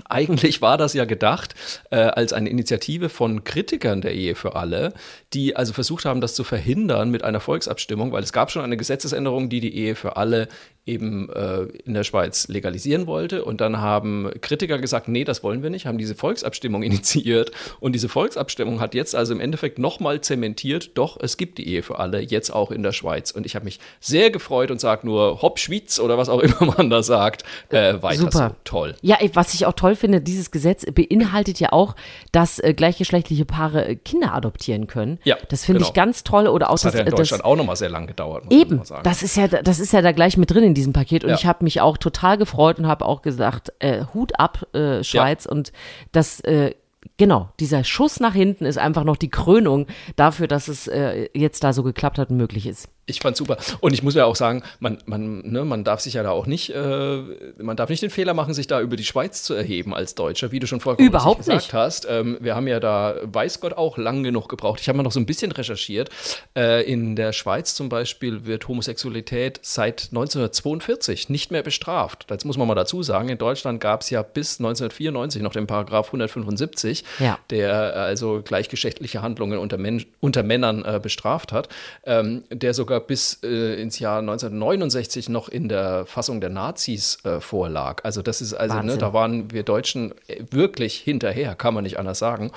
eigentlich 0.10 0.62
war 0.62 0.78
das 0.78 0.94
ja 0.94 1.06
gedacht 1.06 1.56
äh, 1.90 1.98
als 1.98 2.34
eine 2.34 2.50
Initiative 2.50 3.10
von 3.10 3.44
Kritikern 3.44 4.02
der 4.02 4.14
Ehe 4.14 4.36
für 4.36 4.56
alle, 4.56 4.94
die 5.34 5.56
also 5.56 5.74
versucht 5.74 6.06
haben, 6.06 6.22
das 6.22 6.34
zu 6.34 6.44
verhindern 6.44 7.10
mit 7.10 7.24
einer 7.24 7.40
Volksabstimmung, 7.40 8.12
weil 8.12 8.24
es 8.24 8.34
gab 8.34 8.52
schon 8.52 8.64
eine 8.64 8.78
Gesetzesänderung, 8.78 9.50
die 9.50 9.60
die 9.60 9.76
Ehe 9.76 9.96
für 9.96 10.18
alle 10.18 10.48
eben 10.86 11.30
äh, 11.30 11.64
in 11.86 11.94
der 11.94 12.04
Schweiz 12.04 12.48
legalisieren 12.48 13.06
wollte. 13.06 13.46
Und 13.46 13.62
dann 13.62 13.82
haben 13.82 14.32
Kritiker 14.42 14.80
gesagt, 14.80 15.08
nee, 15.08 15.24
das 15.24 15.44
wollen 15.44 15.62
wir 15.62 15.70
nicht, 15.70 15.86
haben 15.86 16.00
diese 16.00 16.16
Volksabstimmung 16.16 16.82
initiiert. 16.92 17.52
Und 17.80 17.94
diese 17.94 18.10
Volksabstimmung 18.10 18.80
hat 18.80 18.96
jetzt 18.96 19.16
also 19.16 19.34
im 19.34 19.40
Endeffekt 19.40 19.78
nochmal 19.78 20.22
zementiert, 20.22 20.92
doch, 20.96 21.18
es 21.22 21.38
gibt 21.38 21.60
die 21.60 21.68
Ehe 21.68 21.84
für 21.84 22.00
alle, 22.00 22.22
jetzt 22.22 22.50
auch 22.50 22.72
in 22.72 22.82
der 22.82 22.94
Schweiz. 22.94 23.30
Und 23.32 23.46
ich 23.46 23.56
habe 23.56 23.66
mich 23.66 23.80
sehr 24.00 24.32
gefreut 24.32 24.72
und 24.72 24.82
sage 24.82 25.06
nur, 25.06 25.42
hopp, 25.44 25.60
Schweiz 25.60 26.00
oder 26.00 26.18
was 26.18 26.30
auch 26.30 26.40
immer 26.42 26.74
man 26.78 26.90
da 26.90 27.04
sagt, 27.04 27.44
äh, 27.70 28.02
weiter 28.02 28.22
Super. 28.22 28.50
so, 28.50 28.56
toll. 28.64 28.96
Ja, 29.02 29.18
was 29.34 29.54
ich 29.54 29.68
auch 29.68 29.74
toll 29.74 29.96
finde, 29.96 30.20
dieses 30.20 30.50
Gesetz 30.50 30.86
beinhaltet 30.92 31.60
ja 31.60 31.72
auch, 31.74 31.96
dass 32.32 32.58
äh, 32.58 32.74
gleichgeschlechtliche 32.74 33.46
Paare 33.46 33.88
äh, 33.88 33.96
Kinder 33.96 34.34
adoptieren 34.34 34.88
können. 34.88 35.20
Ja, 35.26 35.38
das 35.50 35.64
finde 35.66 35.80
genau. 35.80 35.90
ich 35.90 35.94
ganz 35.94 36.24
toll. 36.24 36.48
Oder 36.48 36.72
auch 36.72 36.74
Das 36.74 36.86
hat 36.86 36.94
ja 36.96 37.00
in 37.02 37.06
das, 37.06 37.16
Deutschland 37.16 37.46
auch 37.46 37.56
nochmal 37.56 37.76
sehr 37.76 37.90
lang 37.90 38.08
gedauert, 38.08 38.46
muss 38.46 38.52
man 38.52 38.62
Eben, 38.62 38.76
mal 38.78 38.86
sagen. 38.86 39.04
das 39.04 39.22
ist 39.22 39.38
ja, 39.38 39.48
das 39.48 39.80
ist 39.80 39.94
ja 39.94 40.02
da 40.02 40.12
gleich 40.12 40.38
mit 40.38 40.50
drin 40.50 40.71
in 40.72 40.76
diesem 40.76 40.94
Paket 40.94 41.24
und 41.24 41.30
Ja. 41.32 41.36
ich 41.36 41.46
habe 41.46 41.64
mich 41.64 41.82
auch 41.82 41.98
total 41.98 42.38
gefreut 42.38 42.80
und 42.80 42.88
habe 42.88 43.06
auch 43.06 43.22
gesagt, 43.22 43.74
äh, 43.80 44.06
Hut 44.14 44.40
ab, 44.40 44.66
äh, 44.74 45.04
Schweiz 45.04 45.46
und 45.46 45.72
das, 46.12 46.40
äh, 46.42 46.74
genau, 47.18 47.50
dieser 47.60 47.84
Schuss 47.84 48.20
nach 48.20 48.34
hinten 48.34 48.66
ist 48.66 48.78
einfach 48.78 49.04
noch 49.04 49.18
die 49.18 49.30
Krönung 49.30 49.88
dafür, 50.16 50.48
dass 50.48 50.68
es 50.68 50.88
äh, 50.88 51.30
jetzt 51.34 51.64
da 51.64 51.74
so 51.74 51.84
geklappt 51.84 52.18
hat 52.18 52.30
und 52.30 52.38
möglich 52.38 52.66
ist. 52.68 52.88
Ich 53.08 53.20
fand 53.20 53.36
super. 53.36 53.58
Und 53.82 53.94
ich 53.94 54.04
muss 54.04 54.14
ja 54.16 54.26
auch 54.26 54.36
sagen, 54.36 54.64
man, 54.80 55.00
man, 55.06 55.40
ne, 55.42 55.66
man 55.66 55.84
darf 55.84 56.00
sich 56.02 56.14
ja 56.14 56.24
da 56.24 56.30
auch 56.32 56.46
nicht, 56.46 56.70
äh, 56.70 57.18
man 57.58 57.76
darf 57.76 57.90
nicht 57.90 58.02
den 58.04 58.10
Fehler 58.12 58.34
machen, 58.34 58.54
sich 58.54 58.68
da 58.68 58.80
über 58.80 58.96
die 58.96 59.04
Schweiz 59.04 59.44
zu 59.44 59.54
erheben 59.54 59.94
als 59.94 60.16
Deutscher, 60.16 60.52
wie 60.52 60.60
du 60.60 60.68
schon 60.68 60.80
richtig 60.80 61.12
gesagt 61.12 61.48
nicht. 61.48 61.74
hast. 61.74 62.08
Ähm, 62.10 62.38
wir 62.40 62.56
haben 62.56 62.68
ja 62.68 62.80
da, 62.80 63.16
weiß 63.24 63.60
Gott, 63.60 63.74
auch 63.74 63.98
lang 63.98 64.24
genug 64.24 64.48
gebraucht. 64.50 64.80
Ich 64.82 64.88
habe 64.88 64.98
mal 64.98 65.04
noch 65.04 65.12
so 65.12 65.20
ein 65.20 65.26
bisschen 65.26 65.52
recherchiert. 65.52 66.10
Äh, 66.56 66.84
in 66.90 67.16
der 67.16 67.34
Schweiz 67.34 67.74
zum 67.76 67.90
Beispiel 67.90 68.46
wird 68.46 68.68
Homosexualität 68.68 69.60
seit 69.64 70.10
1942 70.12 71.30
nicht 71.30 71.52
mehr 71.52 71.64
bestraft. 71.64 72.26
Das 72.28 72.46
muss 72.46 72.58
man 72.58 72.68
mal 72.68 72.76
dazu 72.76 73.04
sagen. 73.04 73.30
In 73.30 73.38
Deutschland 73.38 73.80
gab 73.82 74.02
es 74.02 74.10
ja 74.10 74.22
bis 74.22 74.60
1994 74.60 75.42
noch 75.42 75.54
den 75.54 75.68
Paragraph 75.68 76.08
175, 76.08 77.04
Ja. 77.20 77.40
der 77.50 77.96
äh, 77.96 78.00
also 78.00 78.42
gleichgeschlechtliche 78.44 79.22
Handlungen 79.22 79.58
unter, 79.58 79.78
Men 79.78 80.06
unter 80.20 80.44
Männern 80.44 80.84
äh, 80.86 81.00
bestraft 81.02 81.52
hat, 81.52 81.70
ähm, 82.06 82.44
der 82.52 82.74
sogar 82.74 82.91
bis 83.00 83.40
äh, 83.44 83.82
ins 83.82 84.00
Jahr 84.00 84.20
1969 84.20 85.30
noch 85.30 85.50
in 85.50 85.70
der 85.70 86.06
Fassung 86.06 86.42
der 86.42 86.50
Nazis 86.50 87.20
äh, 87.24 87.40
vorlag. 87.40 88.04
Also 88.04 88.22
das 88.22 88.42
ist 88.42 88.54
also, 88.54 88.82
ne, 88.82 88.98
da 88.98 89.14
waren 89.14 89.52
wir 89.52 89.64
Deutschen 89.64 90.14
äh, 90.28 90.44
wirklich 90.52 90.98
hinterher, 90.98 91.56
kann 91.56 91.74
man 91.74 91.84
nicht 91.84 91.98
anders 91.98 92.20
sagen. 92.20 92.52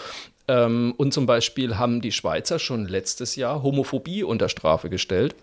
Ähm, 0.49 0.95
und 0.97 1.15
zum 1.15 1.27
Beispiel 1.27 1.79
haben 1.79 2.01
die 2.01 2.13
Schweizer 2.13 2.59
schon 2.59 2.87
letztes 2.87 3.37
Jahr 3.37 3.63
Homophobie 3.63 4.23
unter 4.25 4.49
Strafe 4.49 4.91
gestellt. 4.91 5.35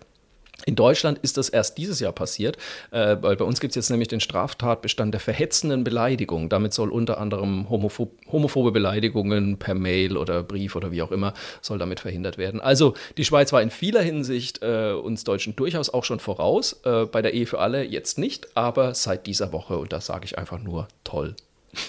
In 0.66 0.76
Deutschland 0.76 1.18
ist 1.22 1.36
das 1.36 1.48
erst 1.48 1.78
dieses 1.78 2.00
Jahr 2.00 2.12
passiert, 2.12 2.56
äh, 2.90 3.16
weil 3.20 3.36
bei 3.36 3.44
uns 3.44 3.60
gibt 3.60 3.72
es 3.72 3.76
jetzt 3.76 3.90
nämlich 3.90 4.08
den 4.08 4.20
Straftatbestand 4.20 5.12
der 5.12 5.20
verhetzenden 5.20 5.84
Beleidigung. 5.84 6.48
Damit 6.48 6.72
soll 6.72 6.90
unter 6.90 7.18
anderem 7.18 7.68
homophob, 7.68 8.12
homophobe 8.30 8.72
Beleidigungen 8.72 9.58
per 9.58 9.74
Mail 9.74 10.16
oder 10.16 10.42
Brief 10.42 10.76
oder 10.76 10.92
wie 10.92 11.02
auch 11.02 11.10
immer, 11.12 11.34
soll 11.60 11.78
damit 11.78 12.00
verhindert 12.00 12.38
werden. 12.38 12.60
Also 12.60 12.94
die 13.16 13.24
Schweiz 13.24 13.52
war 13.52 13.62
in 13.62 13.70
vieler 13.70 14.02
Hinsicht 14.02 14.62
äh, 14.62 14.92
uns 14.92 15.24
Deutschen 15.24 15.56
durchaus 15.56 15.90
auch 15.90 16.04
schon 16.04 16.20
voraus. 16.20 16.80
Äh, 16.84 17.06
bei 17.06 17.22
der 17.22 17.34
Ehe 17.34 17.46
für 17.46 17.58
alle 17.58 17.84
jetzt 17.84 18.18
nicht, 18.18 18.56
aber 18.56 18.94
seit 18.94 19.26
dieser 19.26 19.52
Woche, 19.52 19.78
und 19.78 19.92
das 19.92 20.06
sage 20.06 20.24
ich 20.24 20.38
einfach 20.38 20.60
nur, 20.60 20.88
toll. 21.04 21.34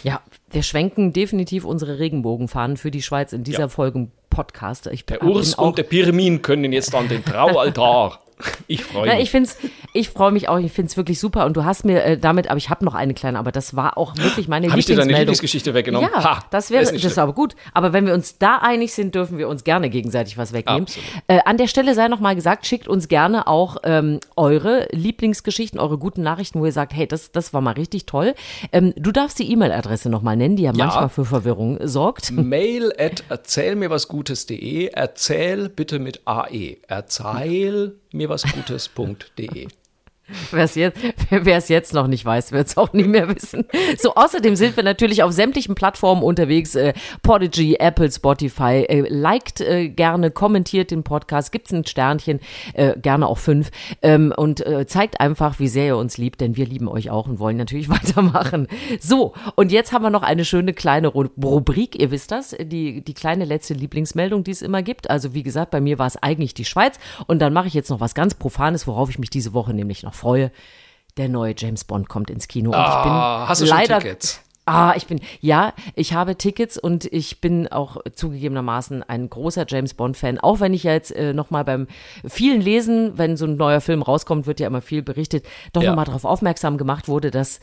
Ja, 0.03 0.21
wir 0.49 0.63
schwenken 0.63 1.11
definitiv 1.11 1.65
unsere 1.65 1.99
Regenbogenfahnen 1.99 2.77
für 2.77 2.89
die 2.91 3.01
Schweiz 3.01 3.33
in 3.33 3.43
dieser 3.43 3.59
Ja. 3.61 3.67
Folge 3.67 4.07
Podcast. 4.29 4.87
Ich 4.87 5.05
Der 5.05 5.21
Urs 5.23 5.55
und 5.55 5.77
der 5.77 5.83
Pirmin 5.83 6.41
können 6.41 6.71
jetzt 6.73 6.95
an 6.95 7.07
den 7.07 7.23
Traualtar. 7.23 8.19
Ich 8.67 8.83
freue 8.83 9.07
Na, 9.07 9.13
mich. 9.15 9.23
ich 9.23 9.31
find's, 9.31 9.57
ich 9.93 10.09
freue 10.09 10.31
mich 10.31 10.47
auch, 10.49 10.57
ich 10.57 10.71
finde 10.71 10.89
es 10.89 10.95
wirklich 10.97 11.19
super. 11.19 11.45
Und 11.45 11.57
du 11.57 11.65
hast 11.65 11.83
mir 11.85 12.03
äh, 12.03 12.17
damit, 12.17 12.47
aber 12.49 12.57
ich 12.57 12.69
habe 12.69 12.83
noch 12.85 12.95
eine 12.95 13.13
kleine, 13.13 13.37
aber 13.37 13.51
das 13.51 13.75
war 13.75 13.97
auch 13.97 14.15
wirklich 14.17 14.47
meine 14.47 14.69
Habe 14.69 14.79
ich 14.79 14.85
dir 14.85 14.93
deine 14.95 15.09
Lieblingsmeldung. 15.09 15.19
Lieblingsgeschichte 15.19 15.73
weggenommen? 15.73 16.09
Ja, 16.13 16.23
Ha, 16.23 16.39
das 16.49 16.71
wäre, 16.71 16.83
das 16.85 16.93
ist 17.03 17.17
aber 17.19 17.33
gut. 17.33 17.55
Aber 17.73 17.91
wenn 17.93 18.05
wir 18.05 18.13
uns 18.13 18.37
da 18.37 18.57
einig 18.57 18.93
sind, 18.93 19.15
dürfen 19.15 19.37
wir 19.37 19.49
uns 19.49 19.63
gerne 19.65 19.89
gegenseitig 19.89 20.37
was 20.37 20.53
wegnehmen. 20.53 20.85
Äh, 21.27 21.39
an 21.45 21.57
der 21.57 21.67
Stelle 21.67 21.93
sei 21.93 22.07
noch 22.07 22.19
mal 22.21 22.35
gesagt, 22.35 22.65
schickt 22.65 22.87
uns 22.87 23.07
gerne 23.09 23.47
auch 23.47 23.77
ähm, 23.83 24.19
eure 24.37 24.87
Lieblingsgeschichten, 24.91 25.79
eure 25.79 25.97
guten 25.97 26.21
Nachrichten, 26.21 26.59
wo 26.61 26.65
ihr 26.65 26.71
sagt, 26.71 26.93
hey, 26.93 27.05
das, 27.07 27.31
das 27.31 27.53
war 27.53 27.59
mal 27.61 27.71
richtig 27.73 28.05
toll. 28.05 28.33
Ähm, 28.71 28.93
du 28.95 29.11
darfst 29.11 29.37
die 29.39 29.51
E-Mail-Adresse 29.51 30.09
noch 30.09 30.21
mal 30.21 30.35
nennen, 30.37 30.55
die 30.55 30.63
ja, 30.63 30.71
Ja. 30.73 30.85
manchmal 30.85 31.09
für 31.09 31.25
Verwirrung 31.25 31.77
sorgt. 31.85 32.31
Mail 32.31 32.93
at 32.97 33.23
erzählmirwasgutes.de. 33.29 34.87
Erzähl 34.93 35.69
bitte 35.69 35.99
mit 35.99 36.21
AE. 36.25 36.77
Erzähl 36.87 37.95
mir 38.11 38.22
was 38.27 38.43
Gutes.de. 38.43 39.82
Wer 40.51 40.63
es 40.63 40.75
jetzt, 40.75 40.97
es 41.31 41.67
jetzt 41.67 41.93
noch 41.93 42.07
nicht 42.07 42.23
weiß, 42.23 42.53
wird 42.53 42.67
es 42.67 42.77
auch 42.77 42.93
nie 42.93 43.03
mehr 43.03 43.27
wissen. 43.27 43.65
So, 43.97 44.15
außerdem 44.15 44.55
sind 44.55 44.77
wir 44.77 44.83
natürlich 44.83 45.21
auf 45.21 45.33
sämtlichen 45.33 45.75
Plattformen 45.75 46.23
unterwegs. 46.23 46.75
Äh, 46.75 46.93
Podigy, 47.23 47.75
Apple, 47.79 48.09
Spotify. 48.09 48.85
Äh, 48.87 49.07
liked 49.09 49.59
äh, 49.59 49.89
gerne, 49.89 50.31
kommentiert 50.31 50.91
den 50.91 51.03
Podcast, 51.03 51.51
gibt's 51.51 51.71
ein 51.71 51.85
Sternchen, 51.85 52.39
äh, 52.73 52.97
gerne 52.97 53.27
auch 53.27 53.37
fünf. 53.37 53.69
Ähm, 54.01 54.33
und 54.35 54.65
äh, 54.65 54.87
zeigt 54.87 55.19
einfach, 55.19 55.59
wie 55.59 55.67
sehr 55.67 55.87
ihr 55.87 55.97
uns 55.97 56.17
liebt, 56.17 56.39
denn 56.39 56.55
wir 56.55 56.65
lieben 56.65 56.87
euch 56.87 57.09
auch 57.09 57.27
und 57.27 57.39
wollen 57.39 57.57
natürlich 57.57 57.89
weitermachen. 57.89 58.67
So, 58.99 59.33
und 59.55 59.73
jetzt 59.73 59.91
haben 59.91 60.03
wir 60.03 60.09
noch 60.09 60.23
eine 60.23 60.45
schöne 60.45 60.73
kleine 60.73 61.09
Ru 61.09 61.25
Rubrik, 61.41 61.99
ihr 62.01 62.11
wisst 62.11 62.31
das, 62.31 62.55
die, 62.59 63.03
die 63.03 63.13
kleine 63.13 63.45
letzte 63.45 63.73
Lieblingsmeldung, 63.73 64.43
die 64.43 64.51
es 64.51 64.61
immer 64.61 64.83
gibt. 64.83 65.09
Also 65.09 65.33
wie 65.33 65.43
gesagt, 65.43 65.71
bei 65.71 65.81
mir 65.81 65.99
war 65.99 66.07
es 66.07 66.21
eigentlich 66.21 66.53
die 66.53 66.65
Schweiz. 66.65 66.97
Und 67.27 67.39
dann 67.39 67.53
mache 67.53 67.67
ich 67.67 67.73
jetzt 67.73 67.89
noch 67.89 67.99
was 67.99 68.15
ganz 68.15 68.33
Profanes, 68.35 68.87
worauf 68.87 69.09
ich 69.09 69.19
mich 69.19 69.29
diese 69.29 69.53
Woche 69.53 69.73
nämlich 69.73 70.03
noch 70.03 70.12
freue. 70.13 70.51
Der 71.17 71.29
neue 71.29 71.53
James 71.57 71.83
Bond 71.83 72.09
kommt 72.09 72.29
ins 72.29 72.47
Kino. 72.47 72.71
Und 72.71 72.79
ich 72.87 73.01
bin 73.03 73.11
Ah, 73.11 73.45
hast 73.47 73.61
du 73.61 73.67
schon 73.67 73.77
leider, 73.77 73.99
Tickets? 73.99 74.39
Ah, 74.65 74.93
ich 74.95 75.07
bin, 75.07 75.19
ja, 75.41 75.73
ich 75.93 76.13
habe 76.13 76.37
Tickets 76.37 76.77
und 76.77 77.03
ich 77.05 77.41
bin 77.41 77.67
auch 77.67 77.97
zugegebenermaßen 78.15 79.03
ein 79.03 79.29
großer 79.29 79.65
James 79.67 79.93
Bond-Fan. 79.93 80.39
Auch 80.39 80.61
wenn 80.61 80.73
ich 80.73 80.83
ja 80.83 80.93
jetzt 80.93 81.11
äh, 81.13 81.33
nochmal 81.33 81.65
beim 81.65 81.87
vielen 82.25 82.61
Lesen, 82.61 83.17
wenn 83.17 83.35
so 83.35 83.45
ein 83.45 83.57
neuer 83.57 83.81
Film 83.81 84.01
rauskommt, 84.01 84.47
wird 84.47 84.61
ja 84.61 84.67
immer 84.67 84.81
viel 84.81 85.01
berichtet, 85.03 85.45
doch 85.73 85.83
Ja. 85.83 85.89
nochmal 85.89 86.05
darauf 86.05 86.23
aufmerksam 86.23 86.77
gemacht 86.77 87.09
wurde, 87.09 87.29
dass 87.29 87.59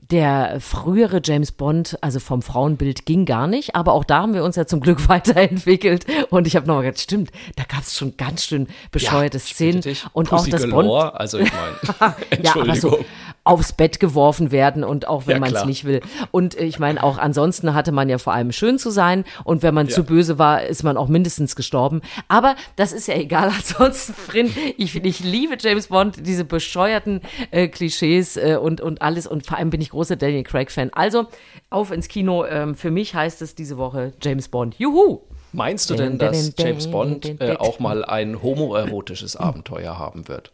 der 0.00 0.60
frühere 0.60 1.20
James 1.22 1.52
Bond, 1.52 1.98
also 2.00 2.20
vom 2.20 2.42
Frauenbild, 2.42 3.06
ging 3.06 3.24
gar 3.24 3.46
nicht. 3.46 3.74
Aber 3.74 3.92
auch 3.92 4.04
da 4.04 4.22
haben 4.22 4.34
wir 4.34 4.44
uns 4.44 4.56
ja 4.56 4.66
zum 4.66 4.80
Glück 4.80 5.08
weiterentwickelt. 5.08 6.06
Und 6.30 6.46
ich 6.46 6.56
habe 6.56 6.66
nochmal 6.66 6.84
gedacht, 6.84 7.00
stimmt, 7.00 7.30
da 7.56 7.64
gab 7.64 7.82
es 7.82 7.96
schon 7.96 8.16
ganz 8.16 8.44
schön 8.44 8.68
bescheuerte 8.90 9.38
bitte 9.38 9.46
Szenen. 9.46 9.82
Und 10.12 10.28
Pussy 10.28 10.50
auch 10.50 10.58
das 10.58 10.62
Bond, 10.62 10.88
galore, 10.88 11.18
Also 11.18 11.38
ich 11.38 11.50
meine, 11.52 12.14
ja, 12.42 12.52
aber 12.52 12.68
Entschuldigung. 12.68 12.80
so 12.80 13.04
aufs 13.44 13.72
Bett 13.74 14.00
geworfen 14.00 14.50
werden 14.50 14.84
und 14.84 15.06
auch 15.06 15.26
wenn 15.26 15.34
Ja, 15.36 15.40
man 15.40 15.54
es 15.54 15.64
nicht 15.66 15.84
will. 15.84 16.00
Und 16.30 16.58
äh, 16.58 16.64
ich 16.64 16.78
meine, 16.78 17.02
auch 17.02 17.18
ansonsten 17.18 17.74
hatte 17.74 17.92
man 17.92 18.08
ja 18.08 18.18
vor 18.18 18.32
allem 18.32 18.52
schön 18.52 18.78
zu 18.78 18.90
sein 18.90 19.24
und 19.44 19.62
wenn 19.62 19.74
man 19.74 19.88
zu 19.88 20.04
böse 20.04 20.38
war, 20.38 20.62
ist 20.64 20.82
man 20.82 20.96
auch 20.96 21.08
mindestens 21.08 21.54
gestorben. 21.54 22.00
Aber 22.28 22.56
das 22.76 22.92
ist 22.92 23.06
ja 23.06 23.14
egal. 23.14 23.48
Ansonsten, 23.54 24.14
Frin, 24.14 24.50
ich, 24.78 24.96
ich 24.96 25.20
liebe 25.20 25.56
James 25.60 25.88
Bond, 25.88 26.26
diese 26.26 26.44
bescheuerten 26.44 27.20
äh, 27.50 27.68
Klischees 27.68 28.36
äh, 28.36 28.58
und, 28.60 28.80
und 28.80 29.02
alles 29.02 29.26
und 29.26 29.46
vor 29.46 29.58
allem 29.58 29.70
bin 29.70 29.80
ich 29.80 29.90
großer 29.90 30.16
Daniel 30.16 30.42
Craig-Fan. 30.42 30.90
Also 30.94 31.26
auf 31.70 31.90
ins 31.90 32.08
Kino. 32.08 32.46
Ähm, 32.46 32.74
für 32.74 32.90
mich 32.90 33.14
heißt 33.14 33.42
es 33.42 33.54
diese 33.54 33.76
Woche 33.76 34.12
James 34.22 34.48
Bond. 34.48 34.76
Juhu! 34.78 35.20
Meinst 35.52 35.88
du 35.90 35.94
denn, 35.94 36.18
dass 36.18 36.52
James 36.58 36.90
Bond 36.90 37.40
äh, 37.40 37.56
auch 37.56 37.78
mal 37.78 38.04
ein 38.04 38.42
homoerotisches 38.42 39.36
Abenteuer 39.36 39.98
haben 39.98 40.26
wird? 40.26 40.50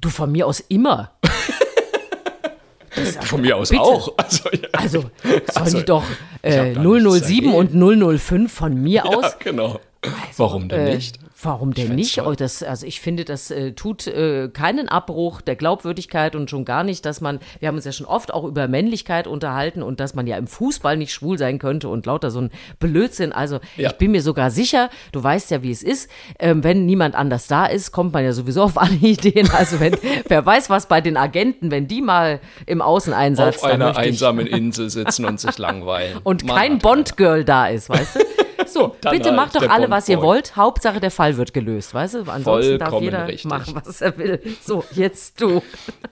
Du 0.00 0.08
von 0.08 0.32
mir 0.32 0.46
aus 0.46 0.60
immer. 0.60 1.12
Von 3.06 3.40
mir 3.40 3.56
aus 3.56 3.70
bitte. 3.70 3.82
auch. 3.82 4.12
Also, 4.18 4.48
ja. 4.50 4.68
Also 4.72 5.00
sollen 5.00 5.42
Also, 5.54 5.78
die 5.78 5.84
doch 5.84 6.04
äh, 6.42 6.74
da 6.74 6.82
nichts 6.82 7.26
007 7.26 7.54
und 7.54 7.74
dagegen. 7.74 8.18
005 8.18 8.52
von 8.52 8.74
mir 8.82 8.96
ja, 8.96 9.04
aus. 9.04 9.38
genau. 9.38 9.80
Warum 10.36 10.68
denn 10.68 10.86
Äh, 10.86 10.94
nicht? 10.94 11.18
Warum 11.40 11.72
denn 11.72 11.94
nicht? 11.94 12.20
Oh, 12.20 12.32
das, 12.32 12.64
also 12.64 12.84
ich 12.84 13.00
finde, 13.00 13.24
das 13.24 13.52
äh, 13.52 13.72
tut 13.72 14.08
äh, 14.08 14.48
keinen 14.48 14.88
Abbruch 14.88 15.40
der 15.40 15.54
Glaubwürdigkeit 15.54 16.34
und 16.34 16.50
schon 16.50 16.64
gar 16.64 16.82
nicht, 16.82 17.06
dass 17.06 17.20
man, 17.20 17.38
wir 17.60 17.68
haben 17.68 17.76
uns 17.76 17.84
ja 17.84 17.92
schon 17.92 18.06
oft 18.06 18.34
auch 18.34 18.42
über 18.42 18.66
Männlichkeit 18.66 19.28
unterhalten 19.28 19.84
und 19.84 20.00
dass 20.00 20.16
man 20.16 20.26
ja 20.26 20.36
im 20.36 20.48
Fußball 20.48 20.96
nicht 20.96 21.12
schwul 21.12 21.38
sein 21.38 21.60
könnte 21.60 21.88
und 21.88 22.06
lauter 22.06 22.32
so 22.32 22.40
ein 22.40 22.50
Blödsinn. 22.80 23.32
Also 23.32 23.60
Ja. 23.76 23.90
ich 23.90 23.96
bin 23.98 24.10
mir 24.10 24.22
sogar 24.22 24.50
sicher, 24.50 24.90
du 25.12 25.22
weißt 25.22 25.52
ja, 25.52 25.62
wie 25.62 25.70
es 25.70 25.84
ist, 25.84 26.10
ähm, 26.40 26.64
wenn 26.64 26.86
niemand 26.86 27.14
anders 27.14 27.46
da 27.46 27.66
ist, 27.66 27.92
kommt 27.92 28.12
man 28.14 28.24
ja 28.24 28.32
sowieso 28.32 28.62
auf 28.62 28.76
alle 28.78 28.96
Ideen. 28.96 29.48
Also 29.50 29.78
wenn, 29.78 29.96
wer 30.26 30.44
weiß 30.44 30.70
was 30.70 30.88
bei 30.88 31.00
den 31.00 31.16
Agenten, 31.16 31.70
wenn 31.70 31.86
die 31.86 32.02
mal 32.02 32.40
im 32.66 32.82
Außeneinsatz 32.82 33.58
Auf 33.58 33.64
einer 33.64 33.96
einsamen 33.96 34.48
Insel 34.48 34.90
sitzen 34.90 35.24
und 35.24 35.38
sich 35.38 35.56
langweilen. 35.56 36.18
und 36.24 36.44
Mann, 36.44 36.56
kein 36.56 36.78
Bond-Girl 36.80 37.44
da 37.44 37.68
ist, 37.68 37.88
weißt 37.90 38.16
du? 38.16 38.20
So, 38.66 38.88
bitte 39.10 39.28
halt 39.28 39.36
macht 39.36 39.54
doch 39.54 39.60
der 39.60 39.70
alle, 39.70 39.88
was 39.90 40.08
ihr 40.08 40.20
wollt. 40.20 40.56
Hauptsache 40.56 41.00
der 41.00 41.10
Fall 41.10 41.36
wird 41.36 41.54
gelöst, 41.54 41.94
weißt 41.94 42.14
du? 42.14 42.18
Ansonsten 42.26 42.78
darf 42.78 42.88
Vollkommen 42.90 43.04
jeder 43.04 43.26
richtig. 43.28 43.44
machen, 43.44 43.74
was 43.84 44.00
er 44.00 44.16
will. 44.18 44.40
So, 44.64 44.84
jetzt 44.92 45.40
du. 45.40 45.62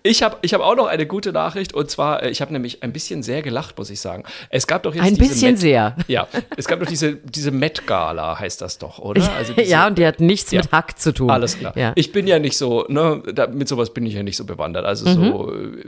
Ich 0.02 0.22
habe 0.22 0.36
ich 0.42 0.54
hab 0.54 0.60
auch 0.60 0.76
noch 0.76 0.86
eine 0.86 1.06
gute 1.06 1.32
Nachricht 1.32 1.74
und 1.74 1.90
zwar, 1.90 2.22
äh, 2.22 2.30
ich 2.30 2.40
habe 2.40 2.52
nämlich 2.52 2.82
ein 2.82 2.92
bisschen 2.92 3.22
sehr 3.22 3.42
gelacht, 3.42 3.76
muss 3.78 3.90
ich 3.90 4.00
sagen. 4.00 4.24
Es 4.50 4.66
gab 4.66 4.82
doch 4.84 4.94
jetzt 4.94 5.04
Ein 5.04 5.14
diese 5.16 5.28
bisschen 5.28 5.50
Met, 5.52 5.58
sehr. 5.60 5.96
Ja, 6.08 6.28
es 6.56 6.66
gab 6.68 6.80
doch 6.80 6.86
diese, 6.86 7.16
diese 7.16 7.50
Met-Gala, 7.50 8.38
heißt 8.38 8.60
das 8.62 8.78
doch, 8.78 8.98
oder? 8.98 9.22
Also 9.36 9.52
diese, 9.52 9.68
ja, 9.70 9.86
und 9.86 9.98
die 9.98 10.06
hat 10.06 10.20
nichts 10.20 10.50
Ja. 10.52 10.60
mit 10.60 10.72
Hack 10.72 10.98
zu 10.98 11.12
tun. 11.12 11.30
Alles 11.30 11.58
klar. 11.58 11.76
Ja. 11.76 11.92
Ich 11.96 12.12
bin 12.12 12.26
ja 12.26 12.38
nicht 12.38 12.56
so, 12.56 12.84
ne, 12.88 13.22
da, 13.34 13.46
mit 13.48 13.68
sowas 13.68 13.92
bin 13.92 14.06
ich 14.06 14.14
ja 14.14 14.22
nicht 14.22 14.36
so 14.36 14.44
bewandert. 14.44 14.84
Also 14.84 15.06
so 15.10 15.52
äh, 15.52 15.84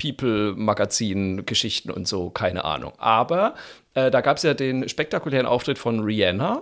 People-Magazin-Geschichten 0.00 1.90
und 1.90 2.06
so, 2.08 2.30
keine 2.30 2.64
Ahnung. 2.64 2.92
Aber 2.98 3.54
äh, 3.96 4.10
da 4.12 4.20
gab 4.20 4.36
es 4.36 4.44
ja 4.44 4.54
den 4.54 4.88
spektakulären 4.88 5.46
Auftritt 5.46 5.78
von 5.78 6.00
Rihanna, 6.00 6.60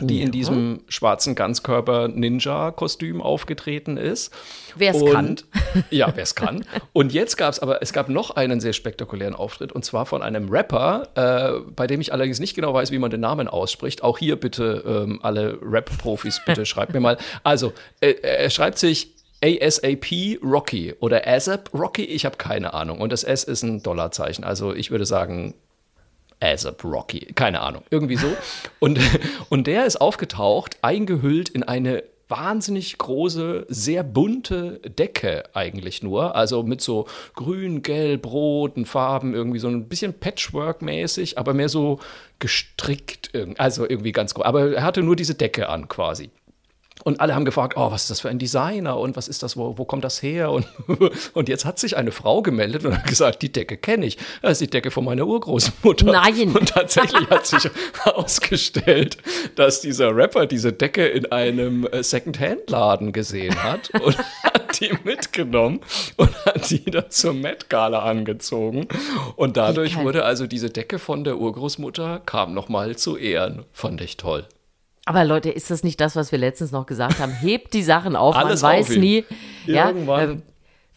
die 0.00 0.22
in 0.22 0.30
diesem 0.30 0.80
schwarzen 0.88 1.34
Ganzkörper-Ninja-Kostüm 1.34 3.20
aufgetreten 3.20 3.96
ist. 3.96 4.32
Wer's 4.76 5.00
Und- 5.02 5.12
kann. 5.12 5.36
Ja, 5.90 6.12
wer 6.14 6.22
es 6.22 6.34
kann. 6.34 6.64
Und 6.92 7.12
jetzt 7.12 7.36
gab 7.36 7.52
es 7.52 7.58
aber, 7.60 7.82
es 7.82 7.92
gab 7.92 8.08
noch 8.08 8.30
einen 8.36 8.60
sehr 8.60 8.72
spektakulären 8.72 9.34
Auftritt 9.34 9.70
und 9.72 9.84
zwar 9.84 10.06
von 10.06 10.22
einem 10.22 10.48
Rapper, 10.48 11.08
äh, 11.14 11.70
bei 11.74 11.86
dem 11.86 12.00
ich 12.00 12.12
allerdings 12.12 12.40
nicht 12.40 12.54
genau 12.54 12.72
weiß, 12.74 12.90
wie 12.90 12.98
man 12.98 13.10
den 13.10 13.20
Namen 13.20 13.48
ausspricht. 13.48 14.02
Auch 14.02 14.18
hier 14.18 14.36
bitte 14.36 14.82
ähm, 14.86 15.20
alle 15.22 15.58
Rap-Profis, 15.62 16.40
bitte 16.46 16.64
schreibt 16.66 16.94
mir 16.94 17.00
mal. 17.00 17.18
Also, 17.44 17.72
äh, 18.00 18.12
er 18.22 18.50
schreibt 18.50 18.78
sich 18.78 19.14
ASAP 19.44 20.38
Rocky 20.42 20.94
oder 21.00 21.26
ASAP 21.26 21.72
Rocky, 21.74 22.04
ich 22.04 22.24
habe 22.24 22.36
keine 22.36 22.72
Ahnung. 22.74 23.00
Und 23.00 23.12
das 23.12 23.24
S 23.24 23.44
ist 23.44 23.62
ein 23.62 23.82
Dollarzeichen. 23.82 24.42
Also 24.44 24.74
ich 24.74 24.90
würde 24.90 25.06
sagen 25.06 25.54
ASAP 26.40 26.84
Rocky, 26.84 27.20
keine 27.34 27.60
Ahnung, 27.60 27.82
irgendwie 27.90 28.16
so. 28.16 28.28
Und, 28.78 29.00
und 29.48 29.66
der 29.66 29.86
ist 29.86 30.00
aufgetaucht, 30.00 30.78
eingehüllt 30.82 31.48
in 31.48 31.62
eine 31.62 32.02
wahnsinnig 32.28 32.98
große, 32.98 33.66
sehr 33.68 34.02
bunte 34.02 34.80
Decke 34.80 35.44
eigentlich 35.54 36.02
nur. 36.02 36.36
Also 36.36 36.62
mit 36.62 36.80
so 36.80 37.06
grün, 37.34 37.82
gelb, 37.82 38.26
roten 38.26 38.84
Farben, 38.84 39.34
irgendwie 39.34 39.58
so 39.58 39.68
ein 39.68 39.88
bisschen 39.88 40.12
Patchwork-mäßig, 40.12 41.38
aber 41.38 41.54
mehr 41.54 41.68
so 41.68 42.00
gestrickt, 42.38 43.30
also 43.56 43.88
irgendwie 43.88 44.12
ganz 44.12 44.34
groß. 44.34 44.44
Aber 44.44 44.74
er 44.74 44.82
hatte 44.82 45.02
nur 45.02 45.16
diese 45.16 45.34
Decke 45.34 45.68
an 45.68 45.88
quasi. 45.88 46.30
Und 47.04 47.20
alle 47.20 47.34
haben 47.34 47.44
gefragt, 47.44 47.74
oh, 47.76 47.90
was 47.90 48.02
ist 48.02 48.10
das 48.10 48.20
für 48.20 48.28
ein 48.28 48.38
Designer 48.38 48.98
und 48.98 49.16
was 49.16 49.28
ist 49.28 49.42
das, 49.42 49.56
wo, 49.56 49.78
wo 49.78 49.84
kommt 49.84 50.04
das 50.04 50.22
her? 50.22 50.50
Und, 50.50 50.66
und 51.34 51.48
jetzt 51.48 51.64
hat 51.64 51.78
sich 51.78 51.96
eine 51.96 52.12
Frau 52.12 52.42
gemeldet 52.42 52.84
und 52.84 52.96
hat 52.96 53.06
gesagt, 53.06 53.42
die 53.42 53.52
Decke 53.52 53.76
kenne 53.76 54.06
ich. 54.06 54.18
Das 54.42 54.52
ist 54.52 54.60
die 54.60 54.70
Decke 54.70 54.90
von 54.90 55.04
meiner 55.04 55.26
Urgroßmutter. 55.26 56.06
Nein. 56.06 56.54
Und 56.54 56.70
tatsächlich 56.70 57.28
hat 57.30 57.46
sich 57.46 57.70
herausgestellt, 58.04 59.18
dass 59.54 59.80
dieser 59.80 60.14
Rapper 60.14 60.46
diese 60.46 60.72
Decke 60.72 61.06
in 61.06 61.30
einem 61.30 61.86
äh, 61.86 62.02
Second-Hand-Laden 62.02 63.12
gesehen 63.12 63.62
hat 63.62 63.90
und 64.00 64.18
hat 64.42 64.80
die 64.80 64.92
mitgenommen 65.04 65.80
und 66.16 66.34
hat 66.44 66.70
die 66.70 66.84
dann 66.84 67.10
zur 67.10 67.34
Met-Gala 67.34 68.00
angezogen. 68.00 68.88
Und 69.36 69.56
dadurch 69.56 69.96
wurde 69.98 70.24
also 70.24 70.46
diese 70.46 70.70
Decke 70.70 70.98
von 70.98 71.24
der 71.24 71.38
Urgroßmutter, 71.38 72.20
kam 72.26 72.54
nochmal 72.54 72.96
zu 72.96 73.16
Ehren. 73.16 73.64
Fand 73.72 74.00
ich 74.00 74.16
toll. 74.16 74.46
Aber 75.08 75.24
Leute, 75.24 75.48
ist 75.50 75.70
das 75.70 75.82
nicht 75.82 76.00
das, 76.02 76.16
was 76.16 76.32
wir 76.32 76.38
letztens 76.38 76.70
noch 76.70 76.84
gesagt 76.84 77.18
haben? 77.18 77.32
Hebt 77.32 77.72
die 77.72 77.82
Sachen 77.82 78.14
auf, 78.14 78.36
Alles 78.36 78.60
man 78.60 78.72
weiß 78.72 78.86
aufheben. 78.86 79.00
nie. 79.02 79.24
Ja, 79.64 79.88
Irgendwann 79.88 80.30
äh, 80.30 80.36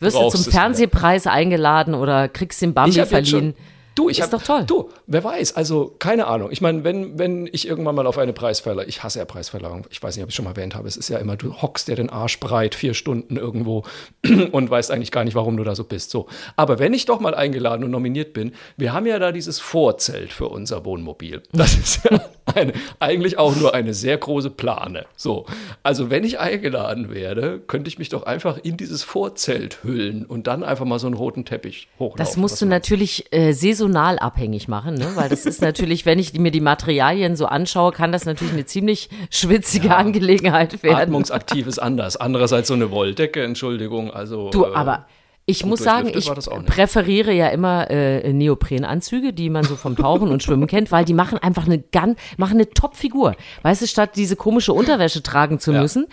wirst 0.02 0.18
du 0.18 0.22
zum 0.22 0.32
du's 0.32 0.48
wieder. 0.48 0.60
Fernsehpreis 0.60 1.28
eingeladen 1.28 1.94
oder 1.94 2.28
kriegst 2.28 2.62
den 2.62 2.74
Bambi 2.74 3.06
verliehen. 3.06 3.26
schon, 3.26 3.54
du, 3.96 4.10
ich 4.10 4.20
Ist 4.20 4.24
hab, 4.24 4.32
doch 4.32 4.44
toll. 4.44 4.64
Du, 4.66 4.90
wer 5.08 5.24
weiß, 5.24 5.56
also 5.56 5.96
keine 6.00 6.28
Ahnung. 6.28 6.50
Ich 6.52 6.62
meine, 6.62 6.84
wenn, 6.84 7.20
wenn 7.20 7.48
ich 7.52 7.68
irgendwann 7.68 7.96
mal 7.96 8.08
auf 8.08 8.18
eine 8.18 8.34
Preisverleihung, 8.34 8.88
ich 8.88 9.04
hasse 9.04 9.20
ja 9.20 9.26
Preisverleihung, 9.26 9.86
ich 9.90 10.02
weiß 10.02 10.16
nicht, 10.16 10.24
ob 10.24 10.30
ich 10.30 10.36
schon 10.36 10.46
mal 10.46 10.52
erwähnt 10.52 10.76
habe, 10.76 10.88
es 10.88 10.98
ist 10.98 11.10
ja 11.10 11.18
immer, 11.18 11.36
du 11.36 11.62
hockst 11.62 11.88
dir 11.88 11.96
den 11.96 12.10
Arsch 12.10 12.40
breit 12.40 12.76
vier 12.76 12.94
Stunden 12.94 13.38
irgendwo 13.38 13.84
und 14.52 14.70
weißt 14.70 14.92
eigentlich 14.92 15.12
gar 15.12 15.24
nicht, 15.24 15.36
warum 15.36 15.58
du 15.58 15.64
da 15.64 15.76
so 15.76 15.84
bist. 15.84 16.12
So. 16.12 16.28
Aber 16.56 16.80
wenn 16.80 16.94
ich 16.94 17.06
doch 17.06 17.20
mal 17.20 17.36
eingeladen 17.36 17.84
und 17.84 17.92
nominiert 17.92 18.34
bin, 18.34 18.54
wir 18.78 18.94
haben 18.94 19.06
ja 19.06 19.20
da 19.20 19.32
dieses 19.32 19.60
Vorzelt 19.60 20.32
für 20.32 20.48
unser 20.48 20.86
Wohnmobil. 20.86 21.44
Das 21.62 21.78
ist 21.78 22.04
ja 22.06 22.20
eine, 22.56 22.74
eigentlich 23.00 23.38
auch 23.38 23.56
nur 23.56 23.76
eine 23.76 23.94
sehr 23.94 24.18
große 24.18 24.50
Plane. 24.50 25.06
So. 25.16 25.46
Also 25.84 26.10
wenn 26.10 26.24
ich 26.24 26.40
eingeladen 26.40 27.14
werde, 27.14 27.60
könnte 27.60 27.88
ich 27.88 28.00
mich 28.00 28.10
doch 28.10 28.24
einfach 28.24 28.58
in 28.58 28.78
dieses 28.78 29.04
Vorzelt 29.04 29.84
hüllen 29.84 30.26
und 30.26 30.48
dann 30.48 30.64
einfach 30.64 30.86
mal 30.86 30.98
so 30.98 31.06
einen 31.06 31.16
roten 31.16 31.46
Teppich 31.46 31.88
hochlaufen. 32.00 32.18
Das 32.18 32.38
musst 32.38 32.60
du 32.62 32.66
natürlich 32.66 33.32
äh, 33.32 33.54
saisonal 33.54 33.81
abhängig 33.96 34.68
machen, 34.68 34.96
ne? 34.96 35.12
weil 35.16 35.30
das 35.30 35.46
ist 35.46 35.62
natürlich, 35.62 36.06
wenn 36.06 36.20
ich 36.20 36.34
mir 36.34 36.52
die 36.52 36.62
Materialien 36.62 37.36
so 37.36 37.46
anschaue, 37.46 37.92
kann 37.92 38.12
das 38.12 38.26
natürlich 38.26 38.54
eine 38.54 38.66
ziemlich 38.66 39.10
schwitzige 39.30 39.96
Angelegenheit 39.96 40.84
werden. 40.84 40.98
Atmungsaktiv 40.98 41.68
ist 41.68 41.80
anders. 41.80 42.18
Andererseits 42.18 42.68
so 42.68 42.74
eine 42.74 42.92
Wolldecke, 42.92 43.44
Entschuldigung. 43.44 44.12
Also, 44.12 44.50
Du, 44.52 44.66
äh, 44.66 44.74
aber 44.74 45.06
ich 45.48 45.66
muss 45.66 45.80
sagen, 45.82 46.12
ich 46.16 46.32
präferiere 46.68 47.34
ja 47.34 47.50
immer 47.50 47.90
äh, 47.90 48.32
Neoprenanzüge, 48.32 49.34
die 49.34 49.50
man 49.50 49.64
so 49.64 49.76
vom 49.76 49.96
Tauchen 49.96 50.30
und 50.30 50.44
Schwimmen 50.44 50.68
kennt, 50.68 50.92
weil 50.92 51.04
die 51.04 51.16
machen 51.16 51.40
einfach 51.40 51.66
eine 51.66 51.80
ganz, 51.80 52.18
machen 52.38 52.54
eine 52.54 52.70
Top-Figur. 52.70 53.36
Weißt 53.64 53.82
du, 53.82 53.88
statt 53.88 54.12
diese 54.16 54.36
komische 54.36 54.72
Unterwäsche 54.72 55.24
tragen 55.24 55.60
zu 55.60 55.74
Ja, 55.74 55.82
müssen, 55.82 56.08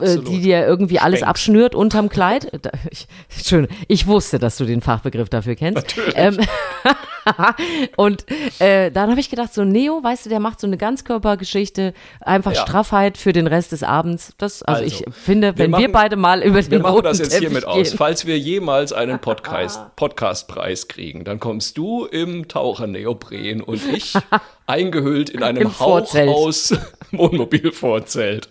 äh, 0.00 0.18
die 0.18 0.40
dir 0.42 0.66
irgendwie 0.66 1.00
alles 1.00 1.20
Spanks. 1.20 1.30
abschnürt 1.30 1.74
unterm 1.74 2.08
Kleid. 2.08 2.50
Ich, 2.90 3.08
schön, 3.44 3.66
ich 3.88 4.06
wusste, 4.06 4.38
dass 4.38 4.56
du 4.58 4.64
den 4.64 4.80
Fachbegriff 4.80 5.28
dafür 5.28 5.54
kennst. 5.56 5.96
Ähm, 6.14 6.38
und 7.96 8.24
äh, 8.60 8.90
dann 8.90 9.10
habe 9.10 9.20
ich 9.20 9.30
gedacht, 9.30 9.52
so 9.54 9.64
Neo, 9.64 10.02
weißt 10.02 10.26
du, 10.26 10.30
der 10.30 10.40
macht 10.40 10.60
so 10.60 10.66
eine 10.66 10.76
Ganzkörpergeschichte, 10.76 11.94
einfach 12.20 12.52
Ja. 12.52 12.62
Straffheit 12.62 13.16
für 13.18 13.32
den 13.32 13.46
Rest 13.46 13.72
des 13.72 13.82
Abends. 13.82 14.34
Das, 14.38 14.62
also, 14.62 14.82
Also, 14.82 15.04
ich 15.06 15.14
finde, 15.14 15.56
wenn 15.58 15.70
wir, 15.72 15.78
machen- 15.80 15.92
beide 15.92 16.16
mal 16.16 16.42
über 16.42 16.60
den 16.60 16.70
Wir 16.70 16.78
machen 16.80 17.02
das 17.02 17.18
jetzt 17.18 17.30
Teppich 17.30 17.48
hiermit 17.48 17.64
gehen, 17.64 17.70
aus. 17.82 17.94
Falls 17.94 18.26
wir 18.26 18.38
jemals 18.38 18.92
einen 18.92 19.18
Podcast, 19.18 19.80
Podcastpreis 19.96 20.88
kriegen, 20.88 21.24
dann 21.24 21.40
kommst 21.40 21.78
du 21.78 22.04
im 22.06 22.48
Taucherneopren 22.48 23.60
und 23.60 23.80
ich 23.92 24.14
eingehüllt 24.66 25.30
in 25.30 25.38
Im 25.40 25.44
einem 25.44 25.70
Vorzelt. 25.70 26.28
Hauchhaus 26.30 26.74
Wohnmobilvorzelt. 27.12 28.48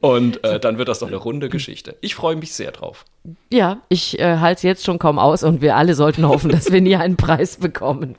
Und 0.00 0.42
äh, 0.44 0.58
dann 0.58 0.78
wird 0.78 0.88
das 0.88 1.00
doch 1.00 1.08
eine 1.08 1.16
runde 1.16 1.48
Geschichte. 1.48 1.96
Ich 2.00 2.14
freue 2.14 2.36
mich 2.36 2.54
sehr 2.54 2.72
drauf. 2.72 3.04
Ja, 3.52 3.82
ich 3.90 4.18
äh, 4.18 4.38
halte 4.38 4.58
es 4.58 4.62
jetzt 4.62 4.84
schon 4.84 4.98
kaum 4.98 5.18
aus 5.18 5.42
und 5.42 5.60
wir 5.60 5.76
alle 5.76 5.94
sollten 5.94 6.26
hoffen, 6.26 6.50
dass 6.50 6.72
wir 6.72 6.80
nie 6.80 6.96
einen 6.96 7.16
Preis 7.16 7.56
bekommen. 7.58 8.16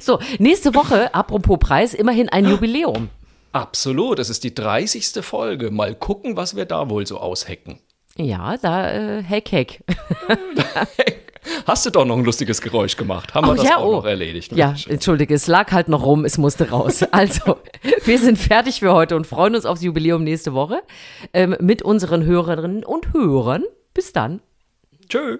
So, 0.00 0.18
nächste 0.38 0.74
Woche, 0.74 1.14
apropos 1.14 1.58
Preis, 1.58 1.92
immerhin 1.94 2.28
ein 2.30 2.48
Jubiläum. 2.48 3.10
Absolut, 3.52 4.18
es 4.18 4.30
ist 4.30 4.44
die 4.44 4.54
30. 4.54 5.22
Folge. 5.22 5.70
Mal 5.70 5.94
gucken, 5.94 6.36
was 6.36 6.56
wir 6.56 6.64
da 6.64 6.88
wohl 6.88 7.06
so 7.06 7.18
aushecken. 7.18 7.80
Ja, 8.16 8.56
da, 8.56 8.90
äh, 8.90 9.22
heck, 9.22 9.52
heck. 9.52 9.80
Hast 11.66 11.86
du 11.86 11.90
doch 11.90 12.04
noch 12.04 12.16
ein 12.16 12.24
lustiges 12.24 12.60
Geräusch 12.60 12.96
gemacht? 12.96 13.34
Haben 13.34 13.46
wir 13.46 13.54
das 13.54 13.72
auch 13.72 13.92
noch 13.92 14.04
erledigt? 14.04 14.52
Ja, 14.52 14.68
Mensch. 14.68 14.86
entschuldige, 14.86 15.34
es 15.34 15.46
lag 15.46 15.72
halt 15.72 15.88
noch 15.88 16.04
rum, 16.04 16.24
es 16.24 16.38
musste 16.38 16.70
raus. 16.70 17.04
Also, 17.12 17.58
wir 18.04 18.18
sind 18.18 18.38
fertig 18.38 18.80
für 18.80 18.92
heute 18.92 19.14
und 19.16 19.26
freuen 19.26 19.54
uns 19.54 19.66
aufs 19.66 19.82
Jubiläum 19.82 20.24
nächste 20.24 20.54
Woche 20.54 20.80
ähm, 21.34 21.56
mit 21.60 21.82
unseren 21.82 22.24
Hörerinnen 22.24 22.84
und 22.84 23.12
Hörern. 23.12 23.64
Bis 23.92 24.12
dann. 24.12 24.40
Tschö. 25.08 25.38